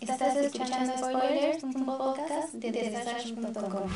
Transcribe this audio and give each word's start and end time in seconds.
Estás 0.00 0.36
escuchando 0.36 0.92
Spoilers, 0.96 1.62
un 1.64 1.84
podcast 1.84 2.54
de 2.54 2.72
Desastre.com. 2.72 3.90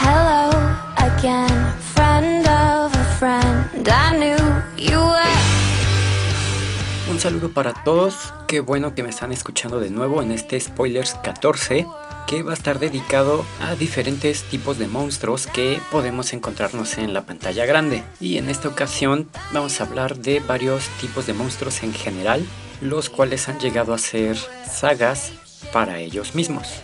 Hello 0.00 0.50
again, 0.96 1.74
friend 1.92 2.46
of 2.46 2.94
a 2.94 3.04
friend. 3.18 3.86
I 3.86 4.16
knew 4.16 4.36
you 4.78 4.98
were. 4.98 5.22
Un 7.10 7.20
saludo 7.20 7.52
para 7.52 7.74
todos, 7.84 8.32
qué 8.46 8.60
bueno 8.60 8.94
que 8.94 9.02
me 9.02 9.10
están 9.10 9.32
escuchando 9.32 9.80
de 9.80 9.90
nuevo 9.90 10.22
en 10.22 10.30
este 10.30 10.58
Spoilers 10.58 11.14
14 11.16 11.86
que 12.26 12.42
va 12.42 12.52
a 12.52 12.54
estar 12.54 12.78
dedicado 12.78 13.44
a 13.60 13.74
diferentes 13.74 14.44
tipos 14.44 14.78
de 14.78 14.88
monstruos 14.88 15.46
que 15.46 15.78
podemos 15.90 16.32
encontrarnos 16.32 16.96
en 16.96 17.12
la 17.12 17.26
pantalla 17.26 17.66
grande. 17.66 18.02
Y 18.18 18.38
en 18.38 18.48
esta 18.48 18.68
ocasión 18.68 19.28
vamos 19.52 19.78
a 19.80 19.84
hablar 19.84 20.16
de 20.16 20.40
varios 20.40 20.88
tipos 21.00 21.26
de 21.26 21.34
monstruos 21.34 21.82
en 21.82 21.92
general, 21.92 22.46
los 22.84 23.08
cuales 23.08 23.48
han 23.48 23.58
llegado 23.58 23.94
a 23.94 23.98
ser 23.98 24.36
sagas 24.36 25.32
para 25.72 25.98
ellos 25.98 26.34
mismos. 26.34 26.82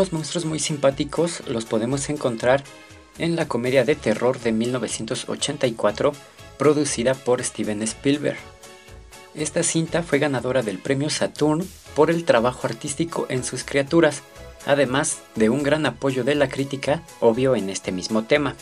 Monstruos 0.00 0.46
muy 0.46 0.58
simpáticos 0.58 1.46
los 1.46 1.66
podemos 1.66 2.08
encontrar 2.08 2.64
en 3.18 3.36
la 3.36 3.46
comedia 3.46 3.84
de 3.84 3.96
terror 3.96 4.40
de 4.40 4.50
1984 4.50 6.12
producida 6.58 7.14
por 7.14 7.44
Steven 7.44 7.82
Spielberg. 7.82 8.38
Esta 9.34 9.62
cinta 9.62 10.02
fue 10.02 10.18
ganadora 10.18 10.62
del 10.62 10.78
premio 10.78 11.10
Saturn 11.10 11.68
por 11.94 12.10
el 12.10 12.24
trabajo 12.24 12.66
artístico 12.66 13.26
en 13.28 13.44
sus 13.44 13.62
criaturas, 13.62 14.22
además 14.66 15.18
de 15.36 15.50
un 15.50 15.62
gran 15.62 15.84
apoyo 15.84 16.24
de 16.24 16.34
la 16.34 16.48
crítica, 16.48 17.02
obvio 17.20 17.54
en 17.54 17.68
este 17.68 17.92
mismo 17.92 18.24
tema. 18.24 18.56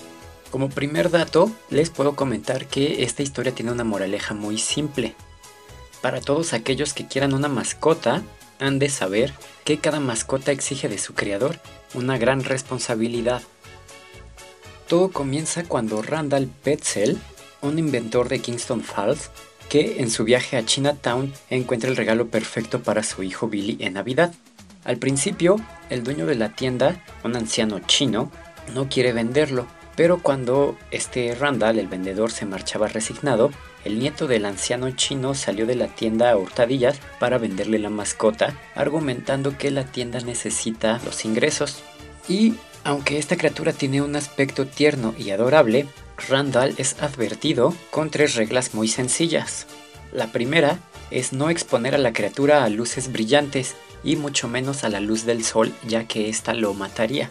Como 0.51 0.69
primer 0.69 1.09
dato, 1.09 1.53
les 1.71 1.91
puedo 1.91 2.17
comentar 2.17 2.67
que 2.67 3.05
esta 3.05 3.23
historia 3.23 3.55
tiene 3.55 3.71
una 3.71 3.85
moraleja 3.85 4.35
muy 4.35 4.59
simple. 4.59 5.15
Para 6.03 6.21
todos 6.21 6.53
aquellos 6.53 6.95
que 6.95 7.07
quieran 7.07 7.33
una 7.33 7.49
mascota, 7.49 8.23
han 8.59 8.79
de 8.79 8.89
saber 8.89 9.33
que 9.65 9.79
cada 9.79 10.01
mascota 10.01 10.53
exige 10.53 10.89
de 10.89 10.99
su 10.99 11.15
creador 11.15 11.57
una 11.95 12.19
gran 12.19 12.45
responsabilidad. 12.45 13.43
Todo 14.87 15.11
comienza 15.11 15.65
cuando 15.65 16.03
Randall 16.03 16.49
Petzel, 16.63 17.19
un 17.61 17.79
inventor 17.79 18.29
de 18.29 18.41
Kingston 18.41 18.83
Falls, 18.83 19.31
que 19.69 20.01
en 20.01 20.11
su 20.11 20.25
viaje 20.25 20.57
a 20.57 20.65
Chinatown 20.65 21.33
encuentra 21.51 21.91
el 21.91 21.97
regalo 21.97 22.29
perfecto 22.29 22.83
para 22.83 23.03
su 23.03 23.23
hijo 23.23 23.49
Billy 23.49 23.77
en 23.81 23.95
Navidad. 23.95 24.33
Al 24.85 24.97
principio, 24.97 25.57
el 25.91 26.05
dueño 26.05 26.25
de 26.25 26.37
la 26.37 26.55
tienda, 26.55 27.05
un 27.23 27.37
anciano 27.37 27.81
chino, 27.81 28.33
no 28.75 28.89
quiere 28.89 29.13
venderlo, 29.13 29.67
pero 29.97 30.23
cuando 30.23 30.79
este 30.91 31.35
Randall, 31.35 31.79
el 31.79 31.89
vendedor, 31.89 32.31
se 32.31 32.47
marchaba 32.47 32.89
resignado, 32.89 33.51
el 33.89 33.99
nieto 33.99 34.27
del 34.27 34.45
anciano 34.45 34.91
chino 34.91 35.35
salió 35.35 35.65
de 35.65 35.75
la 35.75 35.89
tienda 35.89 36.31
a 36.31 36.37
hurtadillas 36.37 37.01
para 37.19 37.39
venderle 37.39 37.79
la 37.79 37.89
mascota, 37.89 38.55
argumentando 38.75 39.57
que 39.57 39.71
la 39.71 39.85
tienda 39.85 40.21
necesita 40.21 41.01
los 41.07 41.25
ingresos. 41.25 41.83
Y 42.29 42.55
aunque 42.85 43.17
esta 43.17 43.39
criatura 43.39 43.73
tiene 43.73 44.03
un 44.03 44.15
aspecto 44.15 44.67
tierno 44.67 45.15
y 45.17 45.31
adorable, 45.31 45.87
Randall 46.29 46.75
es 46.77 47.01
advertido 47.01 47.75
con 47.91 48.11
tres 48.11 48.35
reglas 48.35 48.75
muy 48.75 48.89
sencillas. 48.89 49.67
La 50.13 50.33
primera 50.33 50.79
es 51.11 51.33
no 51.33 51.49
exponer 51.49 51.95
a 51.95 51.99
la 51.99 52.13
criatura 52.13 52.65
a 52.65 52.69
luces 52.69 53.11
brillantes 53.11 53.75
y 54.05 54.17
mucho 54.17 54.49
menos 54.49 54.85
a 54.85 54.91
la 54.91 55.01
luz 55.01 55.25
del 55.25 55.45
sol 55.45 55.73
ya 55.87 56.05
que 56.05 56.29
ésta 56.29 56.53
lo 56.53 56.75
mataría. 56.75 57.31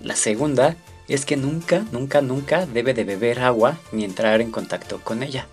La 0.00 0.16
segunda 0.16 0.76
es 1.06 1.24
que 1.24 1.36
nunca, 1.36 1.84
nunca, 1.92 2.22
nunca 2.22 2.66
debe 2.66 2.92
de 2.92 3.04
beber 3.04 3.38
agua 3.38 3.78
ni 3.92 4.04
entrar 4.04 4.40
en 4.40 4.50
contacto 4.50 5.00
con 5.04 5.22
ella. 5.22 5.46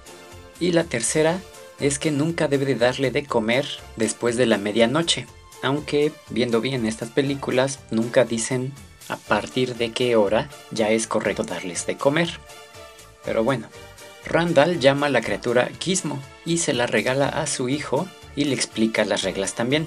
Y 0.64 0.72
la 0.72 0.86
tercera 0.86 1.42
es 1.82 2.00
que 2.00 2.10
nunca 2.10 2.48
debe 2.48 2.64
de 2.64 2.76
darle 2.76 3.12
de 3.12 3.26
comer 3.26 3.68
después 3.98 4.38
de 4.38 4.46
la 4.46 4.58
medianoche, 4.58 5.28
aunque 5.62 6.14
viendo 6.30 6.62
bien 6.62 6.86
estas 6.86 7.10
películas 7.10 7.80
nunca 7.92 8.24
dicen 8.24 8.72
a 9.10 9.18
partir 9.18 9.76
de 9.76 9.92
qué 9.92 10.16
hora 10.16 10.50
ya 10.72 10.90
es 10.90 11.06
correcto 11.06 11.44
darles 11.44 11.86
de 11.86 11.98
comer. 11.98 12.30
Pero 13.26 13.44
bueno, 13.44 13.68
Randall 14.26 14.80
llama 14.80 15.08
a 15.08 15.10
la 15.10 15.20
criatura 15.20 15.70
Gizmo 15.82 16.18
y 16.46 16.60
se 16.60 16.72
la 16.72 16.88
regala 16.88 17.28
a 17.28 17.46
su 17.46 17.68
hijo 17.68 18.08
y 18.38 18.46
le 18.46 18.56
explica 18.56 19.04
las 19.04 19.24
reglas 19.24 19.56
también. 19.56 19.86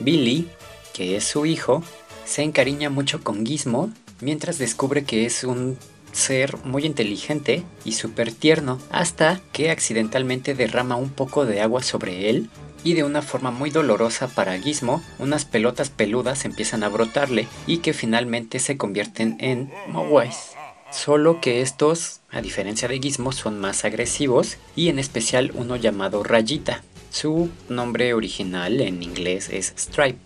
Billy, 0.00 0.50
que 0.92 1.16
es 1.16 1.24
su 1.24 1.46
hijo, 1.46 1.82
se 2.26 2.42
encariña 2.42 2.90
mucho 2.90 3.24
con 3.24 3.46
Gizmo 3.46 3.90
mientras 4.20 4.58
descubre 4.58 5.04
que 5.04 5.24
es 5.24 5.44
un 5.44 5.78
ser 6.14 6.56
muy 6.64 6.86
inteligente 6.86 7.64
y 7.84 7.92
súper 7.92 8.32
tierno, 8.32 8.78
hasta 8.90 9.40
que 9.52 9.70
accidentalmente 9.70 10.54
derrama 10.54 10.96
un 10.96 11.10
poco 11.10 11.44
de 11.44 11.60
agua 11.60 11.82
sobre 11.82 12.30
él 12.30 12.48
y 12.84 12.94
de 12.94 13.02
una 13.02 13.22
forma 13.22 13.50
muy 13.50 13.70
dolorosa 13.70 14.28
para 14.28 14.58
Gizmo, 14.58 15.02
unas 15.18 15.44
pelotas 15.44 15.90
peludas 15.90 16.44
empiezan 16.44 16.84
a 16.84 16.88
brotarle 16.88 17.48
y 17.66 17.78
que 17.78 17.94
finalmente 17.94 18.58
se 18.58 18.76
convierten 18.76 19.36
en 19.40 19.72
Mogwais. 19.88 20.52
Solo 20.92 21.40
que 21.40 21.62
estos, 21.62 22.20
a 22.30 22.40
diferencia 22.40 22.86
de 22.86 23.00
Gizmo, 23.00 23.32
son 23.32 23.58
más 23.58 23.84
agresivos 23.84 24.58
y 24.76 24.90
en 24.90 24.98
especial 24.98 25.50
uno 25.54 25.76
llamado 25.76 26.22
Rayita. 26.22 26.84
Su 27.10 27.48
nombre 27.68 28.14
original 28.14 28.80
en 28.80 29.02
inglés 29.02 29.48
es 29.50 29.72
Stripe. 29.76 30.18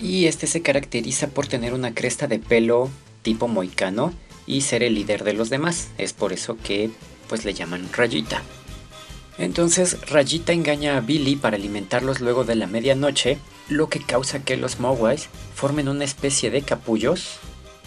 Y 0.00 0.26
este 0.26 0.46
se 0.46 0.62
caracteriza 0.62 1.28
por 1.28 1.48
tener 1.48 1.74
una 1.74 1.92
cresta 1.92 2.28
de 2.28 2.38
pelo 2.38 2.88
tipo 3.22 3.48
moicano 3.48 4.12
y 4.46 4.62
ser 4.62 4.82
el 4.82 4.94
líder 4.94 5.24
de 5.24 5.32
los 5.32 5.50
demás. 5.50 5.88
Es 5.98 6.12
por 6.12 6.32
eso 6.32 6.56
que 6.62 6.90
pues 7.28 7.44
le 7.44 7.54
llaman 7.54 7.88
Rayita. 7.92 8.42
Entonces 9.38 9.98
Rayita 10.08 10.52
engaña 10.52 10.96
a 10.96 11.00
Billy 11.00 11.36
para 11.36 11.56
alimentarlos 11.56 12.20
luego 12.20 12.44
de 12.44 12.54
la 12.54 12.66
medianoche, 12.66 13.38
lo 13.68 13.88
que 13.88 14.00
causa 14.00 14.44
que 14.44 14.56
los 14.56 14.80
Mogwais 14.80 15.28
formen 15.54 15.88
una 15.88 16.04
especie 16.04 16.50
de 16.50 16.62
capullos, 16.62 17.38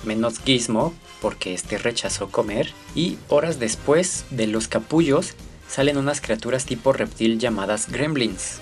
menos 0.04 0.40
Gizmo, 0.40 0.94
porque 1.22 1.54
este 1.54 1.78
rechazó 1.78 2.30
comer, 2.30 2.72
y 2.96 3.18
horas 3.30 3.60
después 3.60 4.26
de 4.30 4.48
los 4.48 4.68
capullos 4.68 5.34
salen 5.68 5.98
unas 5.98 6.22
criaturas 6.22 6.66
tipo 6.66 6.94
reptil 6.94 7.40
llamadas 7.40 7.90
gremlins. 7.90 8.60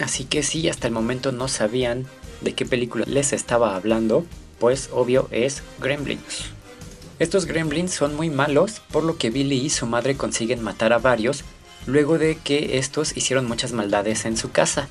Así 0.00 0.24
que 0.24 0.42
si 0.42 0.68
hasta 0.68 0.86
el 0.86 0.94
momento 0.94 1.32
no 1.32 1.48
sabían 1.48 2.06
de 2.40 2.54
qué 2.54 2.64
película 2.64 3.04
les 3.06 3.32
estaba 3.32 3.74
hablando, 3.74 4.24
pues 4.58 4.90
obvio 4.92 5.28
es 5.30 5.62
Gremlins. 5.80 6.57
Estos 7.18 7.46
gremlins 7.46 7.92
son 7.92 8.14
muy 8.14 8.30
malos, 8.30 8.80
por 8.92 9.02
lo 9.02 9.16
que 9.16 9.30
Billy 9.30 9.56
y 9.56 9.70
su 9.70 9.86
madre 9.86 10.16
consiguen 10.16 10.62
matar 10.62 10.92
a 10.92 10.98
varios, 10.98 11.42
luego 11.86 12.16
de 12.16 12.36
que 12.36 12.78
estos 12.78 13.16
hicieron 13.16 13.46
muchas 13.46 13.72
maldades 13.72 14.24
en 14.24 14.36
su 14.36 14.52
casa. 14.52 14.88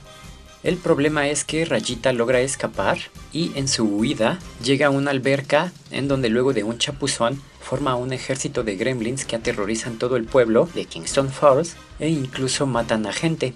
El 0.64 0.76
problema 0.76 1.30
es 1.30 1.46
que 1.46 1.64
Rayita 1.64 2.12
logra 2.12 2.42
escapar 2.42 2.98
y 3.32 3.52
en 3.56 3.70
su 3.70 3.86
huida 3.86 4.40
llega 4.62 4.88
a 4.88 4.90
una 4.90 5.12
alberca 5.12 5.72
en 5.92 6.10
donde 6.10 6.30
luego 6.30 6.52
de 6.52 6.66
un 6.66 6.78
chapuzón 6.80 7.42
forma 7.62 7.96
un 7.96 8.12
ejército 8.12 8.64
de 8.64 8.76
gremlins 8.76 9.24
que 9.24 9.38
aterrorizan 9.38 9.98
todo 9.98 10.18
el 10.18 10.26
pueblo 10.26 10.68
de 10.74 10.84
Kingston 10.84 11.30
Falls 11.30 11.76
e 12.00 12.10
incluso 12.10 12.66
matan 12.66 13.06
a 13.06 13.14
gente. 13.14 13.54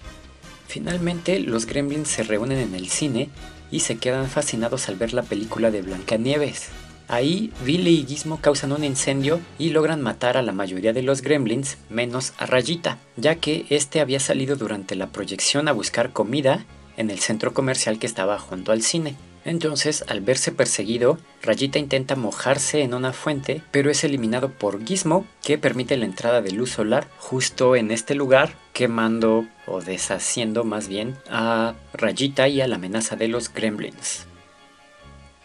Finalmente 0.68 1.40
los 1.40 1.66
gremlins 1.66 2.08
se 2.08 2.24
reúnen 2.24 2.60
en 2.60 2.76
el 2.76 2.88
cine 2.88 3.30
y 3.72 3.82
se 3.82 3.98
quedan 3.98 4.30
fascinados 4.30 4.88
al 4.88 4.96
ver 4.96 5.12
la 5.12 5.24
película 5.24 5.72
de 5.72 5.82
Blancanieves. 5.82 6.70
Ahí, 7.12 7.52
Billy 7.66 8.00
y 8.00 8.06
Gizmo 8.06 8.40
causan 8.40 8.72
un 8.72 8.86
incendio 8.86 9.42
y 9.60 9.72
logran 9.72 10.00
matar 10.00 10.38
a 10.38 10.42
la 10.42 10.54
mayoría 10.54 10.94
de 10.94 11.02
los 11.02 11.22
gremlins, 11.22 11.78
menos 11.90 12.32
a 12.38 12.46
Rayita, 12.46 13.00
ya 13.18 13.36
que 13.36 13.66
este 13.70 14.00
había 14.00 14.22
salido 14.22 14.56
durante 14.56 14.96
la 14.96 15.08
proyección 15.08 15.68
a 15.68 15.74
buscar 15.74 16.14
comida 16.14 16.66
en 16.96 17.10
el 17.10 17.20
centro 17.20 17.54
comercial 17.54 18.00
que 18.00 18.08
estaba 18.08 18.40
junto 18.40 18.72
al 18.72 18.82
cine. 18.82 19.18
Entonces, 19.44 20.06
al 20.08 20.22
verse 20.22 20.54
perseguido, 20.54 21.18
Rayita 21.42 21.80
intenta 21.80 22.16
mojarse 22.16 22.82
en 22.82 22.94
una 22.94 23.12
fuente, 23.12 23.62
pero 23.72 23.92
es 23.92 24.06
eliminado 24.06 24.50
por 24.50 24.86
Gizmo, 24.86 25.26
que 25.44 25.58
permite 25.58 25.98
la 25.98 26.06
entrada 26.06 26.42
de 26.42 26.52
luz 26.52 26.72
solar 26.72 27.10
justo 27.18 27.76
en 27.76 27.92
este 27.92 28.16
lugar, 28.16 28.56
quemando 28.72 29.46
o 29.68 29.82
deshaciendo 29.82 30.64
más 30.64 30.88
bien 30.88 31.18
a 31.30 31.76
Rayita 31.92 32.48
y 32.48 32.62
a 32.62 32.68
la 32.70 32.76
amenaza 32.76 33.18
de 33.18 33.28
los 33.28 33.54
gremlins. 33.54 34.31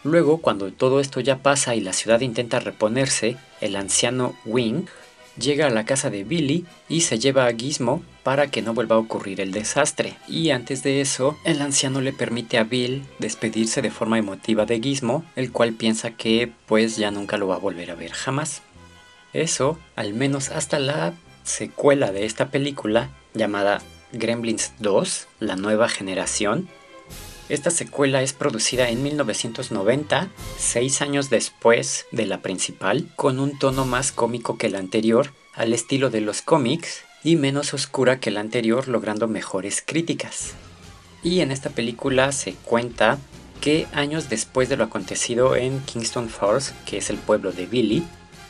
Luego, 0.07 0.37
cuando 0.37 0.71
todo 0.71 1.01
esto 1.01 1.19
ya 1.19 1.39
pasa 1.39 1.75
y 1.75 1.81
la 1.81 1.91
ciudad 1.91 2.21
intenta 2.21 2.61
reponerse, 2.61 3.35
el 3.59 3.75
anciano 3.75 4.37
Wing 4.45 4.85
llega 5.37 5.67
a 5.67 5.69
la 5.69 5.83
casa 5.83 6.09
de 6.09 6.23
Billy 6.23 6.65
y 6.87 7.01
se 7.01 7.19
lleva 7.19 7.45
a 7.45 7.53
Gizmo 7.53 8.01
para 8.23 8.49
que 8.49 8.61
no 8.61 8.73
vuelva 8.73 8.95
a 8.95 8.99
ocurrir 8.99 9.41
el 9.41 9.51
desastre. 9.51 10.15
Y 10.29 10.51
antes 10.51 10.81
de 10.81 11.01
eso, 11.01 11.37
el 11.43 11.61
anciano 11.61 11.99
le 11.99 12.13
permite 12.13 12.57
a 12.57 12.63
Bill 12.63 13.03
despedirse 13.19 13.81
de 13.81 13.91
forma 13.91 14.17
emotiva 14.17 14.65
de 14.65 14.79
Gizmo, 14.79 15.25
el 15.35 15.51
cual 15.51 15.73
piensa 15.73 16.11
que 16.11 16.53
pues 16.67 16.95
ya 16.95 17.11
nunca 17.11 17.35
lo 17.35 17.49
va 17.49 17.55
a 17.55 17.59
volver 17.59 17.91
a 17.91 17.95
ver 17.95 18.11
jamás. 18.11 18.61
Eso, 19.33 19.77
al 19.97 20.13
menos 20.13 20.51
hasta 20.51 20.79
la 20.79 21.15
secuela 21.43 22.13
de 22.13 22.25
esta 22.25 22.49
película 22.49 23.09
llamada 23.33 23.81
Gremlins 24.13 24.71
2, 24.79 25.27
la 25.41 25.57
nueva 25.57 25.89
generación, 25.89 26.69
esta 27.49 27.71
secuela 27.71 28.21
es 28.21 28.33
producida 28.33 28.89
en 28.89 29.03
1990, 29.03 30.29
seis 30.57 31.01
años 31.01 31.29
después 31.29 32.05
de 32.11 32.25
la 32.25 32.41
principal, 32.41 33.09
con 33.15 33.39
un 33.39 33.57
tono 33.57 33.85
más 33.85 34.11
cómico 34.11 34.57
que 34.57 34.69
la 34.69 34.79
anterior, 34.79 35.31
al 35.53 35.73
estilo 35.73 36.09
de 36.09 36.21
los 36.21 36.41
cómics, 36.41 37.03
y 37.23 37.35
menos 37.35 37.73
oscura 37.73 38.19
que 38.19 38.31
la 38.31 38.41
anterior, 38.41 38.87
logrando 38.87 39.27
mejores 39.27 39.81
críticas. 39.85 40.53
Y 41.23 41.39
en 41.39 41.51
esta 41.51 41.69
película 41.69 42.31
se 42.31 42.53
cuenta 42.53 43.17
que 43.61 43.87
años 43.93 44.29
después 44.29 44.69
de 44.69 44.77
lo 44.77 44.83
acontecido 44.83 45.55
en 45.55 45.79
Kingston 45.81 46.29
Falls, 46.29 46.73
que 46.85 46.97
es 46.97 47.09
el 47.09 47.17
pueblo 47.17 47.51
de 47.51 47.65
Billy, 47.65 48.03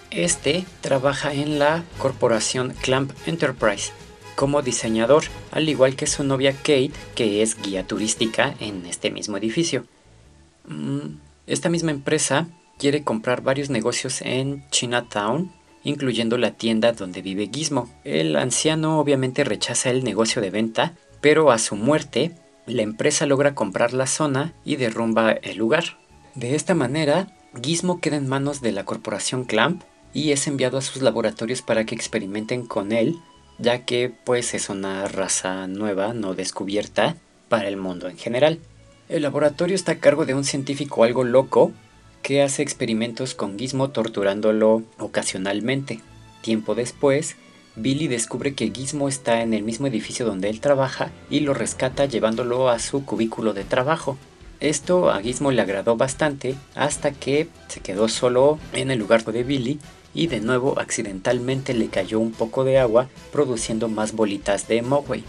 este 0.10 0.66
trabaja 0.82 1.34
en 1.34 1.60
la 1.60 1.84
corporación 1.98 2.74
Clamp 2.82 3.12
Enterprise, 3.26 3.92
como 4.38 4.62
diseñador, 4.62 5.24
al 5.52 5.68
igual 5.68 5.96
que 5.96 6.06
su 6.06 6.24
novia 6.24 6.54
Kate, 6.54 6.92
que 7.16 7.42
es 7.42 7.60
guía 7.60 7.88
turística 7.88 8.54
en 8.60 8.86
este 8.86 9.10
mismo 9.10 9.36
edificio. 9.36 9.86
Mm, 10.68 11.18
esta 11.48 11.70
misma 11.70 11.90
empresa 11.90 12.48
quiere 12.78 13.04
comprar 13.04 13.42
varios 13.42 13.72
negocios 13.72 14.22
en 14.22 14.64
Chinatown, 14.70 15.52
incluyendo 15.84 16.38
la 16.38 16.52
tienda 16.52 16.92
donde 16.92 17.24
vive 17.24 17.50
Gizmo. 17.52 17.90
El 18.04 18.36
anciano 18.36 19.00
obviamente 19.00 19.44
rechaza 19.44 19.90
el 19.90 20.04
negocio 20.04 20.40
de 20.40 20.52
venta, 20.52 20.94
pero 21.20 21.50
a 21.50 21.58
su 21.58 21.76
muerte, 21.76 22.32
la 22.68 22.84
empresa 22.84 23.26
logra 23.26 23.56
comprar 23.56 23.92
la 23.94 24.06
zona 24.06 24.54
y 24.64 24.76
derrumba 24.76 25.32
el 25.32 25.58
lugar. 25.58 25.98
De 26.36 26.54
esta 26.54 26.76
manera, 26.76 27.36
Gizmo 27.60 28.00
queda 28.02 28.18
en 28.18 28.28
manos 28.28 28.62
de 28.62 28.72
la 28.72 28.86
corporación 28.86 29.46
Clamp 29.46 29.82
y 30.14 30.32
es 30.32 30.46
enviado 30.46 30.78
a 30.78 30.84
sus 30.84 31.02
laboratorios 31.02 31.64
para 31.64 31.86
que 31.86 31.96
experimenten 31.96 32.68
con 32.68 32.92
él 32.92 33.18
ya 33.60 33.86
que 33.86 34.12
pues 34.24 34.54
es 34.54 34.70
una 34.70 35.08
raza 35.08 35.68
nueva, 35.68 36.14
no 36.14 36.34
descubierta, 36.34 37.16
para 37.50 37.68
el 37.68 37.78
mundo 37.78 38.10
en 38.10 38.18
general. 38.18 38.60
El 39.10 39.22
laboratorio 39.22 39.76
está 39.76 39.94
a 39.94 40.00
cargo 40.00 40.26
de 40.26 40.34
un 40.34 40.44
científico 40.44 41.04
algo 41.04 41.24
loco 41.24 41.72
que 42.22 42.42
hace 42.42 42.62
experimentos 42.62 43.36
con 43.36 43.58
Gizmo 43.58 43.90
torturándolo 43.90 44.84
ocasionalmente. 45.00 46.02
Tiempo 46.42 46.76
después, 46.76 47.38
Billy 47.76 48.08
descubre 48.08 48.54
que 48.54 48.72
Gizmo 48.72 49.08
está 49.08 49.42
en 49.42 49.54
el 49.54 49.64
mismo 49.64 49.88
edificio 49.88 50.26
donde 50.26 50.50
él 50.50 50.60
trabaja 50.60 51.12
y 51.30 51.42
lo 51.42 51.54
rescata 51.54 52.06
llevándolo 52.06 52.70
a 52.70 52.80
su 52.80 53.06
cubículo 53.06 53.54
de 53.54 53.64
trabajo. 53.64 54.18
Esto 54.60 55.12
a 55.12 55.22
Gizmo 55.22 55.52
le 55.52 55.62
agradó 55.62 55.96
bastante 55.96 56.56
hasta 56.76 57.12
que 57.12 57.48
se 57.68 57.80
quedó 57.80 58.10
solo 58.10 58.58
en 58.74 58.90
el 58.90 59.00
lugar 59.00 59.24
de 59.24 59.44
Billy 59.44 59.80
y 60.14 60.28
de 60.28 60.40
nuevo 60.40 60.80
accidentalmente 60.80 61.74
le 61.74 61.88
cayó 61.88 62.20
un 62.20 62.32
poco 62.32 62.64
de 62.64 62.80
agua 62.80 63.10
produciendo 63.32 63.88
más 63.88 64.14
bolitas 64.14 64.68
de 64.68 64.82
Mogwai. 64.82 65.24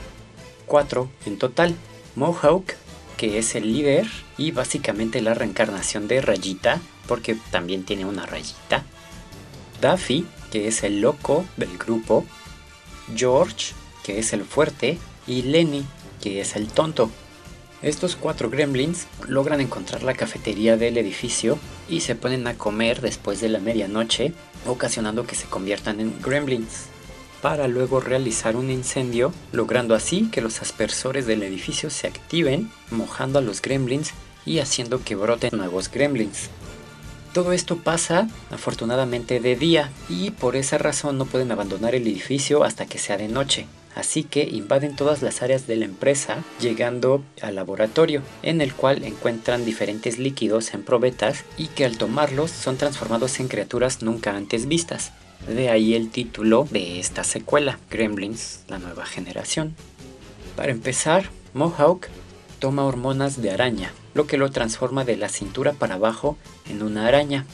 Cuatro 0.67 1.11
en 1.27 1.39
total. 1.39 1.75
Mohawk, 2.15 2.75
que 3.17 3.39
es 3.39 3.55
el 3.55 3.73
líder 3.73 4.07
y 4.37 4.51
básicamente 4.51 5.21
la 5.21 5.35
reencarnación 5.35 6.09
de 6.09 6.21
Rayita, 6.21 6.81
porque 7.07 7.37
también 7.51 7.85
tiene 7.85 8.07
una 8.07 8.27
rayita. 8.27 8.85
Daffy, 9.81 10.27
que 10.51 10.69
es 10.69 10.83
el 10.83 11.01
loco 11.01 11.45
del 11.57 11.79
grupo. 11.79 12.25
George, 13.15 13.75
que 14.03 14.19
es 14.19 14.33
el 14.33 14.45
fuerte. 14.45 14.99
Y 15.27 15.43
Lenny, 15.43 15.85
que 16.21 16.41
es 16.41 16.57
el 16.57 16.69
tonto. 16.69 17.11
Estos 17.81 18.17
cuatro 18.17 18.51
gremlins 18.51 19.07
logran 19.29 19.61
encontrar 19.61 20.03
la 20.03 20.15
cafetería 20.15 20.77
del 20.77 20.99
edificio 20.99 21.59
y 21.89 22.01
se 22.01 22.17
ponen 22.17 22.47
a 22.49 22.55
comer 22.55 23.01
después 23.01 23.41
de 23.41 23.49
la 23.49 23.61
medianoche, 23.61 24.33
ocasionando 24.67 25.27
que 25.27 25.35
se 25.35 25.47
conviertan 25.47 26.01
en 26.01 26.21
gremlins, 26.21 26.87
para 27.43 27.69
luego 27.69 28.01
realizar 28.01 28.57
un 28.57 28.71
incendio, 28.71 29.33
logrando 29.53 29.95
así 29.95 30.29
que 30.31 30.41
los 30.41 30.61
aspersores 30.61 31.27
del 31.27 31.43
edificio 31.43 31.91
se 31.91 32.07
activen, 32.07 32.71
mojando 32.91 33.39
a 33.39 33.43
los 33.43 33.63
gremlins 33.63 34.13
y 34.45 34.59
haciendo 34.59 35.05
que 35.05 35.15
broten 35.15 35.57
nuevos 35.57 35.91
gremlins. 35.91 36.51
Todo 37.33 37.53
esto 37.53 37.77
pasa 37.77 38.29
afortunadamente 38.51 39.39
de 39.39 39.55
día 39.55 39.93
y 40.09 40.31
por 40.31 40.57
esa 40.57 40.79
razón 40.79 41.19
no 41.19 41.27
pueden 41.27 41.53
abandonar 41.53 41.95
el 41.95 42.07
edificio 42.07 42.65
hasta 42.65 42.87
que 42.87 42.99
sea 42.99 43.17
de 43.17 43.29
noche 43.29 43.67
así 43.99 44.23
que 44.23 44.45
invaden 44.45 44.95
todas 44.95 45.23
las 45.23 45.43
áreas 45.43 45.67
de 45.67 45.75
la 45.75 45.85
empresa 45.85 46.45
llegando 46.61 47.25
al 47.43 47.57
laboratorio, 47.57 48.23
en 48.45 48.61
el 48.61 48.73
cual 48.73 49.03
encuentran 49.03 49.65
diferentes 49.65 50.19
líquidos 50.21 50.73
en 50.73 50.85
probetas 50.85 51.45
y 51.57 51.67
que 51.67 51.85
al 51.85 51.99
tomarlos 51.99 52.53
son 52.53 52.77
transformados 52.77 53.41
en 53.41 53.49
criaturas 53.49 54.01
nunca 54.03 54.37
antes 54.37 54.69
vistas. 54.69 55.13
De 55.49 55.69
ahí 55.69 55.95
el 55.95 56.11
título 56.11 56.69
de 56.71 57.01
esta 57.01 57.25
secuela, 57.25 57.81
Gremlins, 57.91 58.61
la 58.69 58.79
nueva 58.79 59.05
generación. 59.05 59.75
Para 60.55 60.71
empezar, 60.71 61.31
Mohawk 61.53 62.07
toma 62.61 62.85
hormonas 62.85 63.43
de 63.43 63.51
araña, 63.51 63.93
lo 64.15 64.29
que 64.29 64.37
lo 64.37 64.53
transforma 64.53 65.05
de 65.05 65.17
la 65.17 65.29
cintura 65.29 65.73
para 65.73 65.97
abajo 65.97 66.37
en 66.71 66.85
una 66.85 67.09
araña. 67.09 67.47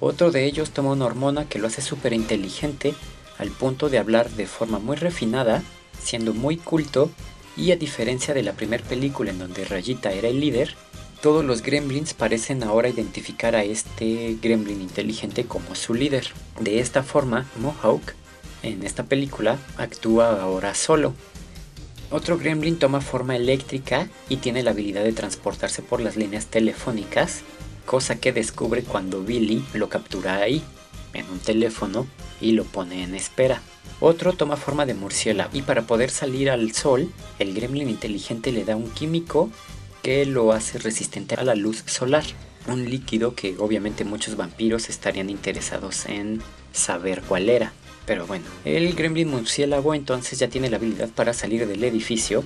Otro 0.00 0.30
de 0.30 0.46
ellos 0.46 0.70
toma 0.70 0.92
una 0.92 1.04
hormona 1.04 1.46
que 1.46 1.58
lo 1.58 1.66
hace 1.66 1.82
súper 1.82 2.14
inteligente 2.14 2.94
al 3.38 3.50
punto 3.50 3.88
de 3.88 3.98
hablar 3.98 4.30
de 4.30 4.46
forma 4.46 4.78
muy 4.78 4.96
refinada, 4.96 5.62
siendo 6.02 6.34
muy 6.34 6.56
culto 6.56 7.10
y 7.56 7.72
a 7.72 7.76
diferencia 7.76 8.34
de 8.34 8.42
la 8.42 8.52
primera 8.52 8.84
película 8.84 9.30
en 9.30 9.38
donde 9.38 9.64
Rayita 9.64 10.12
era 10.12 10.28
el 10.28 10.40
líder, 10.40 10.74
todos 11.22 11.44
los 11.44 11.62
gremlins 11.62 12.14
parecen 12.14 12.62
ahora 12.62 12.88
identificar 12.88 13.56
a 13.56 13.64
este 13.64 14.36
gremlin 14.40 14.80
inteligente 14.80 15.44
como 15.44 15.74
su 15.74 15.94
líder. 15.94 16.28
De 16.60 16.78
esta 16.78 17.02
forma, 17.02 17.46
Mohawk 17.58 18.14
en 18.62 18.84
esta 18.84 19.04
película 19.04 19.58
actúa 19.78 20.40
ahora 20.40 20.74
solo. 20.74 21.14
Otro 22.10 22.38
gremlin 22.38 22.78
toma 22.78 23.00
forma 23.00 23.34
eléctrica 23.34 24.08
y 24.28 24.36
tiene 24.36 24.62
la 24.62 24.70
habilidad 24.70 25.02
de 25.02 25.12
transportarse 25.12 25.82
por 25.82 26.00
las 26.00 26.16
líneas 26.16 26.46
telefónicas, 26.46 27.40
cosa 27.84 28.20
que 28.20 28.32
descubre 28.32 28.82
cuando 28.82 29.22
Billy 29.22 29.64
lo 29.72 29.88
captura 29.88 30.36
ahí, 30.36 30.62
en 31.18 31.30
un 31.30 31.38
teléfono, 31.38 32.06
y 32.40 32.52
lo 32.52 32.64
pone 32.64 33.02
en 33.02 33.14
espera. 33.14 33.60
Otro 34.00 34.34
toma 34.34 34.56
forma 34.56 34.84
de 34.84 34.94
murciélago 34.94 35.50
y 35.54 35.62
para 35.62 35.82
poder 35.82 36.10
salir 36.10 36.50
al 36.50 36.72
sol, 36.72 37.10
el 37.38 37.54
gremlin 37.54 37.88
inteligente 37.88 38.52
le 38.52 38.64
da 38.64 38.76
un 38.76 38.90
químico 38.90 39.50
que 40.02 40.26
lo 40.26 40.52
hace 40.52 40.78
resistente 40.78 41.34
a 41.34 41.44
la 41.44 41.54
luz 41.54 41.82
solar. 41.86 42.24
Un 42.68 42.90
líquido 42.90 43.34
que 43.34 43.56
obviamente 43.58 44.04
muchos 44.04 44.36
vampiros 44.36 44.90
estarían 44.90 45.30
interesados 45.30 46.06
en 46.06 46.42
saber 46.72 47.22
cuál 47.22 47.48
era. 47.48 47.72
Pero 48.04 48.26
bueno, 48.26 48.44
el 48.64 48.94
gremlin 48.94 49.30
murciélago 49.30 49.94
entonces 49.94 50.38
ya 50.38 50.48
tiene 50.48 50.68
la 50.68 50.76
habilidad 50.76 51.08
para 51.08 51.32
salir 51.32 51.66
del 51.66 51.82
edificio 51.82 52.44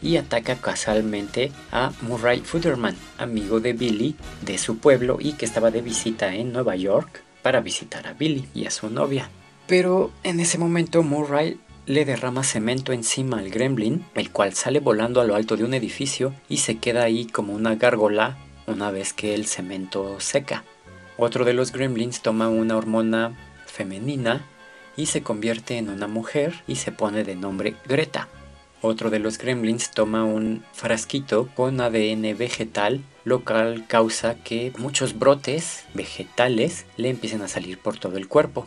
y 0.00 0.16
ataca 0.16 0.56
casualmente 0.56 1.52
a 1.72 1.92
Murray 2.02 2.40
Futterman, 2.40 2.96
amigo 3.18 3.60
de 3.60 3.72
Billy 3.72 4.14
de 4.42 4.58
su 4.58 4.78
pueblo 4.78 5.18
y 5.20 5.32
que 5.32 5.44
estaba 5.44 5.70
de 5.70 5.82
visita 5.82 6.34
en 6.34 6.52
Nueva 6.52 6.76
York 6.76 7.25
para 7.46 7.60
visitar 7.60 8.08
a 8.08 8.12
Billy 8.12 8.48
y 8.54 8.66
a 8.66 8.72
su 8.72 8.90
novia. 8.90 9.30
Pero 9.68 10.10
en 10.24 10.40
ese 10.40 10.58
momento 10.58 11.04
Murray 11.04 11.60
le 11.86 12.04
derrama 12.04 12.42
cemento 12.42 12.92
encima 12.92 13.38
al 13.38 13.50
gremlin, 13.50 14.04
el 14.16 14.32
cual 14.32 14.54
sale 14.54 14.80
volando 14.80 15.20
a 15.20 15.24
lo 15.24 15.36
alto 15.36 15.56
de 15.56 15.62
un 15.62 15.72
edificio 15.72 16.34
y 16.48 16.56
se 16.56 16.78
queda 16.78 17.04
ahí 17.04 17.24
como 17.24 17.52
una 17.52 17.76
gárgola 17.76 18.36
una 18.66 18.90
vez 18.90 19.12
que 19.12 19.32
el 19.32 19.46
cemento 19.46 20.18
seca. 20.18 20.64
Otro 21.18 21.44
de 21.44 21.52
los 21.52 21.70
gremlins 21.70 22.20
toma 22.20 22.48
una 22.48 22.76
hormona 22.76 23.36
femenina 23.66 24.44
y 24.96 25.06
se 25.06 25.22
convierte 25.22 25.78
en 25.78 25.88
una 25.88 26.08
mujer 26.08 26.64
y 26.66 26.74
se 26.74 26.90
pone 26.90 27.22
de 27.22 27.36
nombre 27.36 27.76
Greta. 27.86 28.26
Otro 28.82 29.10
de 29.10 29.18
los 29.18 29.38
gremlins 29.38 29.90
toma 29.90 30.24
un 30.24 30.62
frasquito 30.72 31.48
con 31.54 31.80
ADN 31.80 32.36
vegetal, 32.36 33.02
lo 33.24 33.44
cual 33.44 33.86
causa 33.88 34.36
que 34.36 34.72
muchos 34.78 35.18
brotes 35.18 35.84
vegetales 35.94 36.84
le 36.96 37.08
empiecen 37.08 37.42
a 37.42 37.48
salir 37.48 37.78
por 37.78 37.98
todo 37.98 38.18
el 38.18 38.28
cuerpo. 38.28 38.66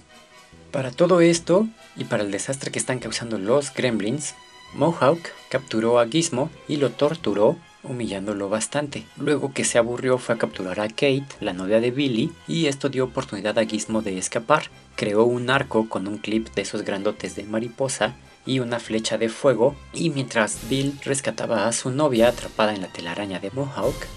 Para 0.72 0.92
todo 0.92 1.22
esto 1.22 1.68
y 1.96 2.06
para 2.06 2.24
el 2.24 2.32
desastre 2.32 2.72
que 2.72 2.80
están 2.80 3.00
causando 3.00 3.38
los 3.38 3.74
gremlins, 3.74 4.36
Mohawk 4.74 5.20
capturó 5.50 6.00
a 6.00 6.08
Gizmo 6.08 6.50
y 6.68 6.78
lo 6.78 6.92
torturó 6.92 7.58
humillándolo 7.84 8.50
bastante. 8.50 9.06
Luego 9.18 9.54
que 9.54 9.64
se 9.64 9.78
aburrió 9.78 10.18
fue 10.18 10.36
a 10.36 10.38
capturar 10.38 10.80
a 10.80 10.90
Kate, 10.90 11.26
la 11.40 11.54
novia 11.54 11.80
de 11.80 11.92
Billy, 11.92 12.32
y 12.48 12.66
esto 12.66 12.90
dio 12.90 13.06
oportunidad 13.06 13.58
a 13.58 13.66
Gizmo 13.66 14.02
de 14.02 14.18
escapar. 14.18 14.70
Creó 14.96 15.24
un 15.24 15.50
arco 15.50 15.88
con 15.88 16.08
un 16.08 16.18
clip 16.18 16.50
de 16.56 16.64
esos 16.64 16.84
grandotes 16.84 17.36
de 17.36 17.44
mariposa 17.44 18.16
y 18.46 18.60
una 18.60 18.80
flecha 18.80 19.18
de 19.18 19.30
fuego, 19.30 19.76
y 19.94 20.10
mientras 20.10 20.70
Bill 20.70 21.00
rescataba 21.04 21.68
a 21.68 21.74
su 21.74 21.92
novia 21.92 22.30
atrapada 22.30 22.74
en 22.74 22.82
la 22.82 22.88
telaraña 22.88 23.40
de 23.40 23.52
Mohawk, 23.52 24.08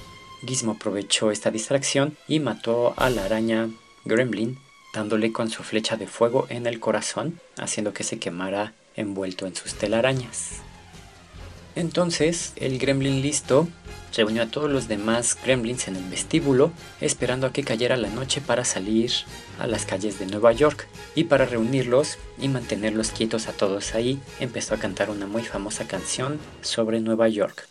Gizmo 0.47 0.73
aprovechó 0.73 1.31
esta 1.31 1.51
distracción 1.51 2.17
y 2.27 2.41
mató 2.41 2.95
a 2.97 3.11
la 3.11 3.25
araña 3.25 3.69
Gremlin 4.05 4.59
dándole 4.93 5.33
con 5.33 5.51
su 5.51 5.63
flecha 5.63 5.97
de 5.97 6.07
fuego 6.07 6.47
en 6.49 6.67
el 6.67 6.81
corazón, 6.81 7.41
haciendo 7.57 7.93
que 7.93 8.05
se 8.05 8.19
quemara 8.19 8.75
envuelto 8.95 9.47
en 9.47 9.55
sus 9.55 9.75
telarañas. 9.75 10.63
Entonces, 11.75 12.53
el 12.57 12.79
gremlin 12.79 13.23
listo 13.23 13.69
reunió 14.15 14.43
a 14.43 14.47
todos 14.47 14.71
los 14.71 14.89
demás 14.89 15.39
gremlins 15.43 15.89
en 15.89 15.97
el 15.97 16.05
vestíbulo, 16.05 16.71
esperando 17.01 17.47
a 17.47 17.53
que 17.53 17.65
cayera 17.65 17.97
la 17.97 18.11
noche 18.11 18.41
para 18.41 18.65
salir 18.65 19.11
a 19.59 19.67
las 19.67 19.87
calles 19.87 20.19
de 20.19 20.27
Nueva 20.27 20.53
York. 20.53 20.87
Y 21.15 21.25
para 21.25 21.47
reunirlos 21.47 22.19
y 22.39 22.49
mantenerlos 22.49 23.11
quietos 23.11 23.49
a 23.49 23.53
todos 23.53 23.95
ahí, 23.95 24.21
empezó 24.39 24.75
a 24.75 24.79
cantar 24.79 25.11
una 25.11 25.27
muy 25.27 25.43
famosa 25.43 25.87
canción 25.87 26.39
sobre 26.61 27.01
Nueva 27.01 27.29
York. 27.29 27.67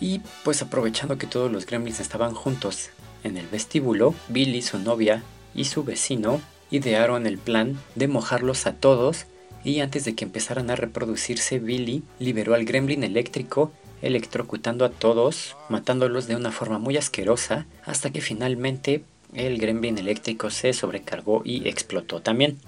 Y 0.00 0.20
pues 0.44 0.62
aprovechando 0.62 1.18
que 1.18 1.26
todos 1.26 1.50
los 1.50 1.66
gremlins 1.66 2.00
estaban 2.00 2.34
juntos 2.34 2.90
en 3.24 3.36
el 3.36 3.46
vestíbulo, 3.46 4.14
Billy, 4.28 4.62
su 4.62 4.78
novia 4.78 5.22
y 5.54 5.64
su 5.64 5.82
vecino 5.82 6.40
idearon 6.70 7.26
el 7.26 7.38
plan 7.38 7.80
de 7.94 8.08
mojarlos 8.08 8.66
a 8.66 8.74
todos 8.74 9.26
y 9.64 9.80
antes 9.80 10.04
de 10.04 10.14
que 10.14 10.24
empezaran 10.24 10.70
a 10.70 10.76
reproducirse 10.76 11.58
Billy 11.58 12.02
liberó 12.18 12.54
al 12.54 12.64
gremlin 12.64 13.02
eléctrico 13.02 13.72
electrocutando 14.02 14.84
a 14.84 14.90
todos, 14.90 15.56
matándolos 15.70 16.26
de 16.26 16.36
una 16.36 16.52
forma 16.52 16.78
muy 16.78 16.98
asquerosa, 16.98 17.66
hasta 17.84 18.10
que 18.10 18.20
finalmente 18.20 19.02
el 19.32 19.58
gremlin 19.58 19.96
eléctrico 19.96 20.50
se 20.50 20.74
sobrecargó 20.74 21.40
y 21.44 21.66
explotó 21.68 22.20
también, 22.20 22.58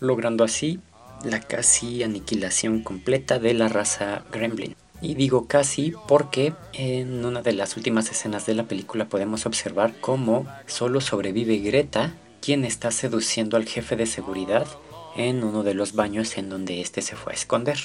logrando 0.00 0.44
así 0.44 0.80
la 1.24 1.40
casi 1.40 2.02
aniquilación 2.02 2.82
completa 2.82 3.38
de 3.38 3.54
la 3.54 3.68
raza 3.68 4.24
gremlin. 4.30 4.76
Y 5.00 5.14
digo 5.14 5.46
casi 5.46 5.94
porque 6.06 6.52
en 6.72 7.24
una 7.24 7.42
de 7.42 7.52
las 7.52 7.76
últimas 7.76 8.10
escenas 8.10 8.46
de 8.46 8.54
la 8.54 8.64
película 8.64 9.06
podemos 9.06 9.46
observar 9.46 9.94
cómo 10.00 10.46
solo 10.66 11.00
sobrevive 11.00 11.58
Greta 11.58 12.14
quien 12.40 12.64
está 12.64 12.90
seduciendo 12.90 13.56
al 13.56 13.66
jefe 13.66 13.96
de 13.96 14.06
seguridad 14.06 14.66
en 15.16 15.44
uno 15.44 15.62
de 15.62 15.74
los 15.74 15.94
baños 15.94 16.36
en 16.36 16.48
donde 16.48 16.80
éste 16.80 17.02
se 17.02 17.16
fue 17.16 17.32
a 17.32 17.36
esconder. 17.36 17.78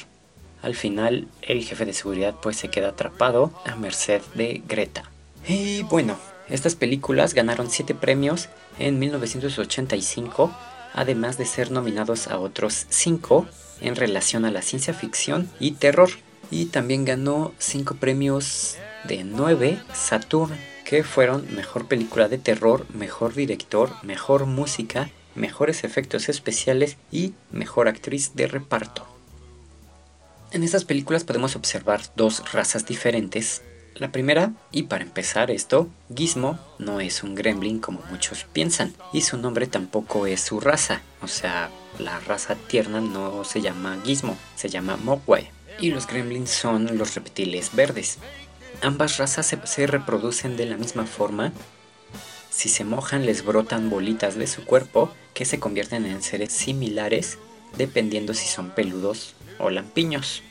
Al 0.61 0.75
final, 0.75 1.27
el 1.41 1.63
jefe 1.63 1.85
de 1.85 1.93
seguridad 1.93 2.35
pues 2.41 2.57
se 2.57 2.69
queda 2.69 2.89
atrapado 2.89 3.53
a 3.65 3.75
merced 3.75 4.21
de 4.35 4.61
Greta. 4.67 5.09
Y 5.47 5.83
bueno, 5.83 6.17
estas 6.49 6.75
películas 6.75 7.33
ganaron 7.33 7.69
7 7.69 7.95
premios 7.95 8.49
en 8.77 8.99
1985, 8.99 10.51
además 10.93 11.37
de 11.37 11.45
ser 11.45 11.71
nominados 11.71 12.27
a 12.27 12.39
otros 12.39 12.87
5 12.89 13.47
en 13.81 13.95
relación 13.95 14.45
a 14.45 14.51
la 14.51 14.61
ciencia 14.61 14.93
ficción 14.93 15.49
y 15.59 15.71
terror. 15.71 16.09
Y 16.51 16.65
también 16.65 17.05
ganó 17.05 17.53
5 17.59 17.95
premios 17.95 18.75
de 19.07 19.23
9 19.23 19.79
Saturn 19.93 20.57
que 20.83 21.03
fueron 21.03 21.45
mejor 21.55 21.87
película 21.87 22.27
de 22.27 22.39
terror, 22.39 22.87
mejor 22.91 23.35
director, 23.35 23.91
mejor 24.01 24.47
música, 24.47 25.11
mejores 25.35 25.83
efectos 25.83 26.29
especiales 26.29 26.97
y 27.11 27.33
mejor 27.51 27.87
actriz 27.87 28.35
de 28.35 28.47
reparto. 28.47 29.07
En 30.51 30.63
estas 30.63 30.85
películas 30.85 31.23
podemos 31.23 31.55
observar 31.55 32.01
dos 32.15 32.51
razas 32.51 32.85
diferentes. 32.85 33.61
La 33.95 34.11
primera, 34.11 34.53
y 34.71 34.83
para 34.83 35.03
empezar 35.03 35.51
esto, 35.51 35.89
Gizmo 36.15 36.57
no 36.79 37.01
es 37.01 37.21
un 37.21 37.35
gremlin 37.35 37.79
como 37.79 38.01
muchos 38.09 38.45
piensan, 38.45 38.93
y 39.13 39.21
su 39.21 39.37
nombre 39.37 39.67
tampoco 39.67 40.25
es 40.25 40.41
su 40.41 40.59
raza, 40.59 41.01
o 41.21 41.27
sea, 41.27 41.69
la 41.99 42.19
raza 42.19 42.55
tierna 42.55 43.01
no 43.01 43.43
se 43.43 43.61
llama 43.61 43.99
Gizmo, 44.05 44.37
se 44.55 44.69
llama 44.69 44.97
Mogwai, 44.97 45.49
y 45.79 45.91
los 45.91 46.07
gremlins 46.07 46.49
son 46.49 46.97
los 46.97 47.15
reptiles 47.15 47.75
verdes. 47.75 48.19
Ambas 48.81 49.17
razas 49.17 49.53
se, 49.63 49.87
reproducen 49.87 50.55
de 50.55 50.65
la 50.65 50.77
misma 50.77 51.05
forma. 51.05 51.51
Si 52.49 52.69
se 52.69 52.83
mojan 52.83 53.25
les 53.25 53.45
brotan 53.45 53.89
bolitas 53.89 54.35
de 54.35 54.47
su 54.47 54.65
cuerpo 54.65 55.11
que 55.33 55.45
se 55.45 55.59
convierten 55.59 56.05
en 56.05 56.21
seres 56.21 56.51
similares 56.51 57.37
dependiendo 57.77 58.33
si 58.33 58.47
son 58.47 58.69
peludos 58.71 59.35
o 59.57 59.69
lampiños. 59.69 60.43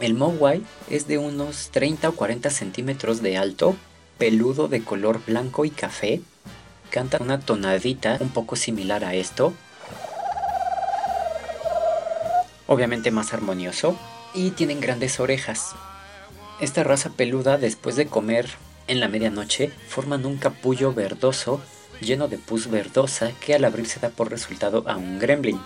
El 0.00 0.14
Mogwai 0.14 0.62
es 0.90 1.06
de 1.06 1.18
unos 1.18 1.70
30 1.70 2.08
o 2.08 2.12
40 2.12 2.50
centímetros 2.50 3.22
de 3.22 3.36
alto, 3.36 3.76
peludo 4.18 4.68
de 4.68 4.82
color 4.82 5.20
blanco 5.24 5.64
y 5.64 5.70
café, 5.70 6.20
canta 6.90 7.18
una 7.20 7.40
tonadita 7.40 8.16
un 8.20 8.30
poco 8.30 8.56
similar 8.56 9.04
a 9.04 9.14
esto, 9.14 9.52
obviamente 12.66 13.10
más 13.10 13.32
armonioso, 13.32 13.96
y 14.34 14.50
tienen 14.50 14.80
grandes 14.80 15.20
orejas. 15.20 15.74
Esta 16.60 16.82
raza 16.82 17.10
peluda, 17.10 17.58
después 17.58 17.94
de 17.94 18.06
comer 18.06 18.48
en 18.86 19.00
la 19.00 19.08
medianoche 19.08 19.70
forman 19.88 20.26
un 20.26 20.36
capullo 20.36 20.92
verdoso 20.92 21.60
lleno 22.00 22.28
de 22.28 22.38
pus 22.38 22.70
verdosa 22.70 23.32
que 23.40 23.54
al 23.54 23.64
abrirse 23.64 23.98
da 23.98 24.10
por 24.10 24.30
resultado 24.30 24.84
a 24.86 24.96
un 24.96 25.18
gremlin, 25.18 25.58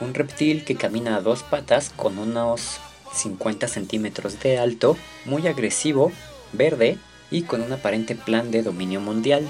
un 0.00 0.14
reptil 0.14 0.64
que 0.64 0.74
camina 0.74 1.16
a 1.16 1.20
dos 1.20 1.42
patas 1.44 1.90
con 1.94 2.18
unos 2.18 2.80
50 3.12 3.68
centímetros 3.68 4.40
de 4.40 4.58
alto, 4.58 4.96
muy 5.24 5.46
agresivo, 5.46 6.10
verde 6.52 6.98
y 7.30 7.42
con 7.42 7.62
un 7.62 7.72
aparente 7.72 8.16
plan 8.16 8.50
de 8.50 8.62
dominio 8.62 9.00
mundial. 9.00 9.46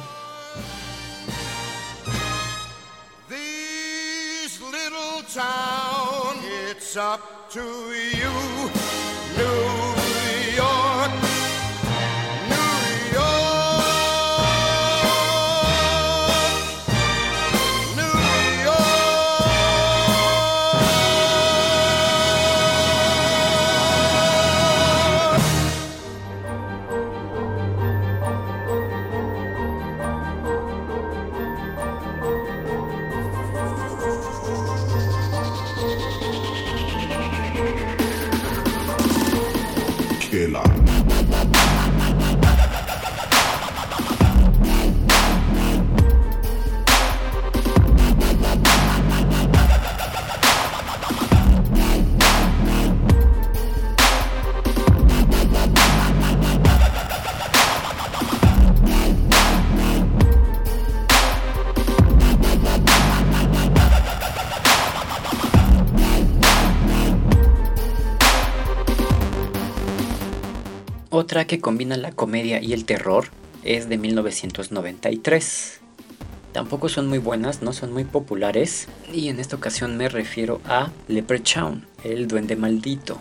Otra 71.30 71.46
que 71.46 71.60
combina 71.60 71.96
la 71.96 72.10
comedia 72.10 72.60
y 72.60 72.72
el 72.72 72.84
terror 72.84 73.28
es 73.62 73.88
de 73.88 73.98
1993. 73.98 75.80
Tampoco 76.52 76.88
son 76.88 77.06
muy 77.06 77.18
buenas, 77.18 77.62
no 77.62 77.72
son 77.72 77.92
muy 77.92 78.02
populares, 78.02 78.88
y 79.14 79.28
en 79.28 79.38
esta 79.38 79.54
ocasión 79.54 79.96
me 79.96 80.08
refiero 80.08 80.60
a 80.64 80.90
Leprechaun, 81.06 81.86
el 82.02 82.26
duende 82.26 82.56
maldito. 82.56 83.16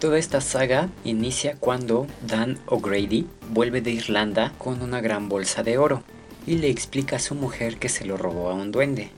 Toda 0.00 0.18
esta 0.18 0.42
saga 0.42 0.90
inicia 1.02 1.56
cuando 1.58 2.06
Dan 2.26 2.58
O'Grady 2.66 3.26
vuelve 3.48 3.80
de 3.80 3.92
Irlanda 3.92 4.52
con 4.58 4.82
una 4.82 5.00
gran 5.00 5.30
bolsa 5.30 5.62
de 5.62 5.78
oro 5.78 6.02
y 6.46 6.56
le 6.56 6.68
explica 6.68 7.16
a 7.16 7.20
su 7.20 7.34
mujer 7.34 7.78
que 7.78 7.88
se 7.88 8.04
lo 8.04 8.18
robó 8.18 8.50
a 8.50 8.54
un 8.54 8.70
duende. 8.70 9.12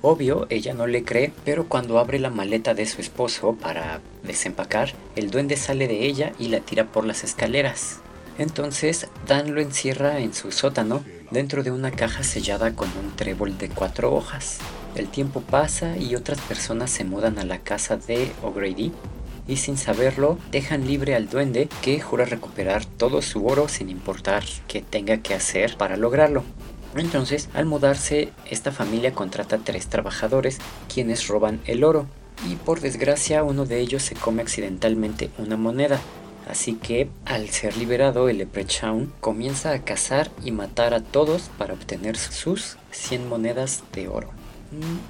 Obvio, 0.00 0.46
ella 0.48 0.74
no 0.74 0.86
le 0.86 1.02
cree, 1.02 1.32
pero 1.44 1.68
cuando 1.68 1.98
abre 1.98 2.20
la 2.20 2.30
maleta 2.30 2.72
de 2.74 2.86
su 2.86 3.00
esposo 3.00 3.54
para 3.54 4.00
desempacar, 4.22 4.92
el 5.16 5.30
duende 5.30 5.56
sale 5.56 5.88
de 5.88 6.06
ella 6.06 6.32
y 6.38 6.48
la 6.48 6.60
tira 6.60 6.86
por 6.86 7.04
las 7.04 7.24
escaleras. 7.24 7.98
Entonces, 8.38 9.08
Dan 9.26 9.54
lo 9.54 9.60
encierra 9.60 10.20
en 10.20 10.32
su 10.32 10.52
sótano 10.52 11.02
dentro 11.32 11.64
de 11.64 11.72
una 11.72 11.90
caja 11.90 12.22
sellada 12.22 12.74
con 12.74 12.88
un 12.96 13.16
trébol 13.16 13.58
de 13.58 13.68
cuatro 13.68 14.14
hojas. 14.14 14.58
El 14.94 15.08
tiempo 15.08 15.40
pasa 15.40 15.96
y 15.96 16.14
otras 16.14 16.40
personas 16.42 16.90
se 16.90 17.04
mudan 17.04 17.38
a 17.38 17.44
la 17.44 17.58
casa 17.58 17.96
de 17.96 18.30
O'Grady 18.42 18.92
y 19.48 19.56
sin 19.56 19.76
saberlo 19.76 20.38
dejan 20.52 20.86
libre 20.86 21.16
al 21.16 21.28
duende 21.28 21.68
que 21.82 22.00
jura 22.00 22.24
recuperar 22.24 22.84
todo 22.84 23.20
su 23.22 23.46
oro 23.46 23.66
sin 23.68 23.88
importar 23.88 24.44
qué 24.68 24.82
tenga 24.82 25.18
que 25.18 25.34
hacer 25.34 25.76
para 25.76 25.96
lograrlo. 25.96 26.44
Entonces, 27.00 27.48
al 27.54 27.66
mudarse, 27.66 28.32
esta 28.50 28.72
familia 28.72 29.12
contrata 29.12 29.58
tres 29.58 29.86
trabajadores 29.86 30.58
quienes 30.92 31.28
roban 31.28 31.60
el 31.66 31.84
oro 31.84 32.06
y 32.48 32.56
por 32.56 32.80
desgracia 32.80 33.42
uno 33.42 33.66
de 33.66 33.80
ellos 33.80 34.02
se 34.02 34.14
come 34.14 34.42
accidentalmente 34.42 35.30
una 35.38 35.56
moneda. 35.56 36.00
Así 36.48 36.74
que, 36.74 37.10
al 37.26 37.50
ser 37.50 37.76
liberado, 37.76 38.28
el 38.28 38.38
Leprechaun 38.38 39.12
comienza 39.20 39.72
a 39.72 39.84
cazar 39.84 40.30
y 40.42 40.50
matar 40.50 40.94
a 40.94 41.00
todos 41.00 41.50
para 41.58 41.74
obtener 41.74 42.16
sus 42.16 42.78
100 42.90 43.28
monedas 43.28 43.82
de 43.92 44.08
oro. 44.08 44.37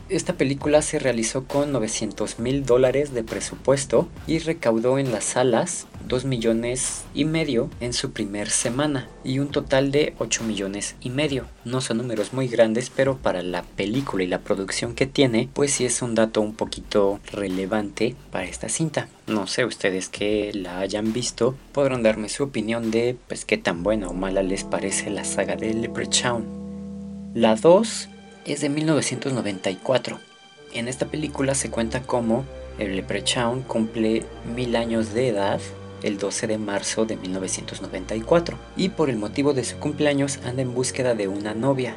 Esta 0.09 0.35
película 0.35 0.83
se 0.83 0.99
realizó 0.99 1.45
con 1.45 1.73
900 1.73 2.39
mil 2.39 2.65
dólares 2.65 3.13
de 3.13 3.25
presupuesto 3.25 4.09
y 4.27 4.39
recaudó 4.39 4.99
en 4.99 5.11
las 5.11 5.25
salas 5.25 5.87
2 6.07 6.25
millones 6.25 7.05
y 7.13 7.25
medio 7.25 7.69
en 7.81 7.93
su 7.93 8.13
primer 8.13 8.51
semana 8.51 9.09
y 9.25 9.41
un 9.41 9.49
total 9.49 9.91
de 9.91 10.15
8 10.19 10.45
millones 10.45 10.97
y 11.01 11.11
medio. 11.11 11.47
No 11.65 11.81
son 11.81 11.99
números 11.99 12.33
muy 12.33 12.49
grandes, 12.49 12.91
pero 12.91 13.19
para 13.19 13.43
la 13.43 13.63
película 13.63 14.25
y 14.25 14.29
la 14.29 14.41
producción 14.41 14.95
que 14.95 15.07
tiene, 15.07 15.49
pues 15.53 15.73
sí 15.73 15.85
es 15.85 16.03
un 16.03 16.15
dato 16.15 16.41
un 16.41 16.55
poquito 16.55 17.21
relevante 17.33 18.15
para 18.31 18.47
esta 18.47 18.69
cinta. 18.69 19.09
No 19.27 19.47
sé 19.47 19.65
ustedes 19.65 20.09
que 20.09 20.53
la 20.55 20.79
hayan 20.79 21.13
visto, 21.13 21.57
podrán 21.73 22.03
darme 22.03 22.29
su 22.29 22.45
opinión 22.45 22.91
de 22.91 23.17
pues 23.27 23.45
qué 23.45 23.59
tan 23.59 23.83
buena 23.83 24.09
o 24.09 24.15
mala 24.15 24.43
les 24.43 24.65
parece 24.65 25.11
la 25.11 25.25
saga 25.25 25.57
de 25.57 25.75
Leprechaun. 25.75 26.47
La 27.35 27.57
2 27.57 28.09
es 28.45 28.61
de 28.61 28.69
1994. 28.69 30.19
En 30.73 30.89
esta 30.89 31.07
película 31.07 31.55
se 31.55 31.71
cuenta 31.71 32.03
cómo 32.03 32.45
el 32.79 32.97
Leprechaun 32.97 33.63
cumple 33.63 34.25
mil 34.55 34.77
años 34.77 35.13
de 35.13 35.29
edad 35.29 35.61
el 36.03 36.19
12 36.19 36.47
de 36.47 36.59
marzo 36.59 37.07
de 37.07 37.17
1994 37.17 38.59
y 38.77 38.91
por 38.91 39.11
el 39.11 39.17
motivo 39.17 39.53
de 39.53 39.65
su 39.65 39.79
cumpleaños 39.79 40.39
anda 40.45 40.63
en 40.63 40.75
búsqueda 40.75 41.15
de 41.15 41.29
una 41.29 41.55
novia. 41.55 41.97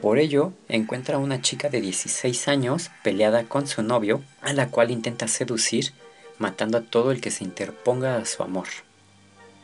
Por 0.00 0.18
ello, 0.18 0.52
encuentra 0.68 1.16
a 1.16 1.20
una 1.20 1.40
chica 1.40 1.68
de 1.68 1.80
16 1.80 2.48
años 2.48 2.90
peleada 3.04 3.44
con 3.44 3.66
su 3.68 3.82
novio, 3.82 4.22
a 4.40 4.52
la 4.52 4.68
cual 4.68 4.90
intenta 4.90 5.28
seducir, 5.28 5.92
matando 6.38 6.78
a 6.78 6.82
todo 6.82 7.12
el 7.12 7.20
que 7.20 7.30
se 7.30 7.44
interponga 7.44 8.16
a 8.16 8.24
su 8.24 8.42
amor. 8.42 8.66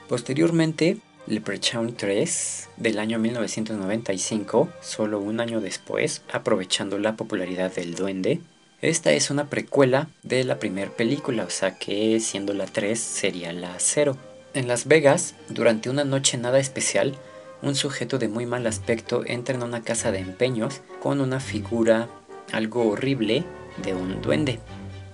Posteriormente, 0.09 0.99
Leprechaun 1.29 1.95
3 1.95 2.69
del 2.79 2.99
año 2.99 3.19
1995, 3.19 4.71
solo 4.81 5.21
un 5.21 5.41
año 5.41 5.61
después, 5.61 6.23
aprovechando 6.33 6.99
la 6.99 7.17
popularidad 7.17 7.71
del 7.75 7.95
duende. 7.95 8.41
Esta 8.81 9.13
es 9.13 9.31
una 9.31 9.51
precuela 9.51 10.09
de 10.23 10.45
la 10.45 10.59
primera 10.59 10.91
película, 10.91 11.45
o 11.45 11.51
sea 11.51 11.79
que 11.79 12.19
siendo 12.21 12.55
la 12.55 12.65
3 12.65 12.99
sería 12.99 13.53
la 13.53 13.75
0. 13.77 14.17
En 14.55 14.69
Las 14.69 14.87
Vegas, 14.87 15.35
durante 15.51 15.91
una 15.91 16.05
noche 16.05 16.39
nada 16.39 16.59
especial, 16.59 17.15
un 17.61 17.75
sujeto 17.75 18.19
de 18.19 18.29
muy 18.29 18.47
mal 18.47 18.67
aspecto 18.67 19.23
entra 19.27 19.55
en 19.55 19.63
una 19.63 19.83
casa 19.83 20.13
de 20.13 20.21
empeños 20.21 20.81
con 21.03 21.21
una 21.21 21.41
figura 21.41 22.09
algo 22.53 22.89
horrible 22.89 23.45
de 23.83 23.95
un 23.95 24.23
duende. 24.23 24.61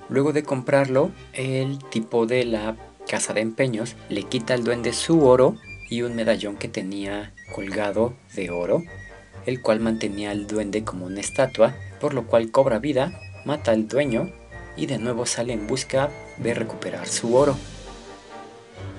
Luego 0.08 0.32
de 0.32 0.44
comprarlo, 0.44 1.10
el 1.32 1.78
tipo 1.90 2.26
de 2.26 2.44
la 2.44 2.76
casa 3.08 3.32
de 3.32 3.40
empeños 3.40 3.96
le 4.08 4.22
quita 4.22 4.54
al 4.54 4.62
duende 4.62 4.92
su 4.92 5.26
oro 5.26 5.56
y 5.88 6.02
un 6.02 6.16
medallón 6.16 6.56
que 6.56 6.68
tenía 6.68 7.32
colgado 7.52 8.14
de 8.34 8.50
oro, 8.50 8.82
el 9.46 9.60
cual 9.60 9.80
mantenía 9.80 10.30
al 10.30 10.46
duende 10.46 10.84
como 10.84 11.06
una 11.06 11.20
estatua, 11.20 11.74
por 12.00 12.14
lo 12.14 12.26
cual 12.26 12.50
cobra 12.50 12.78
vida, 12.78 13.20
mata 13.44 13.72
al 13.72 13.88
dueño 13.88 14.30
y 14.76 14.86
de 14.86 14.98
nuevo 14.98 15.26
sale 15.26 15.52
en 15.52 15.66
busca 15.66 16.10
de 16.38 16.54
recuperar 16.54 17.06
su 17.06 17.34
oro. 17.36 17.56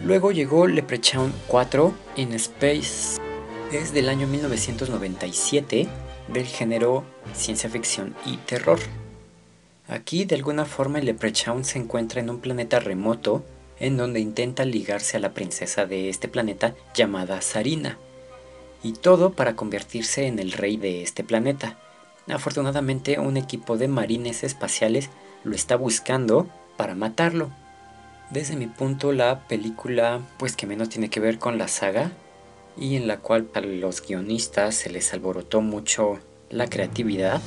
Luego 0.04 0.32
llegó 0.32 0.68
Leprechaun 0.68 1.34
4 1.48 1.94
in 2.18 2.34
Space. 2.34 3.20
Es 3.72 3.94
del 3.94 4.10
año 4.10 4.28
1997 4.28 5.88
del 6.28 6.46
género 6.46 7.04
ciencia 7.34 7.70
ficción 7.70 8.16
y 8.26 8.38
terror. 8.38 8.80
Aquí 9.88 10.26
de 10.26 10.36
alguna 10.36 10.66
forma 10.66 11.00
el 11.00 11.06
Leprechaun 11.06 11.64
se 11.64 11.80
encuentra 11.80 12.20
en 12.20 12.30
un 12.30 12.40
planeta 12.40 12.80
remoto 12.80 13.44
en 13.80 13.98
donde 13.98 14.20
intenta 14.20 14.66
ligarse 14.66 15.18
a 15.18 15.20
la 15.20 15.34
princesa 15.34 15.86
de 15.86 16.10
este 16.10 16.28
planeta 16.28 16.76
llamada 16.94 17.42
Sarina. 17.42 17.98
Y 18.84 18.94
todo 18.94 19.34
para 19.34 19.56
convertirse 19.56 20.28
en 20.28 20.40
el 20.40 20.52
rey 20.52 20.78
de 20.78 21.02
este 21.02 21.24
planeta. 21.24 21.78
Afortunadamente 22.28 23.20
un 23.20 23.38
equipo 23.38 23.78
de 23.78 23.88
marines 23.88 24.44
espaciales 24.44 25.10
lo 25.44 25.56
está 25.56 25.76
buscando 25.76 26.48
para 26.78 26.96
matarlo. 26.96 27.52
Desde 28.30 28.56
mi 28.56 28.68
punto 28.68 29.12
la 29.12 29.48
película 29.48 30.22
pues 30.38 30.56
que 30.56 30.68
menos 30.68 30.90
tiene 30.90 31.10
que 31.10 31.20
ver 31.20 31.38
con 31.38 31.58
la 31.58 31.68
saga 31.68 32.12
y 32.78 32.96
en 32.96 33.08
la 33.08 33.18
cual 33.18 33.46
para 33.46 33.68
los 33.68 34.02
guionistas 34.02 34.76
se 34.76 34.90
les 34.90 35.14
alborotó 35.14 35.62
mucho 35.62 36.20
la 36.50 36.68
creatividad. 36.68 37.42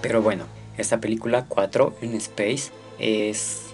Pero 0.00 0.22
bueno, 0.22 0.44
esta 0.76 1.00
película 1.00 1.46
4 1.48 1.96
in 2.02 2.14
Space 2.14 2.70
es 2.98 3.71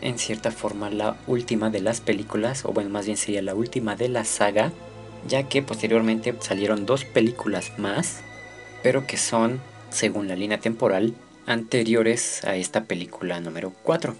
en 0.00 0.18
cierta 0.18 0.50
forma 0.50 0.90
la 0.90 1.16
última 1.26 1.70
de 1.70 1.80
las 1.80 2.00
películas, 2.00 2.64
o 2.64 2.72
bueno, 2.72 2.90
más 2.90 3.06
bien 3.06 3.16
sería 3.16 3.42
la 3.42 3.54
última 3.54 3.96
de 3.96 4.08
la 4.08 4.24
saga, 4.24 4.72
ya 5.26 5.48
que 5.48 5.62
posteriormente 5.62 6.34
salieron 6.40 6.86
dos 6.86 7.04
películas 7.04 7.72
más, 7.78 8.22
pero 8.82 9.06
que 9.06 9.16
son, 9.16 9.60
según 9.90 10.28
la 10.28 10.36
línea 10.36 10.58
temporal, 10.58 11.14
anteriores 11.46 12.44
a 12.44 12.56
esta 12.56 12.84
película 12.84 13.40
número 13.40 13.72
4. 13.82 14.14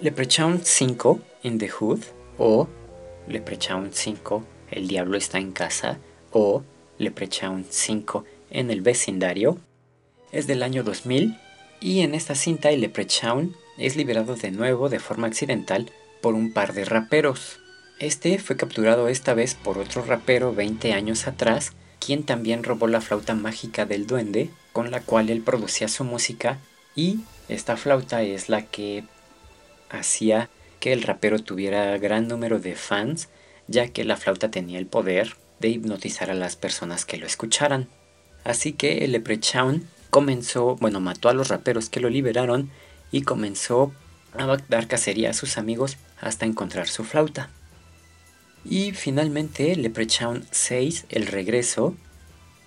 Leprechaun 0.00 0.60
5 0.62 1.20
in 1.42 1.58
the 1.58 1.68
Hood 1.70 2.00
o 2.38 2.68
Leprechaun 3.28 3.90
5 3.92 4.44
El 4.70 4.88
Diablo 4.88 5.16
está 5.16 5.38
en 5.38 5.52
casa 5.52 5.98
o 6.32 6.62
Leprechaun 6.98 7.64
5 7.68 8.24
en 8.50 8.70
el 8.70 8.82
vecindario 8.82 9.58
es 10.32 10.46
del 10.46 10.62
año 10.62 10.82
2000 10.82 11.38
y 11.80 12.00
en 12.00 12.14
esta 12.14 12.34
cinta 12.34 12.70
el 12.70 12.82
Leprechaun 12.82 13.56
es 13.78 13.96
liberado 13.96 14.36
de 14.36 14.50
nuevo 14.50 14.88
de 14.88 15.00
forma 15.00 15.26
accidental 15.26 15.90
por 16.20 16.34
un 16.34 16.52
par 16.52 16.72
de 16.72 16.84
raperos. 16.84 17.60
Este 17.98 18.38
fue 18.38 18.56
capturado 18.56 19.08
esta 19.08 19.34
vez 19.34 19.54
por 19.54 19.78
otro 19.78 20.02
rapero 20.02 20.54
20 20.54 20.92
años 20.92 21.26
atrás, 21.26 21.72
quien 21.98 22.24
también 22.24 22.62
robó 22.62 22.86
la 22.86 23.00
flauta 23.00 23.34
mágica 23.34 23.86
del 23.86 24.06
duende, 24.06 24.50
con 24.72 24.90
la 24.90 25.00
cual 25.00 25.30
él 25.30 25.42
producía 25.42 25.88
su 25.88 26.04
música, 26.04 26.58
y 26.94 27.20
esta 27.48 27.76
flauta 27.76 28.22
es 28.22 28.48
la 28.48 28.62
que 28.62 29.04
hacía 29.88 30.50
que 30.80 30.92
el 30.92 31.02
rapero 31.02 31.38
tuviera 31.38 31.96
gran 31.98 32.28
número 32.28 32.58
de 32.58 32.74
fans, 32.74 33.28
ya 33.66 33.88
que 33.88 34.04
la 34.04 34.16
flauta 34.16 34.50
tenía 34.50 34.78
el 34.78 34.86
poder 34.86 35.36
de 35.60 35.68
hipnotizar 35.68 36.30
a 36.30 36.34
las 36.34 36.56
personas 36.56 37.04
que 37.04 37.16
lo 37.16 37.26
escucharan. 37.26 37.88
Así 38.44 38.72
que 38.72 39.04
el 39.04 39.12
Leprechaun 39.12 39.88
comenzó, 40.10 40.76
bueno, 40.76 41.00
mató 41.00 41.28
a 41.28 41.34
los 41.34 41.48
raperos 41.48 41.88
que 41.88 42.00
lo 42.00 42.10
liberaron 42.10 42.70
y 43.10 43.22
comenzó 43.22 43.92
a 44.32 44.46
dar 44.68 44.88
cacería 44.88 45.30
a 45.30 45.34
sus 45.34 45.58
amigos 45.58 45.96
hasta 46.20 46.46
encontrar 46.46 46.88
su 46.88 47.04
flauta. 47.04 47.50
Y 48.64 48.92
finalmente 48.92 49.76
Leprechaun 49.76 50.44
6, 50.50 51.06
El 51.08 51.26
Regreso, 51.26 51.94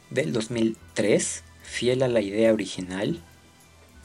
del 0.09 0.31
2003, 0.31 1.43
fiel 1.63 2.03
a 2.03 2.07
la 2.07 2.21
idea 2.21 2.53
original. 2.53 3.19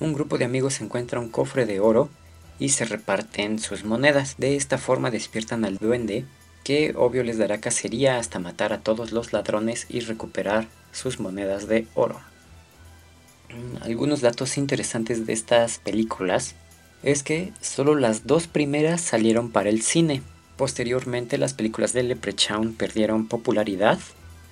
Un 0.01 0.13
grupo 0.13 0.39
de 0.39 0.45
amigos 0.45 0.81
encuentra 0.81 1.21
un 1.21 1.31
cofre 1.31 1.67
de 1.67 1.81
oro 1.81 2.11
y 2.59 2.71
se 2.71 2.85
reparten 2.85 3.59
sus 3.59 3.85
monedas. 3.85 4.35
De 4.39 4.57
esta 4.57 4.79
forma 4.79 5.11
despiertan 5.11 5.65
al 5.65 5.79
duende, 5.79 6.25
que 6.65 6.95
obvio 6.97 7.23
les 7.23 7.39
dará 7.39 7.61
cacería 7.61 8.19
hasta 8.19 8.39
matar 8.39 8.73
a 8.73 8.81
todos 8.81 9.13
los 9.13 9.33
ladrones 9.33 9.87
y 9.89 10.01
recuperar 10.01 10.67
sus 10.93 11.21
monedas 11.21 11.69
de 11.69 11.87
oro. 11.95 12.21
Algunos 13.83 14.21
datos 14.21 14.57
interesantes 14.57 15.27
de 15.27 15.33
estas 15.33 15.79
películas 15.79 16.55
es 17.03 17.23
que 17.23 17.53
solo 17.61 17.95
las 17.95 18.27
dos 18.27 18.47
primeras 18.47 19.01
salieron 19.01 19.51
para 19.51 19.69
el 19.69 19.83
cine. 19.83 20.23
Posteriormente 20.57 21.39
las 21.39 21.53
películas 21.53 21.93
de 21.93 22.03
Leprechaun 22.03 22.75
perdieron 22.75 23.29
popularidad 23.29 23.99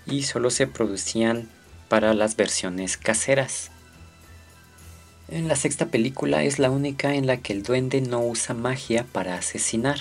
y 0.07 0.25
solo 0.25 0.51
se 0.51 0.67
producían 0.67 1.49
para 1.89 2.13
las 2.15 2.37
versiones 2.37 2.97
caseras. 2.97 3.71
En 5.29 5.49
la 5.49 5.57
sexta 5.57 5.87
película 5.87 6.43
es 6.43 6.59
la 6.59 6.71
única 6.71 7.15
en 7.15 7.27
la 7.27 7.39
que 7.39 7.55
el 7.55 7.63
duende 7.63 8.03
no 8.03 8.21
usa 8.21 8.55
magia 8.55 9.07
para 9.13 9.37
asesinar. 9.37 9.99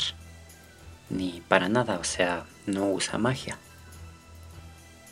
Ni 1.10 1.42
para 1.48 1.70
nada, 1.70 2.00
o 2.00 2.04
sea, 2.04 2.46
no 2.66 2.90
usa 2.90 3.18
magia. 3.18 3.58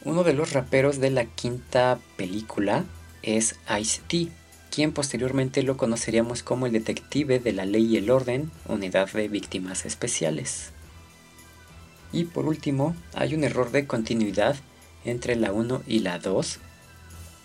Uno 0.04 0.24
de 0.24 0.34
los 0.34 0.52
raperos 0.52 1.00
de 1.00 1.12
la 1.12 1.26
quinta 1.26 2.00
película 2.18 2.84
es 3.24 3.56
Ice-T, 3.80 4.30
quien 4.72 4.92
posteriormente 4.92 5.64
lo 5.64 5.78
conoceríamos 5.78 6.44
como 6.44 6.66
el 6.66 6.74
detective 6.74 7.40
de 7.40 7.54
la 7.54 7.66
ley 7.66 7.86
y 7.86 7.98
el 7.98 8.10
orden, 8.10 8.52
unidad 8.68 9.12
de 9.12 9.28
víctimas 9.28 9.86
especiales. 9.86 10.72
Y 12.12 12.26
por 12.26 12.46
último, 12.46 12.96
hay 13.14 13.36
un 13.36 13.44
error 13.44 13.72
de 13.72 13.88
continuidad 13.88 14.56
entre 15.06 15.36
la 15.36 15.52
1 15.52 15.84
y 15.88 16.00
la 16.00 16.20
2, 16.20 16.60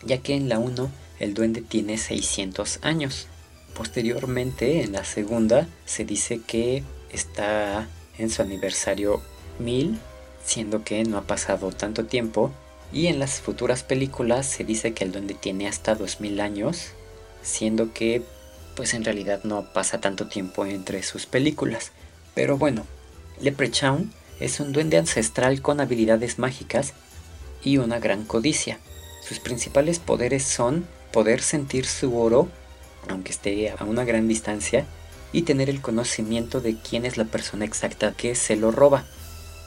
ya 0.05 0.19
que 0.19 0.35
en 0.35 0.49
la 0.49 0.59
1 0.59 0.91
el 1.21 1.35
duende 1.35 1.61
tiene 1.63 1.99
600 1.99 2.81
años. 2.83 3.29
Posteriormente, 3.75 4.83
en 4.83 4.93
la 4.93 5.05
segunda, 5.05 5.69
se 5.85 6.05
dice 6.05 6.41
que 6.47 6.83
está 7.11 7.89
en 8.19 8.31
su 8.31 8.43
aniversario 8.43 9.23
1000, 9.59 9.99
siendo 10.45 10.85
que 10.85 11.03
no 11.05 11.19
ha 11.19 11.23
pasado 11.23 11.73
tanto 11.73 12.05
tiempo. 12.05 12.53
Y 12.95 13.09
en 13.09 13.19
las 13.19 13.41
futuras 13.41 13.83
películas 13.83 14.47
se 14.47 14.63
dice 14.63 14.95
que 14.95 15.03
el 15.03 15.11
duende 15.11 15.35
tiene 15.35 15.67
hasta 15.67 15.97
2000 15.97 16.41
años, 16.41 16.93
siendo 17.43 17.93
que 17.93 18.23
pues 18.77 18.95
en 18.95 19.05
realidad 19.05 19.41
no 19.43 19.73
pasa 19.73 20.01
tanto 20.01 20.29
tiempo 20.29 20.65
entre 20.65 21.03
sus 21.03 21.27
películas. 21.27 21.91
Pero 22.37 22.57
bueno, 22.57 22.87
Leprechaun 23.41 24.13
es 24.39 24.61
un 24.61 24.73
duende 24.73 24.97
ancestral 24.97 25.61
con 25.61 25.81
habilidades 25.81 26.39
mágicas 26.39 26.95
y 27.65 27.79
una 27.79 27.99
gran 27.99 28.25
codicia. 28.25 28.79
Sus 29.27 29.41
principales 29.41 29.99
poderes 29.99 30.45
son 30.45 30.87
poder 31.13 31.43
sentir 31.43 31.87
su 31.87 32.17
oro, 32.17 32.49
aunque 33.09 33.33
esté 33.33 33.71
a 33.71 33.83
una 33.85 34.05
gran 34.05 34.29
distancia, 34.29 34.87
y 35.33 35.43
tener 35.43 35.69
el 35.69 35.81
conocimiento 35.81 36.61
de 36.61 36.77
quién 36.77 37.05
es 37.07 37.17
la 37.17 37.25
persona 37.25 37.65
exacta 37.65 38.13
que 38.13 38.37
se 38.37 38.55
lo 38.55 38.71
roba. 38.71 39.05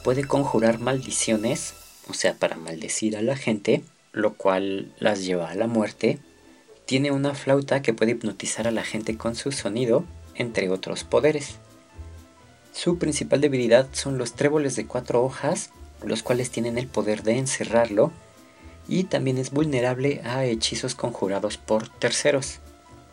Puede 0.02 0.24
conjurar 0.24 0.78
maldiciones, 0.78 1.74
o 2.08 2.14
sea, 2.14 2.34
para 2.34 2.56
maldecir 2.56 3.16
a 3.16 3.22
la 3.22 3.36
gente, 3.36 3.82
lo 4.12 4.34
cual 4.34 4.92
las 4.98 5.24
lleva 5.24 5.50
a 5.50 5.54
la 5.54 5.66
muerte. 5.66 6.18
Tiene 6.86 7.10
una 7.10 7.34
flauta 7.34 7.82
que 7.82 7.92
puede 7.92 8.12
hipnotizar 8.12 8.66
a 8.66 8.72
la 8.72 8.82
gente 8.82 9.16
con 9.16 9.34
su 9.34 9.52
sonido, 9.52 10.04
entre 10.34 10.70
otros 10.70 11.04
poderes. 11.04 11.56
Su 12.72 12.98
principal 12.98 13.40
debilidad 13.40 13.88
son 13.92 14.18
los 14.18 14.34
tréboles 14.34 14.76
de 14.76 14.86
cuatro 14.86 15.22
hojas 15.22 15.70
los 16.02 16.22
cuales 16.22 16.50
tienen 16.50 16.78
el 16.78 16.86
poder 16.86 17.22
de 17.22 17.38
encerrarlo 17.38 18.12
y 18.86 19.04
también 19.04 19.38
es 19.38 19.50
vulnerable 19.50 20.20
a 20.24 20.44
hechizos 20.44 20.94
conjurados 20.94 21.56
por 21.56 21.88
terceros, 21.88 22.60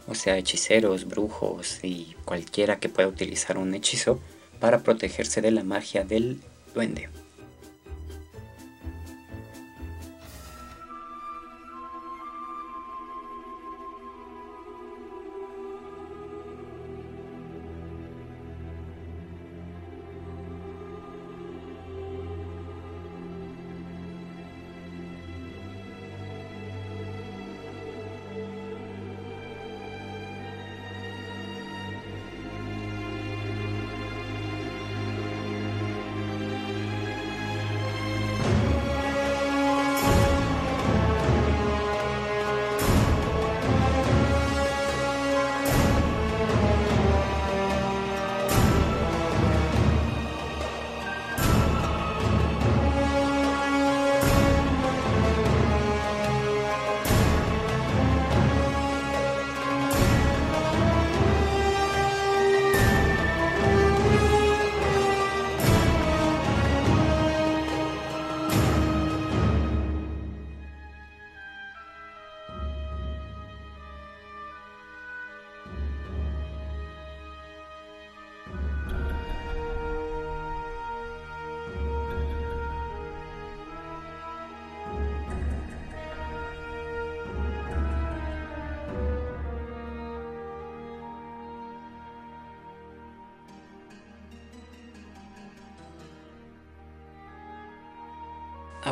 o 0.08 0.16
sea, 0.16 0.38
hechiceros, 0.38 1.06
brujos 1.06 1.80
y 1.84 2.16
cualquiera 2.26 2.80
que 2.80 2.90
pueda 2.90 3.08
utilizar 3.08 3.58
un 3.58 3.74
hechizo 3.74 4.20
para 4.60 4.80
protegerse 4.80 5.42
de 5.42 5.52
la 5.52 5.64
magia 5.64 6.06
del 6.06 6.40
duende. 6.74 7.10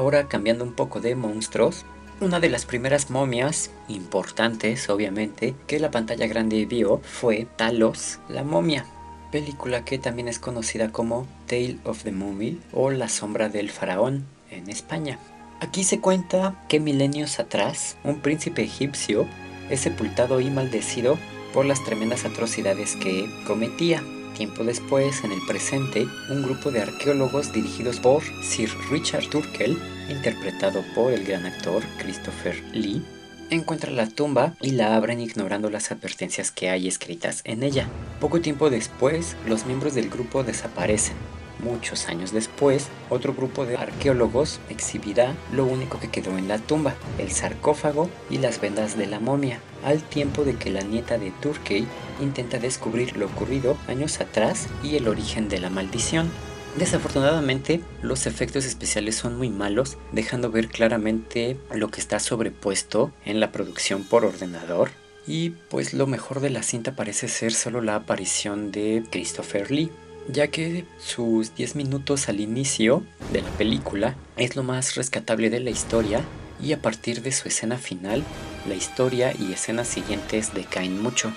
Ahora 0.03 0.27
cambiando 0.27 0.65
un 0.65 0.73
poco 0.73 0.99
de 0.99 1.15
monstruos, 1.15 1.85
una 2.19 2.41
de 2.41 2.49
las 2.49 2.65
primeras 2.65 3.09
momias 3.09 3.71
importantes, 3.87 4.89
obviamente, 4.89 5.55
que 5.65 5.79
la 5.79 5.91
pantalla 5.91 6.27
grande 6.27 6.65
vio 6.65 6.99
fue 7.05 7.47
Talos, 7.55 8.19
la 8.27 8.43
momia, 8.43 8.85
película 9.31 9.85
que 9.85 9.99
también 9.99 10.27
es 10.27 10.39
conocida 10.39 10.91
como 10.91 11.25
Tale 11.47 11.77
of 11.85 12.03
the 12.03 12.11
Mummy 12.11 12.59
o 12.73 12.91
La 12.91 13.07
sombra 13.07 13.47
del 13.47 13.69
faraón 13.69 14.25
en 14.51 14.69
España. 14.69 15.19
Aquí 15.61 15.85
se 15.85 16.01
cuenta 16.01 16.65
que 16.67 16.81
milenios 16.81 17.39
atrás, 17.39 17.95
un 18.03 18.19
príncipe 18.19 18.61
egipcio 18.61 19.25
es 19.69 19.79
sepultado 19.79 20.41
y 20.41 20.49
maldecido 20.49 21.17
por 21.53 21.65
las 21.65 21.81
tremendas 21.85 22.25
atrocidades 22.25 22.97
que 22.97 23.25
cometía. 23.47 24.03
Tiempo 24.35 24.63
después, 24.63 25.23
en 25.23 25.31
el 25.31 25.45
presente, 25.45 26.07
un 26.29 26.41
grupo 26.41 26.71
de 26.71 26.81
arqueólogos 26.81 27.53
dirigidos 27.53 27.99
por 27.99 28.23
Sir 28.43 28.69
Richard 28.89 29.29
Turkel, 29.29 29.77
interpretado 30.09 30.83
por 30.95 31.13
el 31.13 31.23
gran 31.23 31.45
actor 31.45 31.83
Christopher 31.97 32.61
Lee, 32.73 33.03
encuentra 33.49 33.91
la 33.91 34.07
tumba 34.07 34.53
y 34.61 34.71
la 34.71 34.95
abren 34.95 35.19
ignorando 35.19 35.69
las 35.69 35.91
advertencias 35.91 36.51
que 36.51 36.69
hay 36.69 36.87
escritas 36.87 37.41
en 37.45 37.63
ella. 37.63 37.87
Poco 38.19 38.41
tiempo 38.41 38.69
después, 38.69 39.35
los 39.47 39.65
miembros 39.65 39.93
del 39.93 40.09
grupo 40.09 40.43
desaparecen. 40.43 41.15
Muchos 41.63 42.09
años 42.09 42.33
después, 42.33 42.87
otro 43.09 43.33
grupo 43.33 43.65
de 43.65 43.77
arqueólogos 43.77 44.59
exhibirá 44.69 45.33
lo 45.53 45.65
único 45.65 45.99
que 45.99 46.09
quedó 46.09 46.37
en 46.37 46.49
la 46.49 46.57
tumba, 46.57 46.95
el 47.19 47.31
sarcófago 47.31 48.09
y 48.29 48.39
las 48.39 48.59
vendas 48.59 48.97
de 48.97 49.05
la 49.05 49.19
momia, 49.19 49.59
al 49.85 50.01
tiempo 50.01 50.43
de 50.43 50.55
que 50.55 50.71
la 50.71 50.81
nieta 50.81 51.17
de 51.17 51.31
Turkey 51.31 51.87
intenta 52.21 52.59
descubrir 52.59 53.15
lo 53.15 53.27
ocurrido 53.27 53.77
años 53.87 54.19
atrás 54.19 54.67
y 54.83 54.97
el 54.97 55.07
origen 55.07 55.47
de 55.47 55.59
la 55.59 55.69
maldición. 55.69 56.29
Desafortunadamente, 56.77 57.81
los 58.01 58.25
efectos 58.25 58.65
especiales 58.65 59.15
son 59.15 59.38
muy 59.38 59.49
malos, 59.49 59.97
dejando 60.12 60.49
ver 60.49 60.69
claramente 60.69 61.57
lo 61.71 61.89
que 61.89 62.01
está 62.01 62.19
sobrepuesto 62.19 63.12
en 63.25 63.39
la 63.39 63.51
producción 63.51 64.03
por 64.03 64.25
ordenador. 64.25 64.89
Y 65.27 65.51
pues 65.69 65.93
lo 65.93 66.07
mejor 66.07 66.39
de 66.39 66.49
la 66.49 66.63
cinta 66.63 66.95
parece 66.95 67.27
ser 67.27 67.53
solo 67.53 67.81
la 67.81 67.95
aparición 67.95 68.71
de 68.71 69.03
Christopher 69.12 69.69
Lee. 69.71 69.91
ya 70.27 70.47
que 70.47 70.86
sus 70.99 71.53
10 71.55 71.75
minutos 71.75 72.29
al 72.29 72.39
inicio 72.39 73.03
de 73.31 73.41
la 73.41 73.49
película 73.51 74.15
es 74.38 74.55
lo 74.55 74.63
más 74.63 74.95
rescatable 74.95 75.49
de 75.49 75.59
la 75.59 75.69
historia 75.69 76.21
y 76.62 76.71
a 76.73 76.81
partir 76.81 77.21
de 77.21 77.31
su 77.31 77.49
escena 77.49 77.77
final, 77.77 78.23
la 78.67 78.75
historia 78.75 79.33
y 79.38 79.51
escenas 79.51 79.88
siguientes 79.88 80.53
decaen 80.53 81.01
mucho. 81.01 81.33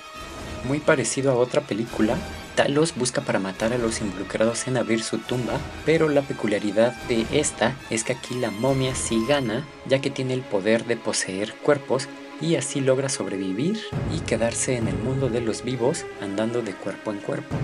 Muy 0.65 0.79
parecido 0.79 1.33
a 1.33 1.37
otra 1.37 1.63
película, 1.63 2.17
Talos 2.57 2.95
busca 2.97 3.21
para 3.21 3.39
matar 3.39 3.75
a 3.75 3.79
los 3.79 4.01
involucrados 4.01 4.67
en 4.67 4.79
abrir 4.79 5.03
su 5.03 5.19
tumba, 5.19 5.61
pero 5.85 6.09
la 6.09 6.23
peculiaridad 6.23 6.95
de 7.07 7.27
esta 7.31 7.77
es 7.91 8.03
que 8.03 8.15
aquí 8.15 8.35
la 8.35 8.51
momia 8.51 8.95
sí 8.95 9.23
gana, 9.29 9.67
ya 9.85 10.01
que 10.01 10.09
tiene 10.09 10.33
el 10.33 10.41
poder 10.41 10.87
de 10.87 10.97
poseer 10.97 11.53
cuerpos 11.53 12.09
y 12.41 12.57
así 12.57 12.81
logra 12.81 13.11
sobrevivir 13.11 13.79
y 14.15 14.21
quedarse 14.21 14.77
en 14.77 14.89
el 14.89 14.97
mundo 14.97 15.29
de 15.29 15.43
los 15.43 15.65
vivos 15.65 16.07
andando 16.23 16.63
de 16.63 16.73
cuerpo 16.73 17.13
en 17.13 17.19
cuerpo. 17.19 17.55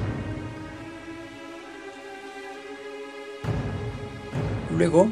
Luego, 4.76 5.04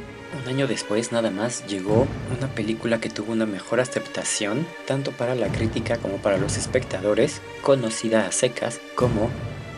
un 0.43 0.49
año 0.49 0.67
después 0.67 1.11
nada 1.11 1.31
más 1.31 1.67
llegó 1.67 2.07
una 2.37 2.55
película 2.55 3.01
que 3.01 3.09
tuvo 3.09 3.33
una 3.33 3.47
mejor 3.47 3.81
aceptación 3.81 4.67
tanto 4.87 5.13
para 5.13 5.35
la 5.35 5.49
crítica 5.49 5.97
como 5.97 6.19
para 6.19 6.37
los 6.37 6.59
espectadores, 6.59 7.41
conocida 7.63 8.27
a 8.27 8.33
secas 8.33 8.79
como 8.95 9.31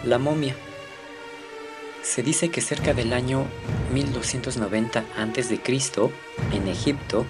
La 0.05 0.19
momia. 0.19 0.57
Se 2.03 2.25
dice 2.25 2.51
que 2.51 2.61
cerca 2.61 2.93
del 2.93 3.13
año 3.13 3.47
1290 3.93 5.05
a.C., 5.17 5.61
en 6.53 6.67
Egipto, 6.67 7.25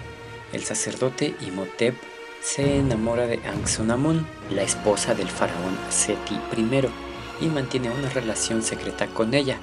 el 0.55 0.65
sacerdote 0.65 1.35
Imhotep 1.43 1.95
se 2.41 2.79
enamora 2.79 3.27
de 3.27 3.41
Anxunamun, 3.47 4.27
la 4.51 4.63
esposa 4.63 5.15
del 5.15 5.29
faraón 5.29 5.77
Seti 5.91 6.35
I, 6.35 7.45
y 7.45 7.49
mantiene 7.49 7.91
una 7.91 8.09
relación 8.09 8.63
secreta 8.63 9.07
con 9.09 9.35
ella. 9.35 9.59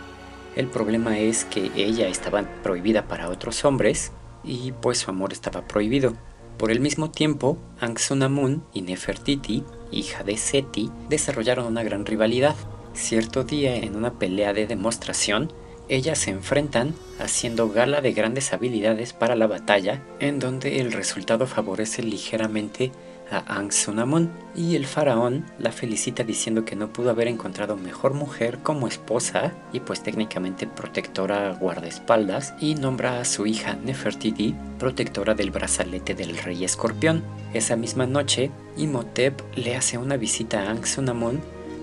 El 0.56 0.68
problema 0.68 1.18
es 1.18 1.46
que 1.46 1.72
ella 1.76 2.08
estaba 2.08 2.44
prohibida 2.62 3.08
para 3.08 3.30
otros 3.30 3.66
hombres 3.66 4.12
y 4.44 4.72
pues 4.72 5.00
su 5.00 5.10
amor 5.10 5.34
estaba 5.34 5.68
prohibido. 5.68 6.14
Por 6.60 6.70
el 6.70 6.80
mismo 6.80 7.10
tiempo, 7.10 7.58
Anxunamun 7.80 8.64
y 8.72 8.84
Nefertiti, 8.84 9.64
hija 9.92 10.24
de 10.24 10.38
Seti, 10.38 10.92
desarrollaron 11.10 11.66
una 11.66 11.82
gran 11.82 12.06
rivalidad. 12.06 12.56
Cierto 13.00 13.46
día, 13.46 13.78
en 13.78 13.96
una 13.96 14.20
pelea 14.20 14.54
de 14.54 14.68
demostración, 14.68 15.52
ellas 15.88 16.20
se 16.20 16.32
enfrentan 16.32 16.94
haciendo 17.18 17.70
gala 17.70 18.02
de 18.02 18.12
grandes 18.12 18.54
habilidades 18.54 19.14
para 19.14 19.36
la 19.36 19.48
batalla, 19.48 20.04
en 20.20 20.38
donde 20.38 20.80
el 20.82 20.92
resultado 20.92 21.48
favorece 21.48 22.04
ligeramente 22.04 22.92
a 23.32 23.56
Anxunamun 23.58 24.30
y 24.54 24.76
el 24.76 24.86
faraón 24.86 25.46
la 25.60 25.72
felicita 25.72 26.24
diciendo 26.24 26.66
que 26.66 26.76
no 26.76 26.92
pudo 26.92 27.10
haber 27.10 27.30
encontrado 27.30 27.78
mejor 27.78 28.14
mujer 28.14 28.60
como 28.64 28.88
esposa 28.88 29.54
y 29.72 29.80
pues 29.80 30.04
técnicamente 30.04 30.68
protectora 30.68 31.54
guardaespaldas 31.54 32.54
y 32.60 32.76
nombra 32.76 33.22
a 33.22 33.26
su 33.26 33.48
hija 33.48 33.76
Nefertiti 33.76 34.56
protectora 34.78 35.36
del 35.36 35.52
brazalete 35.52 36.16
del 36.16 36.38
rey 36.38 36.66
escorpión. 36.66 37.24
Esa 37.54 37.76
misma 37.76 38.06
noche, 38.06 38.52
Imhotep 38.78 39.42
le 39.56 39.76
hace 39.76 39.98
una 39.98 40.18
visita 40.18 40.64
a 40.64 40.72
Anxunamun 40.72 41.40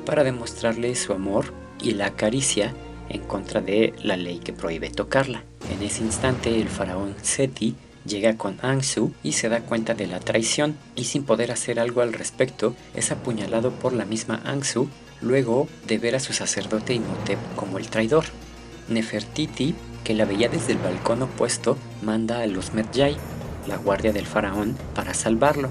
para 0.07 0.25
demostrarle 0.25 0.95
su 0.95 1.13
amor 1.13 1.53
y 1.83 1.91
la 1.91 2.07
acaricia 2.07 2.75
en 3.11 3.21
contra 3.23 3.61
de 3.61 3.95
la 4.03 4.17
ley 4.17 4.39
que 4.39 4.55
prohíbe 4.55 4.89
tocarla. 4.89 5.45
En 5.71 5.83
ese 5.83 6.03
instante 6.03 6.61
el 6.61 6.69
faraón 6.69 7.15
Seti 7.21 7.75
llega 8.07 8.37
con 8.37 8.57
Ansu 8.63 9.13
y 9.23 9.33
se 9.33 9.49
da 9.49 9.61
cuenta 9.61 9.95
de 9.95 10.07
la 10.07 10.21
traición 10.21 10.77
y 10.95 11.05
sin 11.05 11.25
poder 11.25 11.53
hacer 11.53 11.79
algo 11.79 12.01
al 12.01 12.13
respecto 12.13 12.75
es 12.95 13.11
apuñalado 13.11 13.73
por 13.73 13.93
la 13.93 14.05
misma 14.05 14.41
Ansu 14.45 14.89
luego 15.21 15.69
de 15.87 15.99
ver 15.99 16.15
a 16.15 16.21
su 16.21 16.33
sacerdote 16.33 16.95
Imhotep 16.95 17.39
como 17.57 17.79
el 17.79 17.89
traidor. 17.89 18.25
Nefertiti, 18.89 19.75
que 20.05 20.15
la 20.15 20.25
veía 20.25 20.49
desde 20.49 20.73
el 20.73 20.79
balcón 20.79 21.23
opuesto, 21.23 21.77
manda 22.03 22.41
a 22.41 22.47
los 22.47 22.75
Medjay, 22.75 23.17
la 23.67 23.77
guardia 23.77 24.13
del 24.13 24.27
faraón, 24.27 24.77
para 24.95 25.15
salvarlo. 25.15 25.69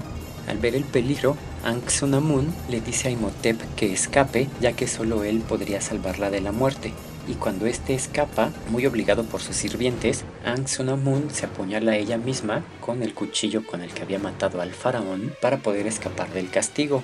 Al 0.48 0.58
ver 0.58 0.74
el 0.74 0.84
peligro, 0.84 1.36
Anxunamun 1.66 2.54
le 2.70 2.80
dice 2.80 3.08
a 3.08 3.10
Imhotep 3.10 3.60
que 3.74 3.92
escape 3.92 4.48
ya 4.60 4.74
que 4.74 4.86
solo 4.86 5.24
él 5.24 5.40
podría 5.40 5.80
salvarla 5.80 6.30
de 6.30 6.40
la 6.40 6.52
muerte 6.52 6.92
y 7.26 7.34
cuando 7.34 7.66
éste 7.66 7.92
escapa, 7.92 8.52
muy 8.70 8.86
obligado 8.86 9.24
por 9.24 9.40
sus 9.40 9.56
sirvientes, 9.56 10.22
Anxunamun 10.44 11.28
se 11.32 11.46
apuñala 11.46 11.90
a 11.90 11.96
ella 11.96 12.18
misma 12.18 12.62
con 12.80 13.02
el 13.02 13.14
cuchillo 13.14 13.66
con 13.66 13.80
el 13.80 13.92
que 13.92 14.02
había 14.02 14.20
matado 14.20 14.60
al 14.60 14.74
faraón 14.74 15.34
para 15.42 15.56
poder 15.56 15.88
escapar 15.88 16.32
del 16.32 16.50
castigo. 16.50 17.02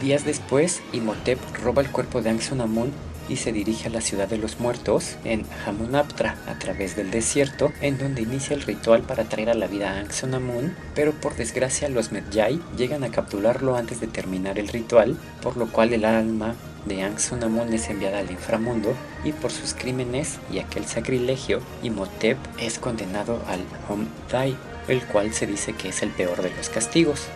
Días 0.00 0.24
después, 0.24 0.82
Imhotep 0.92 1.38
roba 1.62 1.82
el 1.82 1.90
cuerpo 1.92 2.22
de 2.22 2.30
Anxunamun 2.30 2.92
y 3.32 3.36
se 3.36 3.52
dirige 3.52 3.88
a 3.88 3.90
la 3.90 4.02
ciudad 4.02 4.28
de 4.28 4.36
los 4.36 4.60
muertos 4.60 5.16
en 5.24 5.46
Hamunaptra 5.66 6.36
a 6.46 6.58
través 6.58 6.96
del 6.96 7.10
desierto, 7.10 7.72
en 7.80 7.96
donde 7.96 8.22
inicia 8.22 8.54
el 8.54 8.60
ritual 8.62 9.02
para 9.02 9.24
traer 9.24 9.48
a 9.48 9.54
la 9.54 9.66
vida 9.66 9.90
a 9.90 10.00
Anxunamun, 10.00 10.76
pero 10.94 11.12
por 11.12 11.34
desgracia 11.34 11.88
los 11.88 12.12
Medjay 12.12 12.60
llegan 12.76 13.04
a 13.04 13.10
capturarlo 13.10 13.76
antes 13.76 14.00
de 14.00 14.06
terminar 14.06 14.58
el 14.58 14.68
ritual, 14.68 15.16
por 15.40 15.56
lo 15.56 15.66
cual 15.72 15.94
el 15.94 16.04
alma 16.04 16.54
de 16.84 17.02
Anxunamun 17.02 17.72
es 17.72 17.88
enviada 17.88 18.18
al 18.18 18.30
inframundo 18.30 18.94
y 19.24 19.32
por 19.32 19.50
sus 19.50 19.72
crímenes 19.72 20.38
y 20.52 20.58
aquel 20.58 20.84
sacrilegio, 20.84 21.60
Imhotep 21.82 22.36
es 22.60 22.78
condenado 22.78 23.42
al 23.48 23.60
Homdai, 23.88 24.56
el 24.88 25.02
cual 25.06 25.32
se 25.32 25.46
dice 25.46 25.72
que 25.72 25.88
es 25.88 26.02
el 26.02 26.10
peor 26.10 26.42
de 26.42 26.50
los 26.54 26.68
castigos. 26.68 27.28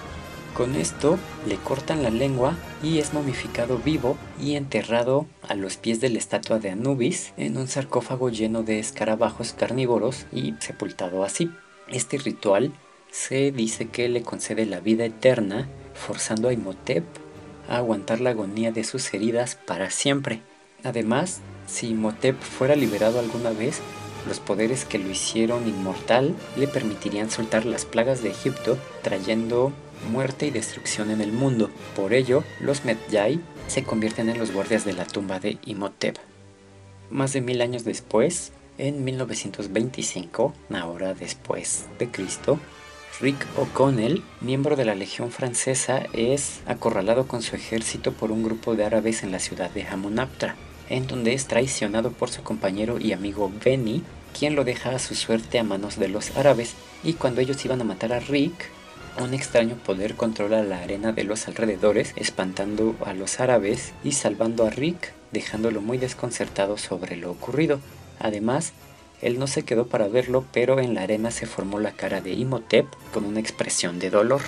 Con 0.57 0.75
esto 0.75 1.19
le 1.47 1.57
cortan 1.57 2.03
la 2.03 2.09
lengua 2.09 2.57
y 2.83 2.99
es 2.99 3.13
momificado 3.13 3.77
vivo 3.77 4.17
y 4.41 4.55
enterrado 4.55 5.27
a 5.47 5.55
los 5.55 5.77
pies 5.77 6.01
de 6.01 6.09
la 6.09 6.17
estatua 6.17 6.59
de 6.59 6.71
Anubis 6.71 7.35
en 7.37 7.59
un 7.59 7.69
sarcófago 7.69 8.31
lleno 8.31 8.63
de 8.63 8.79
escarabajos 8.79 9.53
carnívoros 9.53 10.25
y 10.33 10.55
sepultado 10.61 11.25
así. 11.25 11.51
Este 11.89 12.17
ritual 12.17 12.73
se 13.11 13.53
dice 13.53 13.89
que 13.89 14.09
le 14.09 14.23
concede 14.23 14.65
la 14.65 14.81
vida 14.81 15.05
eterna, 15.05 15.69
forzando 15.93 16.49
a 16.49 16.55
Imhotep 16.55 17.05
a 17.69 17.77
aguantar 17.77 18.23
la 18.23 18.31
agonía 18.31 18.73
de 18.73 18.85
sus 18.85 19.13
heridas 19.13 19.57
para 19.57 19.91
siempre. 19.91 20.41
Además, 20.85 21.41
si 21.67 21.89
Imhotep 21.89 22.41
fuera 22.41 22.77
liberado 22.77 23.21
alguna 23.21 23.51
vez, 23.51 23.83
los 24.27 24.41
poderes 24.41 24.87
que 24.87 24.99
lo 24.99 25.11
hicieron 25.11 25.69
inmortal 25.69 26.35
le 26.57 26.67
permitirían 26.67 27.31
soltar 27.31 27.67
las 27.67 27.85
plagas 27.85 28.23
de 28.23 28.31
Egipto, 28.31 28.79
trayendo 29.03 29.73
muerte 30.11 30.47
y 30.47 30.51
destrucción 30.51 31.11
en 31.11 31.21
el 31.21 31.33
mundo. 31.33 31.71
Por 31.95 32.13
ello, 32.13 32.45
los 32.61 32.85
Medjay 32.85 33.41
se 33.67 33.83
convierten 33.83 34.29
en 34.29 34.39
los 34.39 34.53
guardias 34.53 34.85
de 34.85 34.93
la 34.93 35.07
tumba 35.07 35.41
de 35.41 35.59
Imhotep. 35.65 36.17
Más 37.11 37.33
de 37.33 37.41
mil 37.41 37.61
años 37.61 37.85
después, 37.85 38.53
en 38.79 39.05
1925, 39.05 40.55
ahora 40.75 41.15
después 41.15 41.87
de 41.99 42.11
Cristo, 42.11 42.59
Rick 43.21 43.47
O'Connell, 43.57 44.23
miembro 44.43 44.77
de 44.77 44.85
la 44.85 44.95
Legión 44.95 45.31
Francesa, 45.31 46.03
es 46.13 46.61
acorralado 46.67 47.27
con 47.27 47.43
su 47.43 47.57
ejército 47.57 48.13
por 48.13 48.31
un 48.31 48.43
grupo 48.43 48.75
de 48.75 48.85
árabes 48.85 49.23
en 49.23 49.33
la 49.33 49.39
ciudad 49.39 49.71
de 49.71 49.85
Hamunaptra, 49.85 50.55
en 50.91 51.07
donde 51.07 51.33
es 51.33 51.47
traicionado 51.47 52.13
por 52.13 52.29
su 52.29 52.43
compañero 52.43 52.99
y 53.01 53.13
amigo 53.13 53.51
Benny, 53.65 54.03
quien 54.39 54.55
lo 54.55 54.65
deja 54.65 54.91
a 54.91 54.99
su 54.99 55.15
suerte 55.15 55.59
a 55.59 55.65
manos 55.65 55.99
de 55.99 56.09
los 56.09 56.37
árabes, 56.37 56.75
y 57.03 57.15
cuando 57.15 57.41
ellos 57.41 57.65
iban 57.65 57.81
a 57.81 57.85
matar 57.85 58.13
a 58.13 58.21
Rick, 58.21 58.71
un 59.23 59.35
extraño 59.35 59.77
poder 59.77 60.15
controla 60.15 60.63
la 60.63 60.81
arena 60.81 61.13
de 61.13 61.25
los 61.25 61.49
alrededores, 61.49 62.13
espantando 62.17 62.95
a 63.05 63.15
los 63.15 63.41
árabes 63.41 63.93
y 64.05 64.13
salvando 64.13 64.67
a 64.67 64.71
Rick, 64.71 65.13
dejándolo 65.33 65.81
muy 65.81 65.99
desconcertado 65.99 66.79
sobre 66.79 67.17
lo 67.17 67.31
ocurrido. 67.31 67.81
Además, 68.19 68.73
él 69.23 69.39
no 69.39 69.47
se 69.47 69.65
quedó 69.65 69.87
para 69.87 70.09
verlo, 70.09 70.45
pero 70.53 70.79
en 70.79 70.95
la 70.95 71.03
arena 71.03 71.31
se 71.31 71.47
formó 71.47 71.81
la 71.81 71.93
cara 71.93 72.21
de 72.21 72.33
Imhotep 72.33 72.87
con 73.13 73.25
una 73.25 73.41
expresión 73.41 73.99
de 73.99 74.11
dolor. 74.11 74.43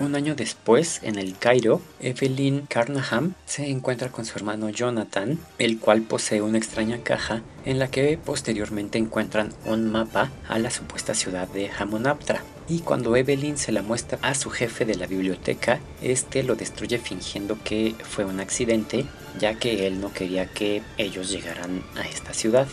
Un 0.00 0.14
año 0.14 0.34
después, 0.34 1.00
en 1.02 1.18
el 1.18 1.36
Cairo, 1.36 1.80
Evelyn 2.00 2.66
Carnaham 2.66 3.34
se 3.44 3.68
encuentra 3.68 4.10
con 4.10 4.24
su 4.24 4.38
hermano 4.38 4.70
Jonathan, 4.70 5.38
el 5.58 5.78
cual 5.78 6.02
posee 6.02 6.40
una 6.40 6.58
extraña 6.58 6.98
caja 7.02 7.42
en 7.64 7.78
la 7.78 7.88
que 7.88 8.18
posteriormente 8.18 8.98
encuentran 8.98 9.52
un 9.66 9.90
mapa 9.90 10.30
a 10.48 10.58
la 10.58 10.70
supuesta 10.70 11.14
ciudad 11.14 11.46
de 11.48 11.70
Hamunaptra. 11.70 12.42
Y 12.72 12.78
cuando 12.78 13.14
Evelyn 13.16 13.58
se 13.58 13.70
la 13.70 13.82
muestra 13.82 14.18
a 14.22 14.34
su 14.34 14.48
jefe 14.48 14.86
de 14.86 14.94
la 14.94 15.06
biblioteca, 15.06 15.78
este 16.00 16.42
lo 16.42 16.54
destruye 16.54 16.96
fingiendo 16.96 17.58
que 17.62 17.94
fue 18.02 18.24
un 18.24 18.40
accidente, 18.40 19.04
ya 19.38 19.58
que 19.58 19.86
él 19.86 20.00
no 20.00 20.10
quería 20.10 20.46
que 20.46 20.80
ellos 20.96 21.30
llegaran 21.30 21.82
a 21.96 22.08
esta 22.08 22.32
ciudad. 22.32 22.66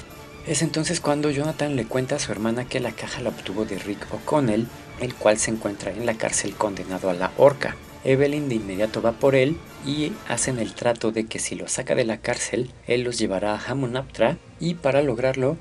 Es 0.47 0.61
entonces 0.61 1.01
cuando 1.01 1.31
Jonathan 1.31 1.75
le 1.75 1.83
cuenta 1.83 2.15
a 2.15 2.19
su 2.19 2.31
hermana 2.31 2.63
que 2.63 2.79
la 2.79 2.93
caja 2.93 3.19
la 3.19 3.27
obtuvo 3.27 3.65
de 3.65 3.77
Rick 3.77 4.07
O'Connell, 4.13 4.67
el 5.01 5.13
cual 5.15 5.37
se 5.37 5.51
encuentra 5.51 5.91
en 5.91 6.05
la 6.05 6.13
cárcel 6.13 6.53
condenado 6.55 7.09
a 7.09 7.13
la 7.13 7.33
horca. 7.35 7.75
Evelyn 8.05 8.47
de 8.47 8.55
inmediato 8.55 9.01
va 9.01 9.11
por 9.11 9.35
él 9.35 9.57
y 9.85 10.13
hacen 10.29 10.59
el 10.59 10.75
trato 10.75 11.11
de 11.11 11.25
que 11.25 11.39
si 11.39 11.55
lo 11.55 11.67
saca 11.67 11.93
de 11.93 12.05
la 12.05 12.19
cárcel, 12.19 12.71
él 12.87 13.03
los 13.03 13.19
llevará 13.19 13.53
a 13.53 13.61
Hamunaptra 13.61 14.37
y 14.61 14.75
para 14.75 15.01
lograrlo, 15.01 15.57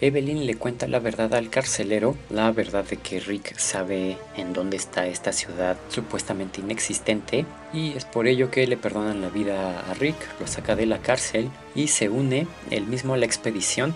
Evelyn 0.00 0.46
le 0.46 0.54
cuenta 0.54 0.88
la 0.88 0.98
verdad 0.98 1.34
al 1.34 1.50
carcelero, 1.50 2.16
la 2.30 2.50
verdad 2.52 2.84
de 2.84 2.96
que 2.96 3.20
Rick 3.20 3.58
sabe 3.58 4.16
en 4.34 4.54
dónde 4.54 4.78
está 4.78 5.06
esta 5.06 5.30
ciudad 5.30 5.76
supuestamente 5.90 6.62
inexistente 6.62 7.44
y 7.74 7.92
es 7.92 8.06
por 8.06 8.26
ello 8.26 8.50
que 8.50 8.66
le 8.66 8.78
perdonan 8.78 9.20
la 9.20 9.28
vida 9.28 9.78
a 9.80 9.94
Rick, 9.94 10.16
lo 10.40 10.46
saca 10.46 10.74
de 10.74 10.86
la 10.86 11.02
cárcel 11.02 11.50
y 11.74 11.88
se 11.88 12.08
une 12.08 12.46
él 12.70 12.86
mismo 12.86 13.12
a 13.12 13.18
la 13.18 13.26
expedición 13.26 13.94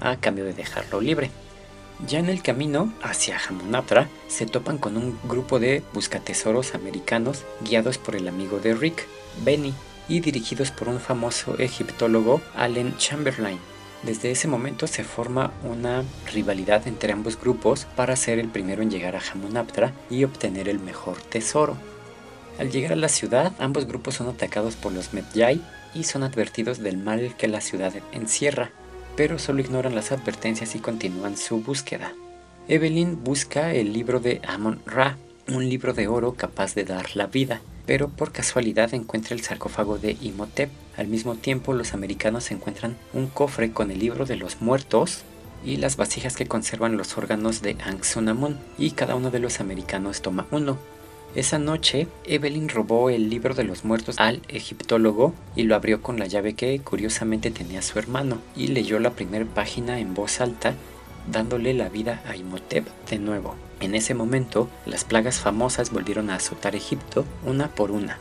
a 0.00 0.16
cambio 0.16 0.44
de 0.44 0.54
dejarlo 0.54 1.00
libre. 1.00 1.30
Ya 2.08 2.18
en 2.18 2.28
el 2.28 2.42
camino 2.42 2.92
hacia 3.02 3.38
Hamunaptra 3.38 4.08
se 4.26 4.46
topan 4.46 4.78
con 4.78 4.96
un 4.96 5.16
grupo 5.28 5.60
de 5.60 5.84
buscatesoros 5.92 6.74
americanos 6.74 7.44
guiados 7.60 7.98
por 7.98 8.16
el 8.16 8.26
amigo 8.26 8.58
de 8.58 8.74
Rick, 8.74 9.06
Benny, 9.44 9.72
y 10.08 10.20
dirigidos 10.20 10.70
por 10.70 10.88
un 10.88 11.00
famoso 11.00 11.56
egiptólogo, 11.58 12.42
Allen 12.56 12.96
Chamberlain. 12.98 13.58
Desde 14.06 14.30
ese 14.30 14.48
momento 14.48 14.86
se 14.86 15.02
forma 15.02 15.52
una 15.62 16.04
rivalidad 16.30 16.86
entre 16.86 17.12
ambos 17.12 17.40
grupos 17.40 17.86
para 17.96 18.16
ser 18.16 18.38
el 18.38 18.48
primero 18.48 18.82
en 18.82 18.90
llegar 18.90 19.16
a 19.16 19.22
Hamunaptra 19.32 19.92
y 20.10 20.24
obtener 20.24 20.68
el 20.68 20.78
mejor 20.78 21.20
tesoro. 21.22 21.76
Al 22.58 22.70
llegar 22.70 22.92
a 22.92 22.96
la 22.96 23.08
ciudad, 23.08 23.52
ambos 23.58 23.86
grupos 23.86 24.16
son 24.16 24.28
atacados 24.28 24.76
por 24.76 24.92
los 24.92 25.14
Medjay 25.14 25.62
y 25.94 26.04
son 26.04 26.22
advertidos 26.22 26.80
del 26.80 26.98
mal 26.98 27.34
que 27.38 27.48
la 27.48 27.62
ciudad 27.62 27.94
encierra, 28.12 28.70
pero 29.16 29.38
solo 29.38 29.60
ignoran 29.60 29.94
las 29.94 30.12
advertencias 30.12 30.74
y 30.74 30.80
continúan 30.80 31.38
su 31.38 31.62
búsqueda. 31.62 32.12
Evelyn 32.68 33.24
busca 33.24 33.72
el 33.72 33.94
libro 33.94 34.20
de 34.20 34.42
Amon 34.46 34.80
Ra, 34.84 35.16
un 35.48 35.66
libro 35.68 35.94
de 35.94 36.08
oro 36.08 36.34
capaz 36.34 36.74
de 36.74 36.84
dar 36.84 37.16
la 37.16 37.26
vida, 37.26 37.62
pero 37.86 38.08
por 38.08 38.32
casualidad 38.32 38.94
encuentra 38.94 39.34
el 39.34 39.42
sarcófago 39.42 39.98
de 39.98 40.16
Imhotep. 40.20 40.70
Al 40.96 41.08
mismo 41.08 41.34
tiempo, 41.34 41.72
los 41.72 41.94
americanos 41.94 42.50
encuentran 42.50 42.96
un 43.12 43.26
cofre 43.26 43.72
con 43.72 43.90
el 43.90 43.98
libro 43.98 44.26
de 44.26 44.36
los 44.36 44.60
muertos 44.60 45.22
y 45.64 45.76
las 45.76 45.96
vasijas 45.96 46.36
que 46.36 46.46
conservan 46.46 46.96
los 46.96 47.16
órganos 47.16 47.62
de 47.62 47.76
Anksunamun, 47.84 48.58
y 48.78 48.90
cada 48.92 49.14
uno 49.14 49.30
de 49.30 49.38
los 49.38 49.60
americanos 49.60 50.22
toma 50.22 50.46
uno. 50.50 50.78
Esa 51.34 51.58
noche, 51.58 52.06
Evelyn 52.26 52.68
robó 52.68 53.10
el 53.10 53.28
libro 53.28 53.54
de 53.54 53.64
los 53.64 53.84
muertos 53.84 54.16
al 54.18 54.42
egiptólogo 54.46 55.34
y 55.56 55.64
lo 55.64 55.74
abrió 55.74 56.00
con 56.00 56.18
la 56.18 56.26
llave 56.26 56.54
que 56.54 56.78
curiosamente 56.78 57.50
tenía 57.50 57.82
su 57.82 57.98
hermano, 57.98 58.38
y 58.54 58.68
leyó 58.68 59.00
la 59.00 59.10
primera 59.10 59.44
página 59.44 59.98
en 59.98 60.14
voz 60.14 60.40
alta, 60.40 60.74
dándole 61.30 61.74
la 61.74 61.88
vida 61.88 62.22
a 62.28 62.36
Imhotep 62.36 62.86
de 63.10 63.18
nuevo. 63.18 63.56
En 63.84 63.94
ese 63.94 64.14
momento, 64.14 64.70
las 64.86 65.04
plagas 65.04 65.40
famosas 65.40 65.90
volvieron 65.90 66.30
a 66.30 66.36
azotar 66.36 66.74
Egipto 66.74 67.26
una 67.44 67.68
por 67.68 67.90
una. 67.90 68.16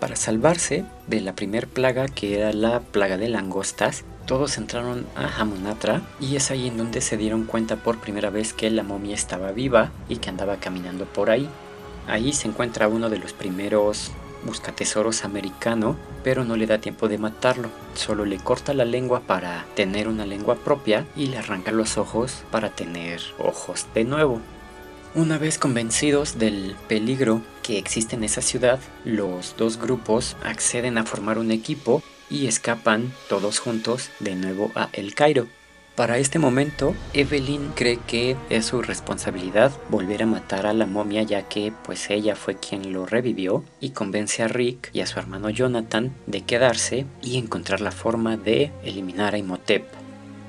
Para 0.00 0.16
salvarse 0.16 0.84
de 1.06 1.20
la 1.20 1.36
primer 1.36 1.68
plaga 1.68 2.08
que 2.08 2.36
era 2.36 2.52
la 2.52 2.80
plaga 2.80 3.16
de 3.16 3.28
langostas, 3.28 4.02
todos 4.26 4.58
entraron 4.58 5.06
a 5.14 5.28
Hamunatra 5.28 6.02
y 6.18 6.34
es 6.34 6.50
ahí 6.50 6.66
en 6.66 6.76
donde 6.76 7.00
se 7.00 7.16
dieron 7.16 7.44
cuenta 7.44 7.76
por 7.76 7.98
primera 7.98 8.30
vez 8.30 8.52
que 8.52 8.70
la 8.70 8.82
momia 8.82 9.14
estaba 9.14 9.52
viva 9.52 9.92
y 10.08 10.16
que 10.16 10.30
andaba 10.30 10.56
caminando 10.56 11.04
por 11.04 11.30
ahí. 11.30 11.48
Ahí 12.08 12.32
se 12.32 12.48
encuentra 12.48 12.88
uno 12.88 13.08
de 13.08 13.18
los 13.18 13.32
primeros 13.32 14.10
buscatesoros 14.44 15.24
americano, 15.24 15.96
pero 16.24 16.44
no 16.44 16.56
le 16.56 16.66
da 16.66 16.78
tiempo 16.78 17.06
de 17.06 17.18
matarlo. 17.18 17.70
Solo 17.94 18.24
le 18.24 18.38
corta 18.38 18.74
la 18.74 18.84
lengua 18.84 19.20
para 19.20 19.64
tener 19.76 20.08
una 20.08 20.26
lengua 20.26 20.56
propia 20.56 21.06
y 21.14 21.26
le 21.26 21.38
arranca 21.38 21.70
los 21.70 21.98
ojos 21.98 22.42
para 22.50 22.70
tener 22.70 23.20
ojos 23.38 23.86
de 23.94 24.02
nuevo. 24.02 24.40
Una 25.14 25.38
vez 25.38 25.58
convencidos 25.58 26.38
del 26.38 26.76
peligro 26.86 27.40
que 27.62 27.78
existe 27.78 28.14
en 28.14 28.24
esa 28.24 28.42
ciudad, 28.42 28.78
los 29.04 29.56
dos 29.56 29.78
grupos 29.78 30.36
acceden 30.44 30.98
a 30.98 31.04
formar 31.04 31.38
un 31.38 31.50
equipo 31.50 32.02
y 32.28 32.46
escapan 32.46 33.10
todos 33.28 33.58
juntos 33.58 34.10
de 34.20 34.34
nuevo 34.34 34.70
a 34.74 34.90
El 34.92 35.14
Cairo. 35.14 35.46
Para 35.94 36.18
este 36.18 36.38
momento, 36.38 36.94
Evelyn 37.14 37.70
cree 37.74 37.98
que 38.06 38.36
es 38.50 38.66
su 38.66 38.82
responsabilidad 38.82 39.72
volver 39.88 40.22
a 40.22 40.26
matar 40.26 40.66
a 40.66 40.74
la 40.74 40.86
momia 40.86 41.22
ya 41.22 41.48
que 41.48 41.72
pues 41.84 42.10
ella 42.10 42.36
fue 42.36 42.56
quien 42.56 42.92
lo 42.92 43.06
revivió 43.06 43.64
y 43.80 43.90
convence 43.90 44.42
a 44.42 44.48
Rick 44.48 44.90
y 44.92 45.00
a 45.00 45.06
su 45.06 45.18
hermano 45.18 45.48
Jonathan 45.48 46.12
de 46.26 46.42
quedarse 46.42 47.06
y 47.22 47.38
encontrar 47.38 47.80
la 47.80 47.92
forma 47.92 48.36
de 48.36 48.70
eliminar 48.84 49.34
a 49.34 49.38
Imhotep. 49.38 49.86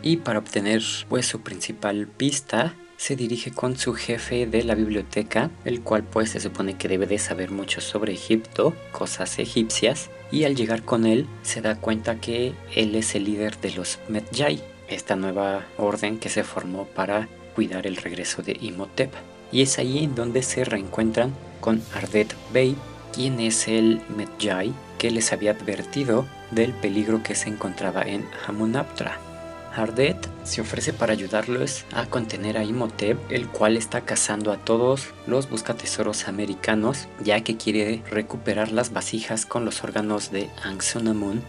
Y 0.04 0.18
para 0.18 0.40
obtener 0.40 0.84
pues 1.08 1.26
su 1.26 1.42
principal 1.42 2.08
pista, 2.08 2.76
se 3.00 3.16
dirige 3.16 3.52
con 3.52 3.78
su 3.78 3.94
jefe 3.94 4.46
de 4.46 4.62
la 4.62 4.76
biblioteca, 4.76 5.52
el 5.64 5.80
cual 5.82 6.04
pues 6.04 6.32
se 6.32 6.42
supone 6.42 6.76
que 6.76 6.90
debe 6.90 7.08
de 7.08 7.18
saber 7.18 7.50
mucho 7.50 7.80
sobre 7.80 8.12
Egipto, 8.12 8.76
cosas 8.92 9.40
egipcias, 9.40 10.10
y 10.34 10.44
al 10.44 10.54
llegar 10.54 10.84
con 10.84 11.06
él 11.06 11.26
se 11.42 11.62
da 11.62 11.76
cuenta 11.76 12.20
que 12.20 12.54
él 12.76 12.96
es 12.96 13.16
el 13.16 13.24
líder 13.24 13.58
de 13.62 13.72
los 13.72 14.00
Medjay, 14.10 14.62
esta 14.90 15.16
nueva 15.16 15.66
orden 15.78 16.20
que 16.20 16.28
se 16.28 16.44
formó 16.44 16.88
para 16.88 17.30
cuidar 17.56 17.88
el 17.88 17.96
regreso 17.96 18.42
de 18.42 18.58
Imhotep. 18.60 19.14
Y 19.54 19.62
es 19.62 19.80
ahí 19.80 20.04
en 20.04 20.14
donde 20.14 20.44
se 20.44 20.66
reencuentran 20.66 21.34
con 21.62 21.82
Ardet 21.94 22.36
Bey, 22.52 22.76
quien 23.14 23.40
es 23.40 23.70
el 23.70 24.02
Medjay 24.10 24.74
que 24.98 25.10
les 25.10 25.32
había 25.32 25.52
advertido 25.52 26.28
del 26.52 26.74
peligro 26.74 27.24
que 27.24 27.36
se 27.36 27.48
encontraba 27.48 28.02
en 28.02 28.26
Hamunaptra. 28.46 29.29
Ardet 29.76 30.30
se 30.44 30.62
ofrece 30.62 30.94
para 30.94 31.14
ayudarlos 31.14 31.86
a 31.94 32.06
contener 32.06 32.58
a 32.58 32.64
Imhotep, 32.64 33.20
el 33.32 33.48
cual 33.48 33.78
está 33.78 34.02
cazando 34.02 34.52
a 34.52 34.58
todos 34.58 35.10
los 35.28 35.50
buscatesoros 35.50 36.28
americanos, 36.28 37.08
ya 37.24 37.42
que 37.42 37.58
quiere 37.58 38.02
recuperar 38.10 38.72
las 38.72 38.94
vasijas 38.94 39.46
con 39.46 39.66
los 39.66 39.84
órganos 39.84 40.32
de 40.32 40.50
Anxunamun 40.64 41.42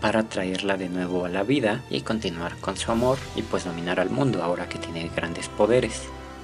para 0.00 0.24
traerla 0.24 0.76
de 0.76 0.88
nuevo 0.88 1.24
a 1.24 1.28
la 1.28 1.44
vida 1.44 1.82
y 1.88 2.00
continuar 2.00 2.56
con 2.56 2.76
su 2.76 2.90
amor 2.90 3.18
y 3.36 3.42
pues 3.42 3.64
dominar 3.64 4.00
al 4.00 4.10
mundo 4.10 4.42
ahora 4.42 4.68
que 4.68 4.78
tiene 4.78 5.10
grandes 5.14 5.48
poderes. 5.48 6.02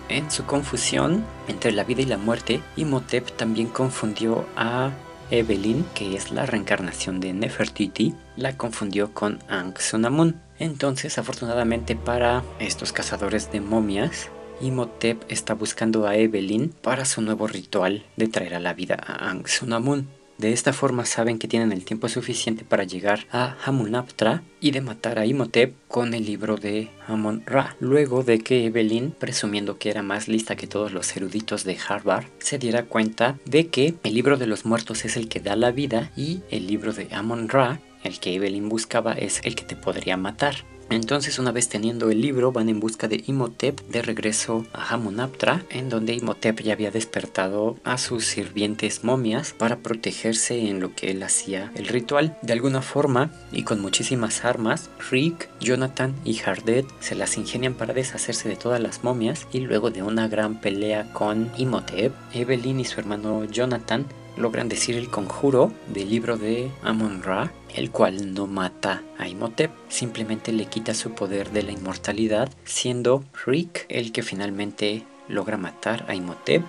En 0.09 0.31
su 0.31 0.45
confusión 0.45 1.25
entre 1.49 1.73
la 1.73 1.85
vida 1.85 2.01
y 2.01 2.07
la 2.07 2.17
muerte, 2.17 2.63
Imhotep 2.77 3.37
también 3.37 3.67
confundió 3.67 4.47
a 4.57 4.91
Evelyn, 5.31 5.85
que 5.95 6.17
es 6.17 6.31
la 6.31 6.47
reencarnación 6.47 7.21
de 7.21 7.35
Nefertiti, 7.35 8.15
la 8.37 8.57
confundió 8.57 9.13
con 9.13 9.39
Anksunamun. 9.49 10.41
Entonces, 10.59 11.19
afortunadamente 11.19 11.97
para 11.97 12.43
estos 12.59 12.93
cazadores 12.93 13.51
de 13.53 13.61
momias, 13.61 14.31
Imhotep 14.61 15.23
está 15.29 15.55
buscando 15.55 16.07
a 16.07 16.17
Evelyn 16.17 16.71
para 16.83 17.05
su 17.05 17.23
nuevo 17.23 17.47
ritual 17.47 18.05
de 18.17 18.29
traer 18.29 18.55
a 18.55 18.61
la 18.61 18.75
vida 18.75 18.97
a 19.01 19.31
Anksunamun. 19.31 20.09
De 20.39 20.53
esta 20.53 20.73
forma 20.73 21.05
saben 21.05 21.41
que 21.41 21.49
tienen 21.49 21.73
el 21.73 21.85
tiempo 21.85 22.09
suficiente 22.09 22.65
para 22.65 22.85
llegar 22.85 23.27
a 23.33 23.57
Hamunaptra 23.65 24.45
y 24.61 24.71
de 24.71 24.81
matar 24.81 25.19
a 25.19 25.27
Imhotep 25.27 25.75
con 25.89 26.15
el 26.15 26.27
libro 26.27 26.57
de 26.57 26.91
Amon-Ra. 27.09 27.75
Luego 27.81 28.23
de 28.23 28.39
que 28.39 28.67
Evelyn, 28.67 29.11
presumiendo 29.11 29.79
que 29.79 29.91
era 29.91 30.05
más 30.05 30.29
lista 30.29 30.55
que 30.55 30.69
todos 30.69 30.93
los 30.93 31.17
eruditos 31.17 31.65
de 31.65 31.77
Harvard, 31.89 32.27
se 32.39 32.59
diera 32.59 32.85
cuenta 32.85 33.37
de 33.47 33.67
que 33.67 33.95
el 34.05 34.15
libro 34.15 34.37
de 34.37 34.47
los 34.47 34.65
muertos 34.65 35.05
es 35.05 35.17
el 35.17 35.29
que 35.29 35.41
da 35.41 35.57
la 35.57 35.73
vida 35.73 36.13
y 36.17 36.43
el 36.51 36.69
libro 36.69 36.93
de 36.93 37.09
Amon-Ra, 37.11 37.81
el 38.03 38.21
que 38.21 38.35
Evelyn 38.35 38.69
buscaba, 38.69 39.13
es 39.13 39.41
el 39.45 39.55
que 39.55 39.65
te 39.65 39.77
podría 39.77 40.17
matar. 40.17 40.57
Entonces, 40.91 41.39
una 41.39 41.53
vez 41.53 41.69
teniendo 41.69 42.11
el 42.11 42.23
libro, 42.23 42.51
van 42.51 42.71
en 42.71 42.81
busca 42.81 43.09
de 43.09 43.23
Imhotep 43.27 43.79
de 43.89 44.01
regreso 44.01 44.65
a 44.73 44.95
Hamunaptra, 44.95 45.63
en 45.69 45.91
donde 45.91 46.15
Imhotep 46.15 46.63
ya 46.63 46.73
había 46.73 46.91
despertado 46.91 47.77
a 47.85 47.99
sus 47.99 48.25
sirvientes 48.25 49.05
momias 49.05 49.53
para 49.53 49.81
protegerse 49.81 50.69
en 50.69 50.81
lo 50.81 50.95
que 50.95 51.11
él 51.11 51.23
hacía 51.23 51.73
el 51.75 51.89
ritual. 51.89 52.39
De 52.41 52.55
alguna 52.55 52.81
forma, 52.81 53.31
y 53.53 53.65
con 53.65 53.83
muchísimas 53.83 54.47
armas, 54.47 54.89
Rick, 55.11 55.51
Jonathan 55.61 56.15
y 56.25 56.41
Hardet 56.41 56.87
se 57.01 57.15
las 57.15 57.37
ingenian 57.37 57.75
para 57.75 57.93
deshacerse 57.93 58.49
de 58.49 58.57
todas 58.57 58.81
las 58.81 59.05
momias 59.05 59.47
y 59.53 59.61
luego 59.61 59.91
de 59.91 60.03
una 60.03 60.27
gran 60.27 60.59
pelea 60.59 61.13
con 61.13 61.51
Imhotep, 61.59 62.15
Evelyn 62.33 62.81
y 62.81 62.87
su 62.87 62.99
hermano 62.99 63.45
Jonathan 63.45 64.07
logran 64.39 64.69
decir 64.69 64.97
el 64.97 65.11
conjuro 65.11 65.73
del 65.93 66.11
libro 66.11 66.39
de 66.39 66.71
Amon-Ra, 66.83 67.53
el 67.75 67.91
cual 67.91 68.35
no 68.35 68.47
mata 68.47 69.03
a 69.19 69.29
Imhotep, 69.29 69.71
simplemente 69.89 70.53
le 70.53 70.67
quita 70.67 70.95
su 70.95 71.13
poder 71.13 71.51
de 71.51 71.63
la 71.63 71.73
inmortalidad, 71.73 72.51
siendo 72.65 73.25
Rick 73.45 73.87
el 73.89 74.13
que 74.13 74.23
finalmente 74.23 75.05
logra 75.29 75.57
matar 75.57 76.05
a 76.09 76.15
Imhotep 76.15 76.63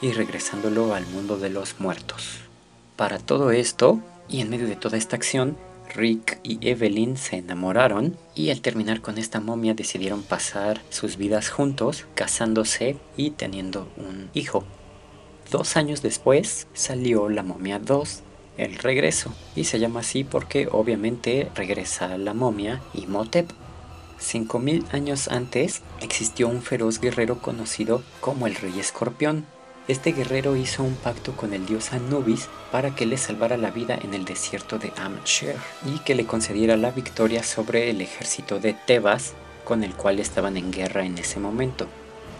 y 0.00 0.12
regresándolo 0.12 0.94
al 0.94 1.06
mundo 1.06 1.38
de 1.38 1.50
los 1.50 1.80
muertos. 1.80 2.38
Para 2.96 3.18
todo 3.18 3.50
esto, 3.50 4.00
y 4.28 4.40
en 4.40 4.50
medio 4.50 4.66
de 4.66 4.76
toda 4.76 4.96
esta 4.96 5.16
acción, 5.16 5.56
Rick 5.94 6.40
y 6.42 6.58
Evelyn 6.68 7.16
se 7.16 7.36
enamoraron 7.36 8.16
y 8.34 8.50
al 8.50 8.60
terminar 8.60 9.00
con 9.00 9.18
esta 9.18 9.40
momia 9.40 9.74
decidieron 9.74 10.22
pasar 10.22 10.80
sus 10.90 11.16
vidas 11.16 11.50
juntos, 11.50 12.06
casándose 12.14 12.96
y 13.16 13.30
teniendo 13.30 13.88
un 13.96 14.30
hijo. 14.34 14.64
Dos 15.50 15.76
años 15.76 16.02
después 16.02 16.66
salió 16.74 17.28
La 17.28 17.44
momia 17.44 17.78
2, 17.78 18.22
El 18.58 18.78
regreso, 18.78 19.32
y 19.54 19.64
se 19.64 19.78
llama 19.78 20.00
así 20.00 20.24
porque 20.24 20.68
obviamente 20.70 21.50
regresa 21.54 22.18
la 22.18 22.34
momia 22.34 22.82
Imhotep. 22.94 23.48
Cinco 24.18 24.58
mil 24.58 24.84
años 24.90 25.28
antes 25.28 25.82
existió 26.00 26.48
un 26.48 26.62
feroz 26.62 27.00
guerrero 27.00 27.40
conocido 27.40 28.02
como 28.20 28.48
el 28.48 28.56
Rey 28.56 28.80
Escorpión. 28.80 29.46
Este 29.86 30.10
guerrero 30.10 30.56
hizo 30.56 30.82
un 30.82 30.96
pacto 30.96 31.36
con 31.36 31.52
el 31.52 31.64
dios 31.64 31.92
Anubis 31.92 32.48
para 32.72 32.96
que 32.96 33.06
le 33.06 33.16
salvara 33.16 33.56
la 33.56 33.70
vida 33.70 33.96
en 34.02 34.14
el 34.14 34.24
desierto 34.24 34.78
de 34.80 34.92
Amsher 34.96 35.54
y 35.84 36.00
que 36.00 36.16
le 36.16 36.26
concediera 36.26 36.76
la 36.76 36.90
victoria 36.90 37.44
sobre 37.44 37.90
el 37.90 38.00
ejército 38.00 38.58
de 38.58 38.72
Tebas 38.72 39.34
con 39.64 39.84
el 39.84 39.94
cual 39.94 40.18
estaban 40.18 40.56
en 40.56 40.72
guerra 40.72 41.04
en 41.04 41.18
ese 41.18 41.38
momento. 41.38 41.86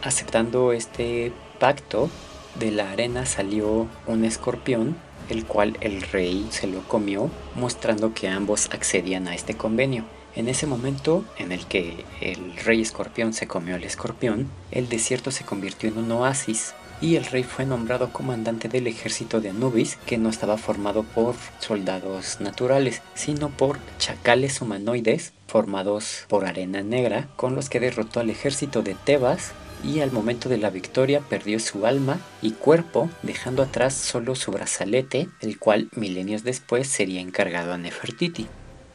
Aceptando 0.03 0.73
este 0.73 1.31
pacto, 1.61 2.11
de 2.59 2.71
la 2.71 2.91
arena 2.91 3.27
salió 3.27 3.87
un 4.07 4.25
escorpión, 4.25 4.97
el 5.29 5.45
cual 5.45 5.77
el 5.81 6.03
rey 6.03 6.47
se 6.51 6.67
lo 6.67 6.81
comió, 6.89 7.31
mostrando 7.55 8.15
que 8.15 8.29
ambos 8.29 8.69
accedían 8.73 9.29
a 9.29 9.35
este 9.35 9.55
convenio. 9.55 10.05
En 10.35 10.49
ese 10.49 10.67
momento 10.67 11.25
en 11.39 11.51
el 11.51 11.67
que 11.67 12.05
el 12.21 12.57
rey 12.59 12.83
escorpión 12.83 13.33
se 13.33 13.47
comió 13.47 13.75
al 13.75 13.85
escorpión, 13.85 14.49
el 14.71 14.89
desierto 14.89 15.31
se 15.31 15.45
convirtió 15.45 15.89
en 15.89 15.99
un 15.99 16.13
oasis 16.13 16.75
y 17.01 17.17
el 17.17 17.25
rey 17.25 17.43
fue 17.43 17.67
nombrado 17.67 18.13
comandante 18.13 18.69
del 18.69 18.87
ejército 18.87 19.41
de 19.41 19.51
Anubis, 19.51 19.97
que 20.07 20.19
no 20.19 20.29
estaba 20.29 20.57
formado 20.57 21.03
por 21.03 21.35
soldados 21.59 22.41
naturales, 22.41 23.03
sino 23.15 23.51
por 23.51 23.79
chacales 23.99 24.61
humanoides 24.61 25.33
formados 25.47 26.25
por 26.29 26.45
arena 26.45 26.83
negra, 26.83 27.29
con 27.37 27.55
los 27.55 27.69
que 27.69 27.81
derrotó 27.81 28.21
al 28.21 28.31
ejército 28.31 28.83
de 28.83 28.95
Tebas 28.95 29.53
y 29.85 30.01
al 30.01 30.13
momento 30.13 30.49
de 30.49 30.59
la 30.59 30.71
victoria 30.71 31.21
perdió 31.21 31.59
su 31.61 31.87
alma 31.87 32.19
y 32.43 32.53
cuerpo, 32.53 33.11
dejando 33.23 33.63
atrás 33.63 33.95
solo 33.95 34.35
su 34.35 34.51
brazalete, 34.51 35.29
el 35.41 35.59
cual 35.59 35.89
milenios 35.95 36.45
después 36.45 36.89
sería 36.89 37.21
encargado 37.21 37.73
a 37.73 37.79
Nefertiti. 37.79 38.47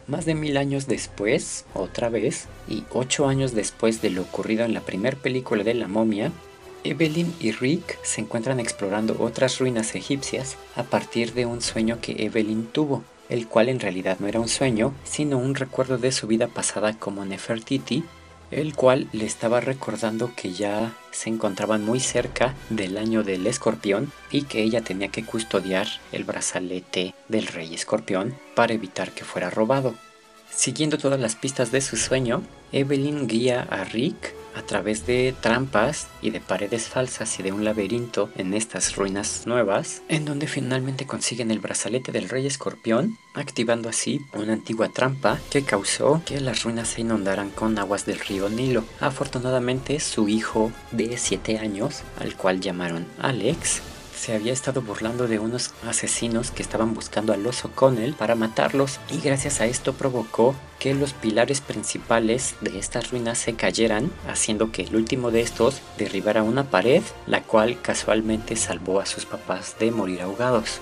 Más 0.08 0.26
de 0.26 0.36
mil 0.36 0.58
años 0.58 0.88
después, 0.88 1.66
otra 1.74 2.10
vez, 2.10 2.48
y 2.68 2.84
ocho 2.92 3.28
años 3.28 3.54
después 3.54 4.02
de 4.02 4.10
lo 4.10 4.24
ocurrido 4.24 4.66
en 4.66 4.74
la 4.74 4.82
primera 4.82 5.16
película 5.18 5.64
de 5.64 5.74
la 5.74 5.88
momia, 5.88 6.32
Evelyn 6.84 7.34
y 7.40 7.52
Rick 7.52 8.00
se 8.04 8.22
encuentran 8.22 8.60
explorando 8.60 9.16
otras 9.20 9.60
ruinas 9.60 9.94
egipcias 9.96 10.58
a 10.76 10.84
partir 10.84 11.34
de 11.34 11.46
un 11.46 11.62
sueño 11.62 12.00
que 12.02 12.26
Evelyn 12.26 12.66
tuvo, 12.66 13.04
el 13.30 13.48
cual 13.48 13.70
en 13.70 13.80
realidad 13.80 14.18
no 14.20 14.28
era 14.28 14.40
un 14.40 14.50
sueño, 14.50 14.94
sino 15.04 15.38
un 15.38 15.56
recuerdo 15.56 15.98
de 15.98 16.12
su 16.12 16.28
vida 16.28 16.48
pasada 16.48 16.98
como 16.98 17.24
Nefertiti, 17.24 18.04
el 18.52 18.76
cual 18.76 19.08
le 19.14 19.26
estaba 19.26 19.60
recordando 19.60 20.34
que 20.36 20.52
ya 20.54 20.94
se 21.12 21.30
encontraban 21.30 21.84
muy 21.84 22.00
cerca 22.00 22.54
del 22.70 22.98
año 22.98 23.24
del 23.24 23.48
escorpión 23.48 24.12
y 24.30 24.44
que 24.44 24.62
ella 24.62 24.82
tenía 24.82 25.08
que 25.08 25.26
custodiar 25.26 25.88
el 26.12 26.24
brazalete 26.24 27.16
del 27.28 27.48
rey 27.48 27.74
escorpión 27.74 28.36
para 28.56 28.74
evitar 28.74 29.12
que 29.12 29.24
fuera 29.24 29.50
robado. 29.50 29.96
Siguiendo 30.50 30.98
todas 30.98 31.20
las 31.20 31.36
pistas 31.36 31.72
de 31.72 31.82
su 31.82 31.96
sueño, 31.96 32.44
Evelyn 32.72 33.28
guía 33.28 33.66
a 33.70 33.86
Rick 33.86 34.36
a 34.56 34.62
través 34.62 35.06
de 35.06 35.34
trampas 35.40 36.08
y 36.22 36.30
de 36.32 36.40
paredes 36.40 36.88
falsas 36.88 37.40
y 37.40 37.44
de 37.44 37.52
un 37.52 37.64
laberinto 37.64 38.30
en 38.36 38.54
estas 38.54 38.96
ruinas 38.96 39.44
nuevas, 39.46 40.02
en 40.10 40.26
donde 40.26 40.48
finalmente 40.48 41.06
consiguen 41.06 41.52
el 41.52 41.60
brazalete 41.60 42.12
del 42.12 42.30
rey 42.30 42.46
escorpión, 42.46 43.18
activando 43.34 43.90
así 43.90 44.22
una 44.34 44.54
antigua 44.54 44.90
trampa 44.90 45.40
que 45.50 45.64
causó 45.64 46.22
que 46.26 46.42
las 46.42 46.64
ruinas 46.64 46.90
se 46.90 47.02
inundaran 47.02 47.50
con 47.50 47.78
aguas 47.78 48.06
del 48.06 48.20
río 48.20 48.50
Nilo. 48.50 48.84
Afortunadamente 49.00 50.00
su 50.00 50.28
hijo 50.28 50.72
de 50.92 51.18
7 51.18 51.60
años, 51.60 52.04
al 52.20 52.36
cual 52.36 52.60
llamaron 52.60 53.08
Alex, 53.20 53.82
se 54.22 54.36
había 54.36 54.54
estado 54.54 54.84
burlando 54.84 55.28
de 55.28 55.40
unos 55.40 55.74
asesinos 55.84 56.52
que 56.52 56.62
estaban 56.62 56.94
buscando 56.94 57.34
al 57.34 57.48
oso 57.48 57.72
Connell 57.74 58.14
para 58.14 58.36
matarlos 58.36 59.00
y 59.10 59.20
gracias 59.20 59.62
a 59.62 59.66
esto 59.66 59.94
provocó 59.94 60.54
que 60.78 60.94
los 60.94 61.14
pilares 61.14 61.60
principales 61.60 62.54
de 62.62 62.78
estas 62.78 63.10
ruinas 63.10 63.40
se 63.40 63.56
cayeran, 63.56 64.12
haciendo 64.28 64.72
que 64.72 64.84
el 64.84 64.96
último 64.96 65.32
de 65.32 65.42
estos 65.42 65.82
derribara 65.98 66.44
una 66.44 66.70
pared, 66.70 67.02
la 67.26 67.42
cual 67.42 67.82
casualmente 67.82 68.56
salvó 68.58 69.00
a 69.00 69.08
sus 69.08 69.26
papás 69.26 69.76
de 69.80 69.90
morir 69.90 70.22
ahogados. 70.22 70.82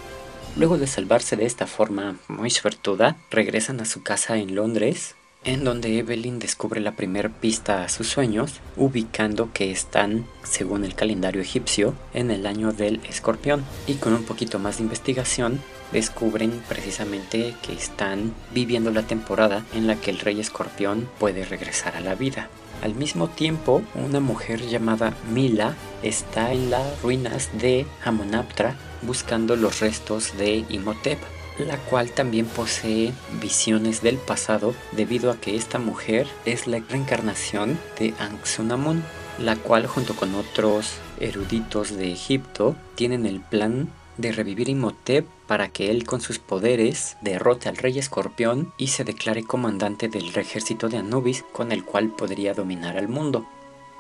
Luego 0.58 0.78
de 0.78 0.88
salvarse 0.88 1.38
de 1.38 1.46
esta 1.46 1.66
forma 1.66 2.18
muy 2.28 2.50
suertuda, 2.50 3.16
regresan 3.32 3.80
a 3.80 3.86
su 3.86 4.04
casa 4.04 4.36
en 4.36 4.54
Londres, 4.54 5.16
en 5.44 5.64
donde 5.64 5.98
Evelyn 5.98 6.40
descubre 6.40 6.82
la 6.82 6.96
primera 6.96 7.30
pista 7.30 7.84
a 7.84 7.90
sus 7.90 8.08
sueños, 8.08 8.60
ubicando 8.76 9.52
que 9.54 9.72
están, 9.72 10.26
según 10.44 10.84
el 10.84 10.96
calendario 10.96 11.42
egipcio, 11.42 11.96
en 12.14 12.30
el 12.32 12.46
año 12.46 12.74
del 12.74 13.00
escorpión. 13.08 13.64
Y 13.88 13.96
con 13.96 14.14
un 14.14 14.24
poquito 14.24 14.60
más 14.60 14.78
de 14.78 14.84
investigación, 14.84 15.60
descubren 15.92 16.62
precisamente 16.68 17.56
que 17.64 17.74
están 17.74 18.34
viviendo 18.54 18.92
la 18.92 19.04
temporada 19.04 19.66
en 19.74 19.88
la 19.88 19.96
que 19.96 20.12
el 20.12 20.20
rey 20.20 20.40
escorpión 20.40 21.10
puede 21.20 21.46
regresar 21.46 21.96
a 21.96 22.02
la 22.02 22.16
vida. 22.16 22.50
Al 22.84 22.96
mismo 22.96 23.28
tiempo, 23.28 23.82
una 23.96 24.20
mujer 24.20 24.62
llamada 24.62 25.14
Mila 25.34 25.76
está 26.02 26.54
en 26.54 26.70
las 26.70 27.02
ruinas 27.02 27.50
de 27.60 27.86
Amonaptra 28.06 28.78
buscando 29.02 29.56
los 29.56 29.80
restos 29.80 30.38
de 30.38 30.66
Imhotep, 30.70 31.20
la 31.60 31.78
cual 31.78 32.12
también 32.12 32.46
posee 32.46 33.14
visiones 33.42 34.02
del 34.02 34.18
pasado 34.18 34.74
debido 34.92 35.32
a 35.32 35.38
que 35.38 35.56
esta 35.56 35.80
mujer 35.80 36.28
es 36.46 36.68
la 36.68 36.80
reencarnación 36.80 37.78
de 38.00 38.14
Anxunamun, 38.20 39.04
la 39.38 39.56
cual 39.56 39.88
junto 39.88 40.16
con 40.16 40.36
otros 40.36 40.94
eruditos 41.20 41.96
de 41.96 42.12
Egipto 42.12 42.76
tienen 42.96 43.26
el 43.26 43.42
plan 43.42 43.90
de 44.18 44.32
revivir 44.32 44.70
Imhotep 44.70 45.26
para 45.48 45.70
que 45.70 45.92
él 45.92 46.06
con 46.06 46.20
sus 46.20 46.40
poderes 46.40 47.18
derrote 47.22 47.70
al 47.70 47.78
rey 47.78 47.98
escorpión 47.98 48.74
y 48.78 48.88
se 48.88 49.06
declare 49.06 49.44
comandante 49.44 50.10
del 50.10 50.36
ejército 50.36 50.90
de 50.90 50.98
Anubis 50.98 51.44
con 51.54 51.72
el 51.72 51.86
cual 51.86 52.10
podría 52.10 52.54
dominar 52.54 52.98
al 52.98 53.08
mundo. 53.08 53.48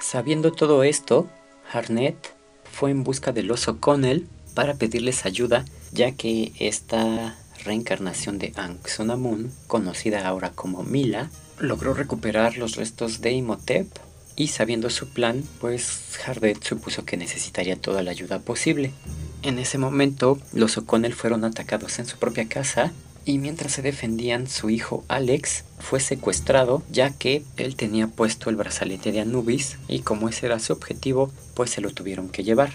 Sabiendo 0.01 0.51
todo 0.51 0.83
esto, 0.83 1.29
Harnet 1.71 2.35
fue 2.69 2.91
en 2.91 3.03
busca 3.03 3.31
del 3.31 3.49
oso 3.51 3.79
Connell 3.79 4.27
para 4.53 4.75
pedirles 4.75 5.25
ayuda 5.25 5.65
ya 5.91 6.11
que 6.11 6.51
esta 6.59 7.35
reencarnación 7.63 8.39
de 8.39 8.53
Anxunamun, 8.55 9.51
conocida 9.67 10.27
ahora 10.27 10.51
como 10.51 10.83
Mila, 10.83 11.29
logró 11.59 11.93
recuperar 11.93 12.57
los 12.57 12.75
restos 12.75 13.21
de 13.21 13.31
Imhotep 13.31 13.87
y 14.35 14.47
sabiendo 14.47 14.89
su 14.89 15.09
plan, 15.09 15.43
pues 15.59 16.01
Hardet 16.25 16.63
supuso 16.63 17.03
que 17.03 17.17
necesitaría 17.17 17.75
toda 17.75 18.03
la 18.03 18.11
ayuda 18.11 18.39
posible. 18.39 18.91
En 19.41 19.59
ese 19.59 19.77
momento, 19.77 20.39
los 20.53 20.77
O'Connell 20.77 21.13
fueron 21.13 21.43
atacados 21.43 21.99
en 21.99 22.05
su 22.05 22.17
propia 22.17 22.47
casa 22.47 22.93
y 23.25 23.37
mientras 23.37 23.73
se 23.73 23.81
defendían, 23.81 24.47
su 24.47 24.69
hijo 24.69 25.03
Alex 25.07 25.65
fue 25.77 25.99
secuestrado 25.99 26.83
ya 26.89 27.11
que 27.11 27.43
él 27.57 27.75
tenía 27.75 28.07
puesto 28.07 28.49
el 28.49 28.55
brazalete 28.55 29.11
de 29.11 29.19
Anubis 29.19 29.77
y 29.87 29.99
como 29.99 30.29
ese 30.29 30.45
era 30.45 30.59
su 30.59 30.73
objetivo, 30.73 31.31
pues 31.53 31.69
se 31.69 31.81
lo 31.81 31.91
tuvieron 31.91 32.29
que 32.29 32.43
llevar. 32.43 32.71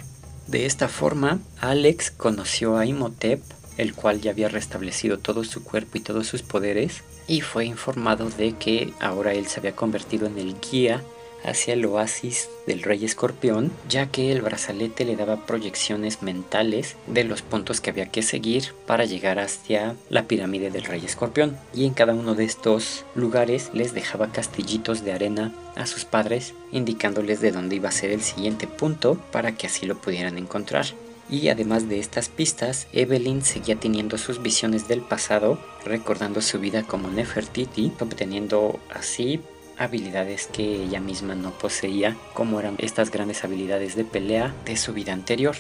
De 0.47 0.67
esta 0.67 0.89
forma, 0.89 1.41
Alex 1.61 2.11
conoció 2.11 2.77
a 2.77 2.85
Imhotep 2.85 3.43
el 3.77 3.95
cual 3.95 4.21
ya 4.21 4.31
había 4.31 4.49
restablecido 4.49 5.19
todo 5.19 5.45
su 5.45 5.65
cuerpo 5.65 5.99
y 5.99 6.01
todos 6.01 6.27
sus 6.27 6.43
poderes, 6.43 7.03
y 7.27 7.41
fue 7.41 7.65
informado 7.65 8.31
de 8.31 8.53
que 8.53 8.93
ahora 9.01 9.33
él 9.33 9.47
se 9.47 9.61
había 9.61 9.75
convertido 9.75 10.27
en 10.27 10.39
el 10.39 10.57
guía 10.61 11.03
hacia 11.45 11.75
el 11.75 11.85
oasis 11.85 12.49
del 12.67 12.83
rey 12.83 13.05
escorpión, 13.05 13.71
ya 13.89 14.07
que 14.07 14.33
el 14.33 14.43
brazalete 14.43 15.05
le 15.05 15.17
daba 15.17 15.47
proyecciones 15.47 16.23
mentales 16.23 16.97
de 17.07 17.25
los 17.25 17.43
puntos 17.43 17.81
que 17.81 17.91
había 17.91 18.11
que 18.11 18.23
seguir 18.23 18.73
para 18.87 19.05
llegar 19.05 19.39
hacia 19.39 19.95
la 20.09 20.25
pirámide 20.25 20.71
del 20.71 20.85
rey 20.85 21.05
escorpión. 21.05 21.57
Y 21.75 21.85
en 21.85 21.95
cada 21.95 22.15
uno 22.15 22.35
de 22.35 22.45
estos 22.45 23.05
lugares 23.15 23.71
les 23.75 23.93
dejaba 23.93 24.33
castillitos 24.33 25.05
de 25.05 25.13
arena 25.13 25.53
a 25.77 25.87
sus 25.87 26.05
padres, 26.05 26.55
indicándoles 26.73 27.41
de 27.41 27.53
dónde 27.53 27.77
iba 27.77 27.91
a 27.91 27.93
ser 27.93 28.11
el 28.11 28.23
siguiente 28.23 28.67
punto 28.67 29.17
para 29.31 29.53
que 29.53 29.67
así 29.67 29.87
lo 29.87 29.97
pudieran 29.97 30.39
encontrar. 30.39 30.87
Y 31.31 31.49
además 31.49 31.89
de 31.89 31.99
estas 31.99 32.29
pistas, 32.29 32.87
Evelyn 32.93 33.43
seguía 33.43 33.77
teniendo 33.77 34.19
sus 34.19 34.43
visiones 34.43 34.89
del 34.89 35.01
pasado, 35.01 35.59
recordando 35.85 36.41
su 36.41 36.59
vida 36.61 36.83
como 36.83 37.09
Nefertiti, 37.09 37.93
obteniendo 37.99 38.79
así 38.93 39.41
habilidades 39.79 40.47
que 40.47 40.85
ella 40.85 41.01
misma 41.01 41.35
no 41.35 41.51
poseía, 41.51 42.17
como 42.35 42.61
eran 42.61 42.77
estas 42.79 43.11
grandes 43.11 43.43
habilidades 43.45 43.97
de 43.97 44.05
pelea 44.05 44.55
de 44.65 44.77
su 44.77 44.93
vida 44.93 45.13
anterior. 45.13 45.57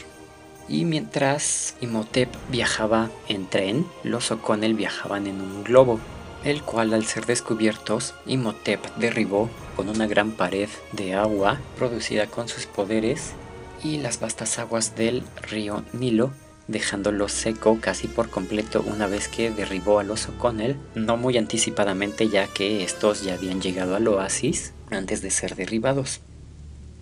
Y 0.68 0.84
mientras 0.84 1.76
Imhotep 1.80 2.28
viajaba 2.50 3.10
en 3.28 3.48
tren, 3.48 3.86
los 4.02 4.30
O'Connell 4.30 4.74
viajaban 4.74 5.26
en 5.26 5.40
un 5.40 5.64
globo, 5.64 6.00
el 6.44 6.62
cual 6.62 6.94
al 6.94 7.04
ser 7.04 7.26
descubiertos, 7.26 8.14
Imhotep 8.26 8.84
derribó 8.96 9.50
con 9.76 9.88
una 9.88 10.06
gran 10.06 10.32
pared 10.32 10.68
de 10.92 11.14
agua 11.14 11.58
producida 11.76 12.26
con 12.26 12.48
sus 12.48 12.66
poderes 12.66 13.32
y 13.84 13.98
las 13.98 14.18
vastas 14.18 14.58
aguas 14.58 14.96
del 14.96 15.22
río 15.48 15.84
Nilo, 15.92 16.32
dejándolo 16.66 17.28
seco 17.28 17.78
casi 17.80 18.08
por 18.08 18.30
completo 18.30 18.82
una 18.86 19.06
vez 19.06 19.28
que 19.28 19.50
derribó 19.50 19.98
al 19.98 20.10
oso 20.10 20.32
Connell, 20.38 20.76
no 20.94 21.16
muy 21.16 21.36
anticipadamente 21.36 22.28
ya 22.28 22.46
que 22.48 22.82
estos 22.82 23.22
ya 23.22 23.34
habían 23.34 23.60
llegado 23.60 23.94
al 23.94 24.08
oasis 24.08 24.72
antes 24.90 25.20
de 25.20 25.30
ser 25.30 25.54
derribados. 25.54 26.20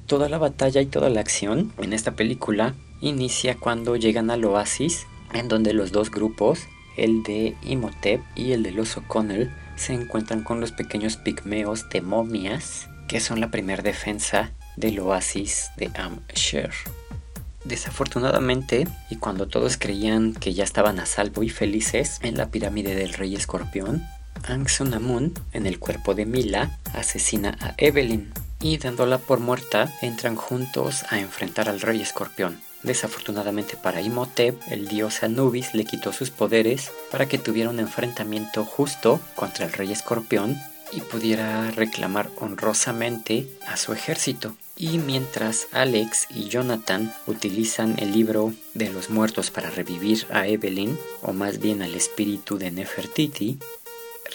Toda 0.06 0.28
la 0.28 0.38
batalla 0.38 0.80
y 0.80 0.86
toda 0.86 1.08
la 1.08 1.20
acción 1.20 1.72
en 1.78 1.92
esta 1.92 2.12
película 2.12 2.74
inicia 3.00 3.56
cuando 3.56 3.96
llegan 3.96 4.30
al 4.30 4.44
oasis, 4.44 5.06
en 5.32 5.48
donde 5.48 5.72
los 5.72 5.92
dos 5.92 6.10
grupos, 6.10 6.60
el 6.96 7.22
de 7.22 7.56
Imhotep 7.62 8.20
y 8.34 8.52
el 8.52 8.64
del 8.64 8.80
oso 8.80 9.04
Connell, 9.06 9.50
se 9.76 9.94
encuentran 9.94 10.42
con 10.42 10.60
los 10.60 10.72
pequeños 10.72 11.16
pigmeos 11.16 11.88
de 11.88 12.02
momias, 12.02 12.88
que 13.08 13.20
son 13.20 13.40
la 13.40 13.50
primera 13.50 13.82
defensa 13.82 14.52
del 14.76 15.00
oasis 15.00 15.70
de 15.76 15.90
Amsher. 15.94 16.72
Desafortunadamente, 17.64 18.88
y 19.08 19.16
cuando 19.16 19.46
todos 19.46 19.76
creían 19.76 20.34
que 20.34 20.52
ya 20.52 20.64
estaban 20.64 20.98
a 20.98 21.06
salvo 21.06 21.42
y 21.42 21.48
felices 21.48 22.18
en 22.22 22.36
la 22.36 22.50
pirámide 22.50 22.94
del 22.94 23.12
rey 23.12 23.36
escorpión, 23.36 24.04
Ang 24.44 24.68
Sunamun, 24.68 25.34
en 25.52 25.66
el 25.66 25.78
cuerpo 25.78 26.14
de 26.14 26.26
Mila, 26.26 26.78
asesina 26.94 27.56
a 27.60 27.74
Evelyn 27.76 28.32
y 28.60 28.78
dándola 28.78 29.18
por 29.18 29.40
muerta 29.40 29.92
entran 30.02 30.36
juntos 30.36 31.04
a 31.10 31.18
enfrentar 31.18 31.68
al 31.68 31.80
rey 31.80 32.00
escorpión. 32.00 32.60
Desafortunadamente 32.82 33.76
para 33.76 34.00
Imhotep, 34.00 34.60
el 34.68 34.88
dios 34.88 35.22
Anubis 35.22 35.74
le 35.74 35.84
quitó 35.84 36.12
sus 36.12 36.30
poderes 36.30 36.90
para 37.12 37.26
que 37.26 37.38
tuviera 37.38 37.70
un 37.70 37.78
enfrentamiento 37.78 38.64
justo 38.64 39.20
contra 39.36 39.66
el 39.66 39.72
rey 39.72 39.92
escorpión 39.92 40.56
y 40.92 41.00
pudiera 41.00 41.70
reclamar 41.70 42.28
honrosamente 42.40 43.48
a 43.68 43.76
su 43.76 43.92
ejército. 43.92 44.56
Y 44.76 44.98
mientras 44.98 45.68
Alex 45.72 46.26
y 46.34 46.48
Jonathan 46.48 47.14
utilizan 47.26 47.96
el 47.98 48.12
libro 48.12 48.52
de 48.74 48.90
los 48.90 49.10
muertos 49.10 49.50
para 49.50 49.70
revivir 49.70 50.26
a 50.30 50.46
Evelyn, 50.46 50.98
o 51.20 51.32
más 51.32 51.58
bien 51.58 51.82
al 51.82 51.94
espíritu 51.94 52.58
de 52.58 52.70
Nefertiti, 52.70 53.58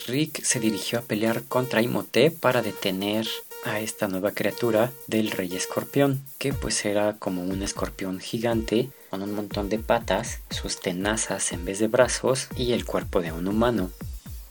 Rick 0.05 0.43
se 0.43 0.59
dirigió 0.59 0.99
a 0.99 1.01
pelear 1.01 1.43
contra 1.43 1.81
Imhotep 1.81 2.39
para 2.39 2.61
detener 2.61 3.27
a 3.63 3.79
esta 3.79 4.07
nueva 4.07 4.31
criatura 4.31 4.91
del 5.07 5.31
rey 5.31 5.53
escorpión, 5.55 6.21
que 6.37 6.53
pues 6.53 6.85
era 6.85 7.17
como 7.17 7.43
un 7.43 7.63
escorpión 7.63 8.19
gigante 8.19 8.89
con 9.09 9.21
un 9.21 9.33
montón 9.33 9.69
de 9.69 9.79
patas, 9.79 10.39
sus 10.49 10.79
tenazas 10.79 11.51
en 11.51 11.65
vez 11.65 11.79
de 11.79 11.87
brazos 11.87 12.47
y 12.55 12.73
el 12.73 12.85
cuerpo 12.85 13.21
de 13.21 13.31
un 13.31 13.47
humano. 13.47 13.91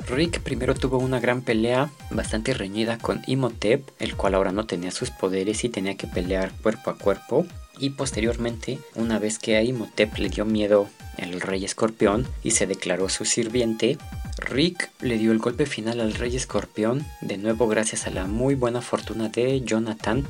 Rick 0.08 0.40
primero 0.40 0.74
tuvo 0.74 0.98
una 0.98 1.18
gran 1.18 1.42
pelea 1.42 1.90
bastante 2.10 2.54
reñida 2.54 2.98
con 2.98 3.22
Imhotep, 3.26 3.88
el 3.98 4.14
cual 4.14 4.34
ahora 4.34 4.52
no 4.52 4.66
tenía 4.66 4.90
sus 4.90 5.10
poderes 5.10 5.64
y 5.64 5.68
tenía 5.68 5.96
que 5.96 6.06
pelear 6.06 6.52
cuerpo 6.62 6.90
a 6.90 6.96
cuerpo. 6.96 7.46
Y 7.78 7.90
posteriormente, 7.90 8.78
una 8.94 9.18
vez 9.18 9.38
que 9.38 9.56
a 9.56 9.62
Imhotep 9.62 10.16
le 10.18 10.28
dio 10.28 10.44
miedo 10.44 10.88
el 11.18 11.40
rey 11.40 11.64
escorpión 11.64 12.26
y 12.42 12.52
se 12.52 12.66
declaró 12.66 13.08
su 13.08 13.24
sirviente, 13.24 13.98
Rick 14.38 14.90
le 15.00 15.18
dio 15.18 15.32
el 15.32 15.38
golpe 15.38 15.66
final 15.66 16.00
al 16.00 16.14
rey 16.14 16.36
escorpión, 16.36 17.04
de 17.20 17.38
nuevo 17.38 17.66
gracias 17.68 18.06
a 18.06 18.10
la 18.10 18.26
muy 18.26 18.54
buena 18.54 18.82
fortuna 18.82 19.28
de 19.28 19.60
Jonathan, 19.62 20.26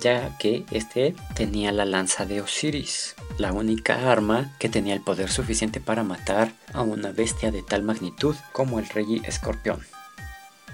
ya 0.00 0.36
que 0.38 0.64
este 0.70 1.14
tenía 1.34 1.72
la 1.72 1.84
lanza 1.84 2.26
de 2.26 2.40
Osiris, 2.40 3.14
la 3.38 3.52
única 3.52 4.10
arma 4.10 4.52
que 4.58 4.68
tenía 4.68 4.94
el 4.94 5.00
poder 5.00 5.30
suficiente 5.30 5.80
para 5.80 6.02
matar 6.02 6.52
a 6.72 6.82
una 6.82 7.12
bestia 7.12 7.50
de 7.50 7.62
tal 7.62 7.82
magnitud 7.82 8.34
como 8.52 8.78
el 8.78 8.88
rey 8.88 9.22
escorpión. 9.24 9.80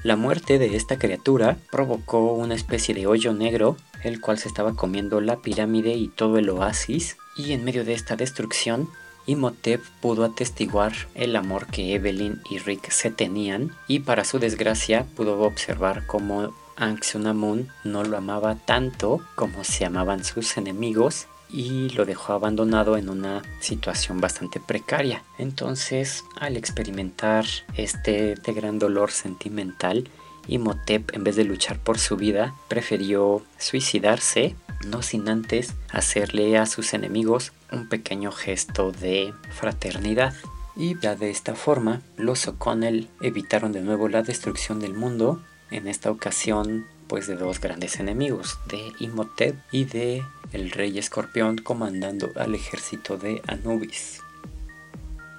La 0.03 0.17
muerte 0.17 0.59
de 0.59 0.77
esta 0.77 0.99
criatura 0.99 1.59
provocó 1.71 2.33
una 2.33 2.55
especie 2.55 2.95
de 2.95 3.07
hoyo 3.07 3.35
negro, 3.35 3.77
el 4.03 4.21
cual 4.21 4.39
se 4.39 4.49
estaba 4.49 4.75
comiendo 4.75 5.21
la 5.21 5.41
pirámide 5.41 5.93
y 5.93 6.09
todo 6.09 6.39
el 6.39 6.49
oasis, 6.49 7.19
y 7.37 7.53
en 7.53 7.65
medio 7.65 7.85
de 7.85 7.93
esta 7.93 8.17
destrucción, 8.17 8.89
Imhotep 9.27 9.83
pudo 10.01 10.25
atestiguar 10.25 10.93
el 11.15 11.37
amor 11.37 11.67
que 11.67 11.95
Evelyn 11.95 12.41
y 12.51 12.59
Rick 12.59 12.91
se 12.91 13.11
tenían, 13.11 13.77
y 13.89 14.01
para 14.01 14.25
su 14.25 14.39
desgracia 14.39 15.05
pudo 15.17 15.39
observar 15.43 16.07
cómo 16.07 16.55
Anxunamun 16.81 17.69
no 17.85 18.03
lo 18.05 18.17
amaba 18.17 18.57
tanto 18.57 19.21
como 19.35 19.65
se 19.65 19.85
amaban 19.85 20.25
sus 20.25 20.57
enemigos 20.57 21.27
y 21.53 21.91
lo 21.91 22.05
dejó 22.05 22.33
abandonado 22.33 22.97
en 22.97 23.09
una 23.09 23.43
situación 23.61 24.21
bastante 24.21 24.61
precaria. 24.61 25.23
Entonces, 25.39 26.25
al 26.39 26.57
experimentar 26.57 27.45
este, 27.77 28.33
este 28.33 28.53
gran 28.53 28.79
dolor 28.79 29.11
sentimental, 29.11 30.09
Imhotep, 30.49 31.15
en 31.15 31.23
vez 31.23 31.37
de 31.37 31.45
luchar 31.45 31.79
por 31.79 31.99
su 31.99 32.17
vida, 32.17 32.55
prefirió 32.69 33.43
suicidarse, 33.59 34.57
no 34.87 35.03
sin 35.03 35.29
antes 35.29 35.75
hacerle 35.91 36.57
a 36.57 36.67
sus 36.67 36.95
enemigos 36.95 37.53
un 37.71 37.89
pequeño 37.89 38.33
gesto 38.33 38.91
de 38.91 39.35
fraternidad. 39.51 40.35
Y 40.77 40.99
ya 40.99 41.15
de 41.15 41.31
esta 41.31 41.55
forma, 41.55 42.01
los 42.17 42.49
O'Connell 42.49 43.09
evitaron 43.21 43.73
de 43.73 43.83
nuevo 43.83 44.09
la 44.09 44.23
destrucción 44.23 44.81
del 44.81 44.95
mundo 44.95 45.43
en 45.71 45.89
esta 45.89 46.11
ocasión 46.11 46.87
pues 47.07 47.27
de 47.27 47.35
dos 47.35 47.61
grandes 47.61 47.99
enemigos, 47.99 48.59
de 48.69 48.93
Imhotep 49.01 49.57
y 49.73 49.85
de 49.85 50.23
el 50.53 50.71
rey 50.71 50.97
escorpión 50.97 51.59
comandando 51.59 52.31
al 52.37 52.55
ejército 52.55 53.17
de 53.17 53.43
Anubis. 53.49 54.21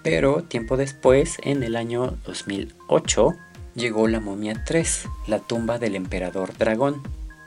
Pero 0.04 0.44
tiempo 0.44 0.78
después, 0.78 1.38
en 1.44 1.64
el 1.64 1.76
año 1.76 2.18
2008, 2.26 3.36
llegó 3.76 4.08
la 4.08 4.20
momia 4.20 4.64
3, 4.66 5.08
la 5.28 5.40
tumba 5.40 5.78
del 5.80 5.96
emperador 5.96 6.58
dragón. 6.58 7.02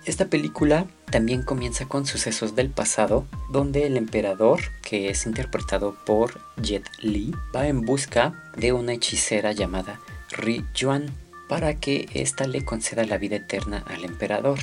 Esta 0.07 0.27
película 0.27 0.87
también 1.11 1.43
comienza 1.43 1.87
con 1.87 2.07
sucesos 2.07 2.55
del 2.55 2.71
pasado, 2.71 3.27
donde 3.51 3.87
el 3.87 3.97
emperador, 3.97 4.61
que 4.83 5.09
es 5.09 5.27
interpretado 5.27 5.97
por 6.07 6.41
Jet 6.63 6.89
Li, 7.01 7.35
va 7.55 7.67
en 7.67 7.83
busca 7.83 8.51
de 8.57 8.73
una 8.73 8.93
hechicera 8.93 9.53
llamada 9.53 10.01
Ri 10.31 10.65
Yuan, 10.75 11.11
para 11.49 11.75
que 11.75 12.09
ésta 12.15 12.47
le 12.47 12.65
conceda 12.65 13.05
la 13.05 13.19
vida 13.19 13.37
eterna 13.37 13.85
al 13.87 14.05
emperador. 14.05 14.59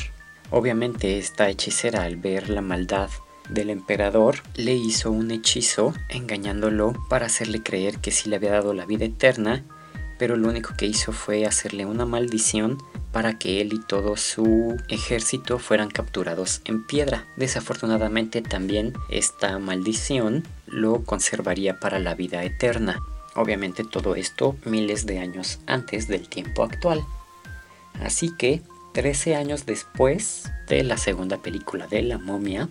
Obviamente 0.49 1.17
esta 1.17 1.49
hechicera 1.49 2.03
al 2.03 2.17
ver 2.17 2.49
la 2.49 2.61
maldad 2.61 3.09
del 3.49 3.69
emperador 3.69 4.37
le 4.55 4.73
hizo 4.75 5.11
un 5.11 5.31
hechizo 5.31 5.93
engañándolo 6.09 6.93
para 7.09 7.25
hacerle 7.25 7.61
creer 7.63 7.99
que 7.99 8.11
sí 8.11 8.29
le 8.29 8.37
había 8.37 8.51
dado 8.51 8.73
la 8.73 8.85
vida 8.85 9.05
eterna, 9.05 9.63
pero 10.17 10.37
lo 10.37 10.49
único 10.49 10.73
que 10.77 10.85
hizo 10.85 11.11
fue 11.11 11.45
hacerle 11.45 11.85
una 11.85 12.05
maldición 12.05 12.77
para 13.11 13.37
que 13.37 13.59
él 13.59 13.73
y 13.73 13.79
todo 13.79 14.15
su 14.15 14.77
ejército 14.87 15.59
fueran 15.59 15.89
capturados 15.89 16.61
en 16.65 16.85
piedra. 16.85 17.25
Desafortunadamente 17.35 18.41
también 18.41 18.93
esta 19.09 19.59
maldición 19.59 20.43
lo 20.67 21.03
conservaría 21.03 21.79
para 21.79 21.99
la 21.99 22.15
vida 22.15 22.43
eterna. 22.43 23.01
Obviamente 23.35 23.83
todo 23.83 24.15
esto 24.15 24.55
miles 24.65 25.05
de 25.05 25.19
años 25.19 25.59
antes 25.65 26.07
del 26.07 26.27
tiempo 26.27 26.63
actual. 26.63 27.03
Así 28.01 28.35
que, 28.37 28.61
13 28.93 29.35
años 29.35 29.65
después 29.65 30.51
de 30.67 30.83
la 30.83 30.97
segunda 30.97 31.37
película 31.37 31.87
de 31.87 32.01
La 32.01 32.17
momia, 32.17 32.67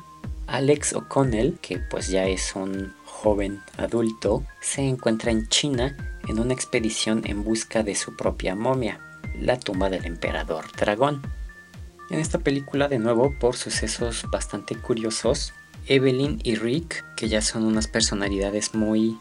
Alex 0.47 0.95
O'Connell, 0.95 1.59
que 1.63 1.79
pues 1.79 2.09
ya 2.09 2.27
es 2.27 2.55
un 2.55 2.93
joven 3.05 3.61
adulto, 3.79 4.45
se 4.61 4.83
encuentra 4.83 5.31
en 5.31 5.49
China 5.49 5.97
en 6.29 6.41
una 6.41 6.53
expedición 6.53 7.23
en 7.25 7.45
busca 7.45 7.83
de 7.83 7.95
su 7.95 8.17
propia 8.17 8.55
momia, 8.55 9.01
la 9.41 9.59
tumba 9.59 9.89
del 9.89 10.05
emperador 10.05 10.65
dragón. 10.77 11.23
En 12.11 12.19
esta 12.19 12.39
película, 12.39 12.89
de 12.89 12.99
nuevo, 12.99 13.33
por 13.39 13.57
sucesos 13.57 14.27
bastante 14.31 14.75
curiosos, 14.75 15.55
Evelyn 15.87 16.41
y 16.43 16.57
Rick, 16.57 17.05
que 17.15 17.29
ya 17.29 17.41
son 17.41 17.65
unas 17.65 17.87
personalidades 17.87 18.75
muy 18.75 19.19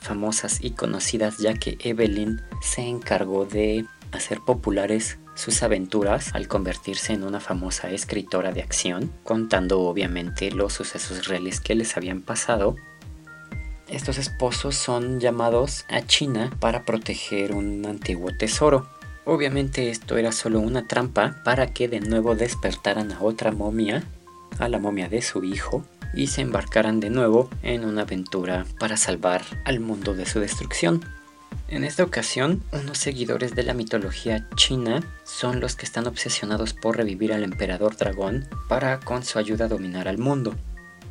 famosas 0.00 0.58
y 0.62 0.72
conocidas 0.72 1.38
ya 1.38 1.54
que 1.54 1.78
Evelyn 1.80 2.40
se 2.60 2.82
encargó 2.82 3.44
de 3.44 3.84
hacer 4.12 4.40
populares 4.40 5.18
sus 5.34 5.62
aventuras 5.62 6.34
al 6.34 6.48
convertirse 6.48 7.12
en 7.12 7.22
una 7.22 7.38
famosa 7.38 7.90
escritora 7.90 8.50
de 8.52 8.62
acción, 8.62 9.12
contando 9.22 9.80
obviamente 9.82 10.50
los 10.50 10.72
sucesos 10.72 11.28
reales 11.28 11.60
que 11.60 11.76
les 11.76 11.96
habían 11.96 12.22
pasado. 12.22 12.74
Estos 13.86 14.18
esposos 14.18 14.74
son 14.74 15.20
llamados 15.20 15.84
a 15.88 16.02
China 16.02 16.50
para 16.58 16.84
proteger 16.84 17.52
un 17.54 17.86
antiguo 17.86 18.32
tesoro. 18.36 18.88
Obviamente 19.24 19.90
esto 19.90 20.16
era 20.16 20.32
solo 20.32 20.58
una 20.58 20.86
trampa 20.86 21.36
para 21.44 21.72
que 21.72 21.86
de 21.86 22.00
nuevo 22.00 22.34
despertaran 22.34 23.12
a 23.12 23.22
otra 23.22 23.52
momia, 23.52 24.02
a 24.58 24.68
la 24.68 24.78
momia 24.78 25.08
de 25.08 25.22
su 25.22 25.44
hijo, 25.44 25.84
y 26.14 26.28
se 26.28 26.42
embarcaran 26.42 27.00
de 27.00 27.10
nuevo 27.10 27.50
en 27.62 27.84
una 27.84 28.02
aventura 28.02 28.66
para 28.78 28.96
salvar 28.96 29.42
al 29.64 29.80
mundo 29.80 30.14
de 30.14 30.26
su 30.26 30.40
destrucción. 30.40 31.04
En 31.68 31.84
esta 31.84 32.02
ocasión, 32.02 32.62
unos 32.72 32.98
seguidores 32.98 33.54
de 33.54 33.62
la 33.62 33.74
mitología 33.74 34.48
china 34.56 35.02
son 35.24 35.60
los 35.60 35.76
que 35.76 35.84
están 35.84 36.06
obsesionados 36.06 36.72
por 36.72 36.96
revivir 36.96 37.32
al 37.32 37.44
emperador 37.44 37.96
dragón 37.96 38.48
para 38.68 39.00
con 39.00 39.22
su 39.22 39.38
ayuda 39.38 39.68
dominar 39.68 40.08
al 40.08 40.18
mundo. 40.18 40.54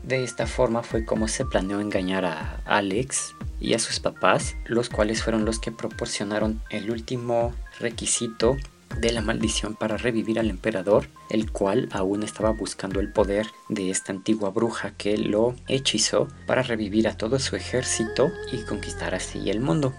De 0.03 0.23
esta 0.23 0.47
forma 0.47 0.83
fue 0.83 1.05
como 1.05 1.27
se 1.27 1.45
planeó 1.45 1.79
engañar 1.79 2.25
a 2.25 2.61
Alex 2.65 3.35
y 3.59 3.73
a 3.73 3.79
sus 3.79 3.99
papás, 3.99 4.55
los 4.65 4.89
cuales 4.89 5.21
fueron 5.21 5.45
los 5.45 5.59
que 5.59 5.71
proporcionaron 5.71 6.61
el 6.69 6.89
último 6.89 7.53
requisito 7.79 8.57
de 8.99 9.11
la 9.11 9.21
maldición 9.21 9.75
para 9.75 9.97
revivir 9.97 10.39
al 10.39 10.49
emperador, 10.49 11.07
el 11.29 11.51
cual 11.51 11.89
aún 11.91 12.23
estaba 12.23 12.51
buscando 12.51 12.99
el 12.99 13.11
poder 13.11 13.47
de 13.69 13.89
esta 13.89 14.11
antigua 14.11 14.49
bruja 14.49 14.91
que 14.97 15.17
lo 15.17 15.55
hechizó 15.67 16.27
para 16.45 16.63
revivir 16.63 17.07
a 17.07 17.17
todo 17.17 17.39
su 17.39 17.55
ejército 17.55 18.31
y 18.51 18.63
conquistar 18.63 19.13
así 19.13 19.49
el 19.49 19.59
mundo. 19.59 19.93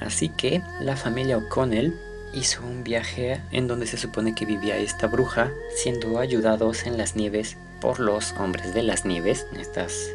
Así 0.00 0.28
que 0.28 0.62
la 0.80 0.96
familia 0.96 1.38
O'Connell 1.38 1.94
hizo 2.32 2.64
un 2.64 2.84
viaje 2.84 3.40
en 3.50 3.66
donde 3.66 3.86
se 3.86 3.96
supone 3.96 4.34
que 4.34 4.46
vivía 4.46 4.76
esta 4.76 5.06
bruja, 5.06 5.50
siendo 5.74 6.18
ayudados 6.18 6.86
en 6.86 6.96
las 6.96 7.16
nieves 7.16 7.56
por 7.80 8.00
los 8.00 8.32
hombres 8.32 8.74
de 8.74 8.82
las 8.82 9.04
nieves, 9.04 9.46
estas 9.58 10.10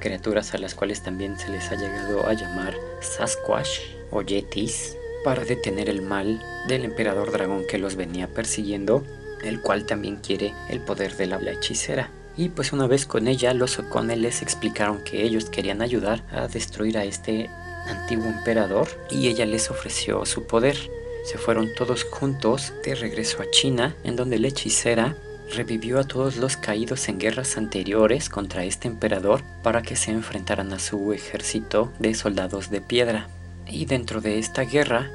criaturas 0.00 0.52
a 0.54 0.58
las 0.58 0.74
cuales 0.74 1.02
también 1.02 1.38
se 1.38 1.48
les 1.50 1.70
ha 1.70 1.76
llegado 1.76 2.26
a 2.26 2.32
llamar 2.32 2.74
Sasquatch 3.00 3.80
o 4.10 4.22
Yetis, 4.22 4.96
para 5.24 5.44
detener 5.44 5.88
el 5.88 6.02
mal 6.02 6.40
del 6.68 6.84
emperador 6.84 7.32
dragón 7.32 7.64
que 7.68 7.78
los 7.78 7.96
venía 7.96 8.28
persiguiendo, 8.28 9.04
el 9.42 9.60
cual 9.60 9.86
también 9.86 10.16
quiere 10.16 10.54
el 10.68 10.80
poder 10.80 11.16
de 11.16 11.26
la 11.26 11.38
hechicera. 11.50 12.10
Y 12.36 12.48
pues 12.48 12.72
una 12.72 12.86
vez 12.86 13.06
con 13.06 13.28
ella, 13.28 13.52
los 13.52 13.78
O'Connell 13.78 14.22
les 14.22 14.42
explicaron 14.42 15.04
que 15.04 15.22
ellos 15.22 15.50
querían 15.50 15.82
ayudar 15.82 16.24
a 16.30 16.48
destruir 16.48 16.96
a 16.96 17.04
este 17.04 17.50
antiguo 17.86 18.26
emperador 18.26 18.88
y 19.10 19.28
ella 19.28 19.44
les 19.44 19.70
ofreció 19.70 20.24
su 20.24 20.44
poder. 20.44 20.76
se 21.24 21.38
fueron 21.38 21.72
todos 21.76 22.02
juntos 22.02 22.72
de 22.84 22.96
regreso 22.96 23.42
a 23.42 23.50
China, 23.50 23.94
en 24.02 24.16
donde 24.16 24.40
la 24.40 24.48
hechicera 24.48 25.16
revivió 25.54 26.00
a 26.00 26.04
todos 26.04 26.36
los 26.36 26.56
caídos 26.56 27.08
en 27.08 27.18
guerras 27.18 27.56
anteriores 27.56 28.28
contra 28.28 28.64
este 28.64 28.88
emperador 28.88 29.42
para 29.62 29.82
que 29.82 29.94
se 29.94 30.10
enfrentaran 30.10 30.72
a 30.72 30.80
su 30.80 31.12
ejército 31.12 31.92
de 32.00 32.14
soldados 32.14 32.70
de 32.70 32.80
piedra. 32.80 33.28
Y 33.72 33.86
dentro 33.86 34.20
de 34.20 34.38
esta 34.38 34.62
guerra 34.62 35.10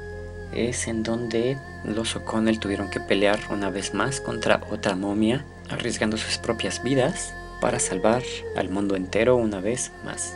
es 0.52 0.88
en 0.88 1.04
donde 1.04 1.56
los 1.84 2.16
O'Connell 2.16 2.58
tuvieron 2.58 2.90
que 2.90 2.98
pelear 2.98 3.38
una 3.50 3.70
vez 3.70 3.94
más 3.94 4.20
contra 4.20 4.60
otra 4.70 4.96
momia, 4.96 5.44
arriesgando 5.70 6.16
sus 6.16 6.38
propias 6.38 6.82
vidas 6.82 7.32
para 7.60 7.78
salvar 7.78 8.24
al 8.56 8.68
mundo 8.68 8.96
entero 8.96 9.36
una 9.36 9.60
vez 9.60 9.92
más. 10.04 10.34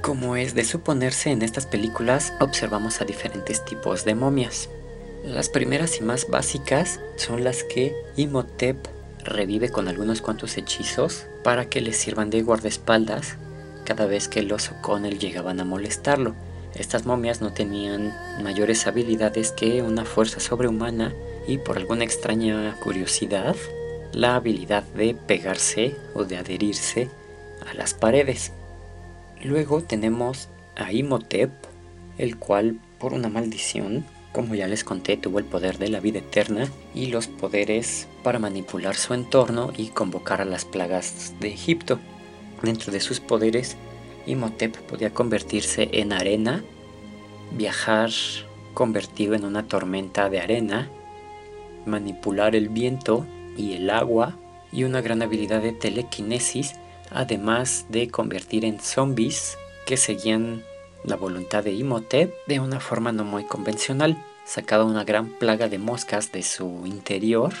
Como 0.00 0.36
es 0.36 0.54
de 0.54 0.64
suponerse 0.64 1.32
en 1.32 1.42
estas 1.42 1.66
películas, 1.66 2.32
observamos 2.38 3.00
a 3.00 3.04
diferentes 3.04 3.64
tipos 3.64 4.04
de 4.04 4.14
momias. 4.14 4.68
Las 5.24 5.48
primeras 5.48 5.98
y 5.98 6.04
más 6.04 6.28
básicas 6.28 7.00
son 7.16 7.42
las 7.42 7.64
que 7.64 7.92
Imhotep 8.16 8.76
revive 9.24 9.70
con 9.70 9.88
algunos 9.88 10.22
cuantos 10.22 10.56
hechizos 10.58 11.26
para 11.42 11.68
que 11.68 11.80
le 11.80 11.92
sirvan 11.92 12.30
de 12.30 12.42
guardaespaldas 12.42 13.36
cada 13.88 14.04
vez 14.04 14.28
que 14.28 14.42
los 14.42 14.70
O'Connell 14.70 15.18
llegaban 15.18 15.60
a 15.60 15.64
molestarlo. 15.64 16.34
Estas 16.74 17.06
momias 17.06 17.40
no 17.40 17.54
tenían 17.54 18.14
mayores 18.42 18.86
habilidades 18.86 19.50
que 19.50 19.80
una 19.80 20.04
fuerza 20.04 20.40
sobrehumana 20.40 21.14
y 21.46 21.56
por 21.56 21.78
alguna 21.78 22.04
extraña 22.04 22.76
curiosidad, 22.80 23.56
la 24.12 24.36
habilidad 24.36 24.82
de 24.82 25.14
pegarse 25.14 25.96
o 26.12 26.24
de 26.24 26.36
adherirse 26.36 27.08
a 27.66 27.72
las 27.72 27.94
paredes. 27.94 28.52
Luego 29.42 29.80
tenemos 29.80 30.50
a 30.76 30.92
Imhotep, 30.92 31.50
el 32.18 32.36
cual 32.36 32.78
por 32.98 33.14
una 33.14 33.30
maldición, 33.30 34.04
como 34.32 34.54
ya 34.54 34.68
les 34.68 34.84
conté, 34.84 35.16
tuvo 35.16 35.38
el 35.38 35.46
poder 35.46 35.78
de 35.78 35.88
la 35.88 36.00
vida 36.00 36.18
eterna 36.18 36.70
y 36.94 37.06
los 37.06 37.26
poderes 37.26 38.06
para 38.22 38.38
manipular 38.38 38.96
su 38.96 39.14
entorno 39.14 39.72
y 39.74 39.88
convocar 39.88 40.42
a 40.42 40.44
las 40.44 40.66
plagas 40.66 41.32
de 41.40 41.48
Egipto. 41.48 41.98
Dentro 42.62 42.92
de 42.92 43.00
sus 43.00 43.20
poderes, 43.20 43.76
Imhotep 44.26 44.76
podía 44.82 45.14
convertirse 45.14 45.88
en 45.92 46.12
arena, 46.12 46.62
viajar 47.52 48.10
convertido 48.74 49.34
en 49.34 49.44
una 49.44 49.66
tormenta 49.66 50.28
de 50.28 50.40
arena, 50.40 50.90
manipular 51.86 52.54
el 52.54 52.68
viento 52.68 53.26
y 53.56 53.74
el 53.74 53.90
agua 53.90 54.36
y 54.72 54.84
una 54.84 55.00
gran 55.00 55.22
habilidad 55.22 55.62
de 55.62 55.72
telequinesis 55.72 56.74
además 57.10 57.86
de 57.88 58.08
convertir 58.08 58.64
en 58.64 58.80
zombies 58.80 59.56
que 59.86 59.96
seguían 59.96 60.62
la 61.04 61.16
voluntad 61.16 61.64
de 61.64 61.72
Imhotep 61.72 62.32
de 62.46 62.60
una 62.60 62.80
forma 62.80 63.12
no 63.12 63.24
muy 63.24 63.44
convencional. 63.44 64.22
Sacaba 64.44 64.84
una 64.84 65.04
gran 65.04 65.28
plaga 65.28 65.68
de 65.68 65.78
moscas 65.78 66.32
de 66.32 66.42
su 66.42 66.84
interior 66.86 67.52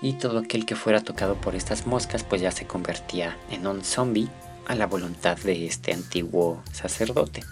y 0.00 0.14
todo 0.14 0.38
aquel 0.38 0.66
que 0.66 0.76
fuera 0.76 1.00
tocado 1.00 1.34
por 1.36 1.54
estas 1.54 1.86
moscas 1.86 2.24
pues 2.24 2.40
ya 2.40 2.50
se 2.50 2.66
convertía 2.66 3.36
en 3.50 3.66
un 3.66 3.84
zombie 3.84 4.28
a 4.66 4.74
la 4.74 4.86
voluntad 4.86 5.36
de 5.38 5.66
este 5.66 5.92
antiguo 5.92 6.62
sacerdote. 6.72 7.42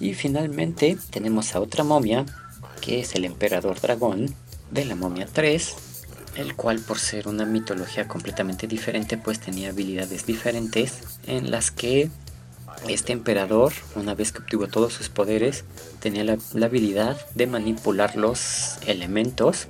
Y 0.00 0.14
finalmente 0.14 0.98
tenemos 1.10 1.54
a 1.54 1.60
otra 1.60 1.84
momia 1.84 2.26
que 2.80 3.00
es 3.00 3.14
el 3.14 3.24
emperador 3.24 3.80
dragón 3.80 4.34
de 4.70 4.84
la 4.84 4.96
momia 4.96 5.26
3 5.32 5.76
el 6.36 6.56
cual 6.56 6.80
por 6.80 6.98
ser 6.98 7.28
una 7.28 7.44
mitología 7.44 8.08
completamente 8.08 8.66
diferente 8.66 9.16
pues 9.16 9.40
tenía 9.40 9.70
habilidades 9.70 10.26
diferentes 10.26 10.98
en 11.26 11.50
las 11.50 11.70
que 11.70 12.10
este 12.88 13.12
emperador, 13.12 13.72
una 13.94 14.14
vez 14.14 14.32
que 14.32 14.40
obtuvo 14.40 14.66
todos 14.68 14.92
sus 14.92 15.08
poderes, 15.08 15.64
tenía 16.00 16.24
la, 16.24 16.38
habilidad 16.66 17.16
de 17.34 17.46
manipular 17.46 18.16
los 18.16 18.76
elementos, 18.86 19.68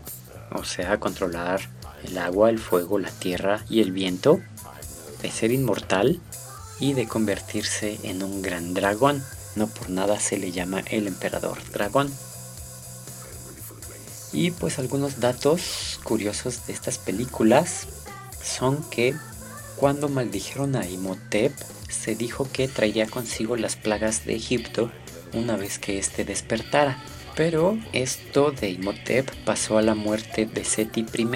o 0.52 0.64
sea, 0.64 0.98
controlar 1.00 1.60
el 2.04 2.18
agua, 2.18 2.50
el 2.50 2.58
fuego, 2.58 2.98
la 2.98 3.10
tierra 3.10 3.64
y 3.68 3.80
el 3.80 3.92
viento, 3.92 4.40
de 5.22 5.30
ser 5.30 5.52
inmortal 5.52 6.20
y 6.80 6.92
de 6.92 7.06
convertirse 7.06 7.98
en 8.02 8.22
un 8.22 8.42
gran 8.42 8.74
dragón. 8.74 9.22
No 9.56 9.68
por 9.68 9.90
nada 9.90 10.18
se 10.18 10.36
le 10.36 10.52
llama 10.52 10.80
el 10.90 11.06
emperador 11.06 11.58
dragón. 11.72 12.12
Y 14.32 14.50
pues 14.50 14.78
algunos 14.78 15.20
datos 15.20 16.00
curiosos 16.02 16.66
de 16.66 16.72
estas 16.72 16.98
películas 16.98 17.86
son 18.42 18.82
que 18.90 19.14
cuando 19.76 20.08
maldijeron 20.08 20.76
a 20.76 20.86
Imhotep, 20.86 21.52
se 21.88 22.16
dijo 22.16 22.48
que 22.52 22.68
traería 22.68 23.06
consigo 23.06 23.56
las 23.56 23.76
plagas 23.76 24.24
de 24.24 24.34
Egipto 24.34 24.90
una 25.32 25.56
vez 25.56 25.78
que 25.78 25.98
éste 25.98 26.24
despertara. 26.24 26.98
Pero 27.36 27.78
esto 27.92 28.52
de 28.52 28.70
Imhotep 28.70 29.28
pasó 29.44 29.78
a 29.78 29.82
la 29.82 29.94
muerte 29.94 30.46
de 30.46 30.64
Seti 30.64 31.00
I, 31.00 31.28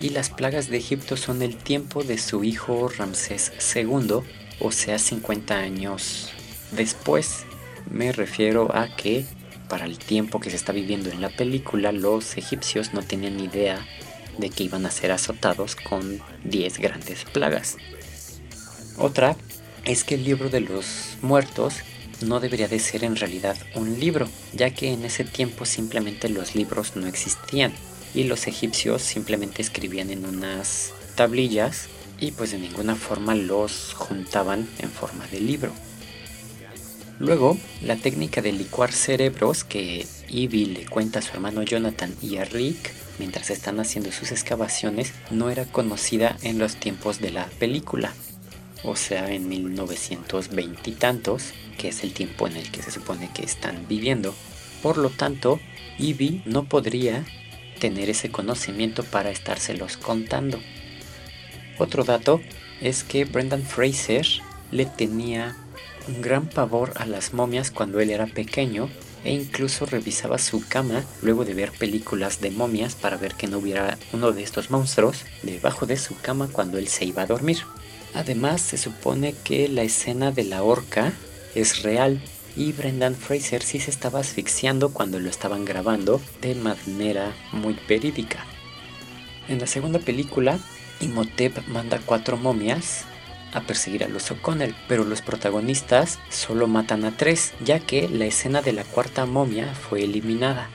y 0.00 0.10
las 0.10 0.30
plagas 0.30 0.70
de 0.70 0.78
Egipto 0.78 1.16
son 1.16 1.42
el 1.42 1.56
tiempo 1.56 2.02
de 2.02 2.18
su 2.18 2.44
hijo 2.44 2.88
Ramsés 2.88 3.52
II, 3.74 4.20
o 4.60 4.72
sea 4.72 4.98
50 4.98 5.56
años 5.56 6.30
después. 6.70 7.44
Me 7.90 8.12
refiero 8.12 8.74
a 8.74 8.94
que 8.94 9.26
para 9.68 9.84
el 9.84 9.98
tiempo 9.98 10.40
que 10.40 10.50
se 10.50 10.56
está 10.56 10.72
viviendo 10.72 11.10
en 11.10 11.20
la 11.20 11.28
película, 11.28 11.92
los 11.92 12.36
egipcios 12.36 12.94
no 12.94 13.02
tenían 13.02 13.38
idea 13.38 13.84
de 14.38 14.50
que 14.50 14.64
iban 14.64 14.86
a 14.86 14.90
ser 14.90 15.12
azotados 15.12 15.76
con 15.76 16.20
10 16.44 16.78
grandes 16.78 17.24
plagas. 17.24 17.76
Otra 18.96 19.36
es 19.84 20.04
que 20.04 20.14
el 20.14 20.24
libro 20.24 20.48
de 20.48 20.60
los 20.60 21.16
muertos 21.22 21.74
no 22.20 22.40
debería 22.40 22.68
de 22.68 22.78
ser 22.78 23.04
en 23.04 23.16
realidad 23.16 23.56
un 23.74 23.98
libro, 23.98 24.28
ya 24.52 24.70
que 24.70 24.92
en 24.92 25.04
ese 25.04 25.24
tiempo 25.24 25.64
simplemente 25.64 26.28
los 26.28 26.54
libros 26.54 26.96
no 26.96 27.06
existían 27.06 27.72
y 28.14 28.24
los 28.24 28.46
egipcios 28.46 29.02
simplemente 29.02 29.62
escribían 29.62 30.10
en 30.10 30.24
unas 30.24 30.92
tablillas 31.14 31.88
y 32.20 32.32
pues 32.32 32.50
de 32.50 32.58
ninguna 32.58 32.96
forma 32.96 33.34
los 33.34 33.94
juntaban 33.94 34.68
en 34.78 34.90
forma 34.90 35.26
de 35.28 35.40
libro. 35.40 35.72
Luego, 37.18 37.58
la 37.82 37.96
técnica 37.96 38.42
de 38.42 38.52
licuar 38.52 38.92
cerebros 38.92 39.64
que 39.64 40.06
Ivy 40.28 40.66
le 40.66 40.86
cuenta 40.86 41.18
a 41.18 41.22
su 41.22 41.32
hermano 41.32 41.62
Jonathan 41.62 42.14
y 42.22 42.36
a 42.36 42.44
Rick 42.44 42.92
mientras 43.18 43.50
están 43.50 43.80
haciendo 43.80 44.12
sus 44.12 44.30
excavaciones 44.30 45.12
no 45.30 45.50
era 45.50 45.64
conocida 45.64 46.36
en 46.42 46.58
los 46.58 46.76
tiempos 46.76 47.20
de 47.20 47.32
la 47.32 47.46
película, 47.58 48.14
o 48.84 48.96
sea, 48.96 49.30
en 49.32 49.48
1920 49.48 50.90
y 50.90 50.92
tantos, 50.92 51.52
que 51.76 51.88
es 51.88 52.02
el 52.02 52.12
tiempo 52.12 52.46
en 52.46 52.56
el 52.56 52.70
que 52.70 52.82
se 52.82 52.90
supone 52.90 53.30
que 53.32 53.44
están 53.44 53.86
viviendo. 53.88 54.34
Por 54.82 54.98
lo 54.98 55.10
tanto, 55.10 55.60
Ivy 55.98 56.42
no 56.44 56.64
podría 56.64 57.24
tener 57.78 58.10
ese 58.10 58.30
conocimiento 58.30 59.04
para 59.04 59.30
estárselos 59.30 59.96
contando. 59.96 60.60
Otro 61.78 62.04
dato 62.04 62.40
es 62.80 63.04
que 63.04 63.24
Brendan 63.24 63.62
Fraser 63.62 64.26
le 64.70 64.86
tenía 64.86 65.56
un 66.06 66.22
gran 66.22 66.46
pavor 66.48 66.92
a 66.96 67.06
las 67.06 67.32
momias 67.32 67.70
cuando 67.70 68.00
él 68.00 68.10
era 68.10 68.26
pequeño 68.26 68.88
e 69.24 69.32
incluso 69.32 69.86
revisaba 69.86 70.38
su 70.38 70.66
cama 70.66 71.04
luego 71.22 71.44
de 71.44 71.54
ver 71.54 71.72
películas 71.72 72.40
de 72.40 72.50
momias 72.50 72.94
para 72.94 73.16
ver 73.16 73.34
que 73.34 73.46
no 73.46 73.58
hubiera 73.58 73.98
uno 74.12 74.32
de 74.32 74.42
estos 74.42 74.70
monstruos 74.70 75.24
debajo 75.42 75.86
de 75.86 75.96
su 75.96 76.16
cama 76.20 76.48
cuando 76.50 76.78
él 76.78 76.88
se 76.88 77.04
iba 77.04 77.22
a 77.22 77.26
dormir. 77.26 77.58
Además 78.14 78.60
se 78.60 78.78
supone 78.78 79.34
que 79.44 79.68
la 79.68 79.82
escena 79.82 80.32
de 80.32 80.44
la 80.44 80.62
horca 80.62 81.12
es 81.54 81.82
real 81.82 82.20
y 82.56 82.72
Brendan 82.72 83.14
Fraser 83.14 83.62
sí 83.62 83.78
se 83.78 83.90
estaba 83.90 84.20
asfixiando 84.20 84.92
cuando 84.92 85.20
lo 85.20 85.30
estaban 85.30 85.64
grabando 85.64 86.20
de 86.40 86.54
manera 86.54 87.32
muy 87.52 87.78
verídica. 87.88 88.44
En 89.48 89.60
la 89.60 89.66
segunda 89.66 89.98
película, 89.98 90.58
Imhotep 91.00 91.66
manda 91.68 92.00
cuatro 92.04 92.36
momias 92.36 93.04
a 93.52 93.62
perseguir 93.62 94.04
a 94.04 94.08
los 94.08 94.30
O'Connell, 94.30 94.74
pero 94.88 95.04
los 95.04 95.22
protagonistas 95.22 96.18
solo 96.28 96.66
matan 96.66 97.04
a 97.04 97.16
tres, 97.16 97.54
ya 97.64 97.80
que 97.80 98.08
la 98.08 98.26
escena 98.26 98.60
de 98.60 98.72
la 98.72 98.84
cuarta 98.84 99.24
momia 99.24 99.74
fue 99.74 100.04
eliminada. 100.04 100.68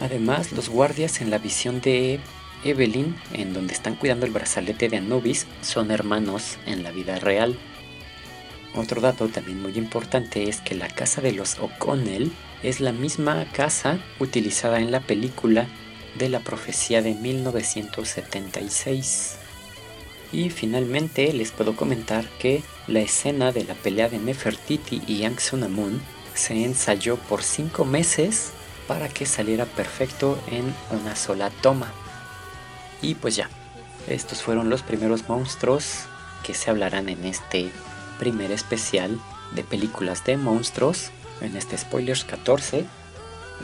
Además, 0.00 0.52
los 0.52 0.68
guardias 0.68 1.20
en 1.20 1.30
la 1.30 1.38
visión 1.38 1.80
de 1.80 2.20
Evelyn, 2.64 3.16
en 3.32 3.52
donde 3.52 3.74
están 3.74 3.96
cuidando 3.96 4.26
el 4.26 4.32
brazalete 4.32 4.88
de 4.88 4.98
Anubis, 4.98 5.46
son 5.62 5.90
hermanos 5.90 6.58
en 6.66 6.82
la 6.82 6.90
vida 6.90 7.18
real. 7.18 7.58
Otro 8.74 9.00
dato 9.00 9.28
también 9.28 9.60
muy 9.60 9.76
importante 9.76 10.48
es 10.48 10.60
que 10.60 10.74
la 10.74 10.88
casa 10.88 11.20
de 11.20 11.32
los 11.32 11.58
O'Connell 11.58 12.32
es 12.62 12.80
la 12.80 12.92
misma 12.92 13.44
casa 13.52 13.98
utilizada 14.18 14.80
en 14.80 14.90
la 14.90 15.00
película 15.00 15.66
de 16.18 16.28
la 16.28 16.40
profecía 16.40 17.02
de 17.02 17.14
1976. 17.14 19.36
Y 20.32 20.50
finalmente 20.50 21.32
les 21.32 21.50
puedo 21.50 21.76
comentar 21.76 22.26
que 22.38 22.62
la 22.86 23.00
escena 23.00 23.52
de 23.52 23.64
la 23.64 23.74
pelea 23.74 24.08
de 24.08 24.18
Nefertiti 24.18 25.02
y 25.06 25.18
Yang 25.18 25.40
Sunamun 25.40 26.00
se 26.34 26.64
ensayó 26.64 27.16
por 27.16 27.42
5 27.42 27.84
meses 27.84 28.52
para 28.88 29.08
que 29.08 29.26
saliera 29.26 29.66
perfecto 29.66 30.38
en 30.50 30.74
una 30.98 31.14
sola 31.16 31.50
toma. 31.60 31.92
Y 33.02 33.16
pues 33.16 33.36
ya, 33.36 33.50
estos 34.06 34.42
fueron 34.42 34.70
los 34.70 34.82
primeros 34.82 35.28
monstruos 35.28 36.04
que 36.44 36.54
se 36.54 36.70
hablarán 36.70 37.08
en 37.08 37.24
este 37.24 37.70
primer 38.18 38.52
especial 38.52 39.18
de 39.52 39.64
películas 39.64 40.24
de 40.24 40.36
monstruos. 40.36 41.10
en 41.40 41.56
este 41.56 41.76
Spoilers 41.76 42.24
14. 42.24 42.84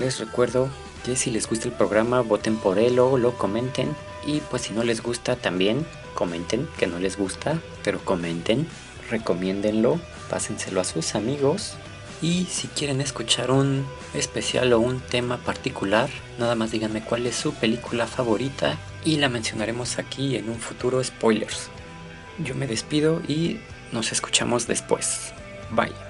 Les 0.01 0.19
recuerdo 0.19 0.69
que 1.05 1.15
si 1.15 1.31
les 1.31 1.49
gusta 1.49 1.69
el 1.69 1.75
programa 1.75 2.23
voten 2.23 2.57
por 2.57 2.79
él 2.79 2.99
o 2.99 3.17
lo 3.19 3.39
comenten 3.39 3.95
y 4.27 4.41
pues 4.41 4.63
si 4.63 4.73
no 4.73 4.83
les 4.83 5.01
gusta 5.01 5.37
también 5.37 5.87
comenten 6.15 6.69
que 6.77 6.89
no 6.89 6.99
les 6.99 7.17
gusta, 7.17 7.61
pero 7.85 8.01
comenten, 8.05 8.67
recomiéndenlo, 9.11 10.01
pásenselo 10.29 10.81
a 10.81 10.85
sus 10.85 11.15
amigos 11.15 11.75
y 12.21 12.47
si 12.47 12.67
quieren 12.67 13.01
escuchar 13.01 13.53
un 13.53 13.87
especial 14.13 14.73
o 14.73 14.81
un 14.81 14.99
tema 15.01 15.37
particular, 15.39 16.11
nada 16.39 16.57
más 16.57 16.73
díganme 16.73 17.03
cuál 17.03 17.27
es 17.29 17.37
su 17.37 17.55
película 17.55 18.09
favorita 18.09 18.77
y 19.05 19.17
la 19.17 19.29
mencionaremos 19.29 19.99
aquí 19.99 20.37
en 20.37 20.49
un 20.49 20.59
futuro 20.59 21.03
spoilers. 21.03 21.71
Yo 22.39 22.55
me 22.55 22.67
despido 22.67 23.21
y 23.27 23.59
nos 23.93 24.13
escuchamos 24.13 24.67
después. 24.67 25.33
Bye. 25.71 26.08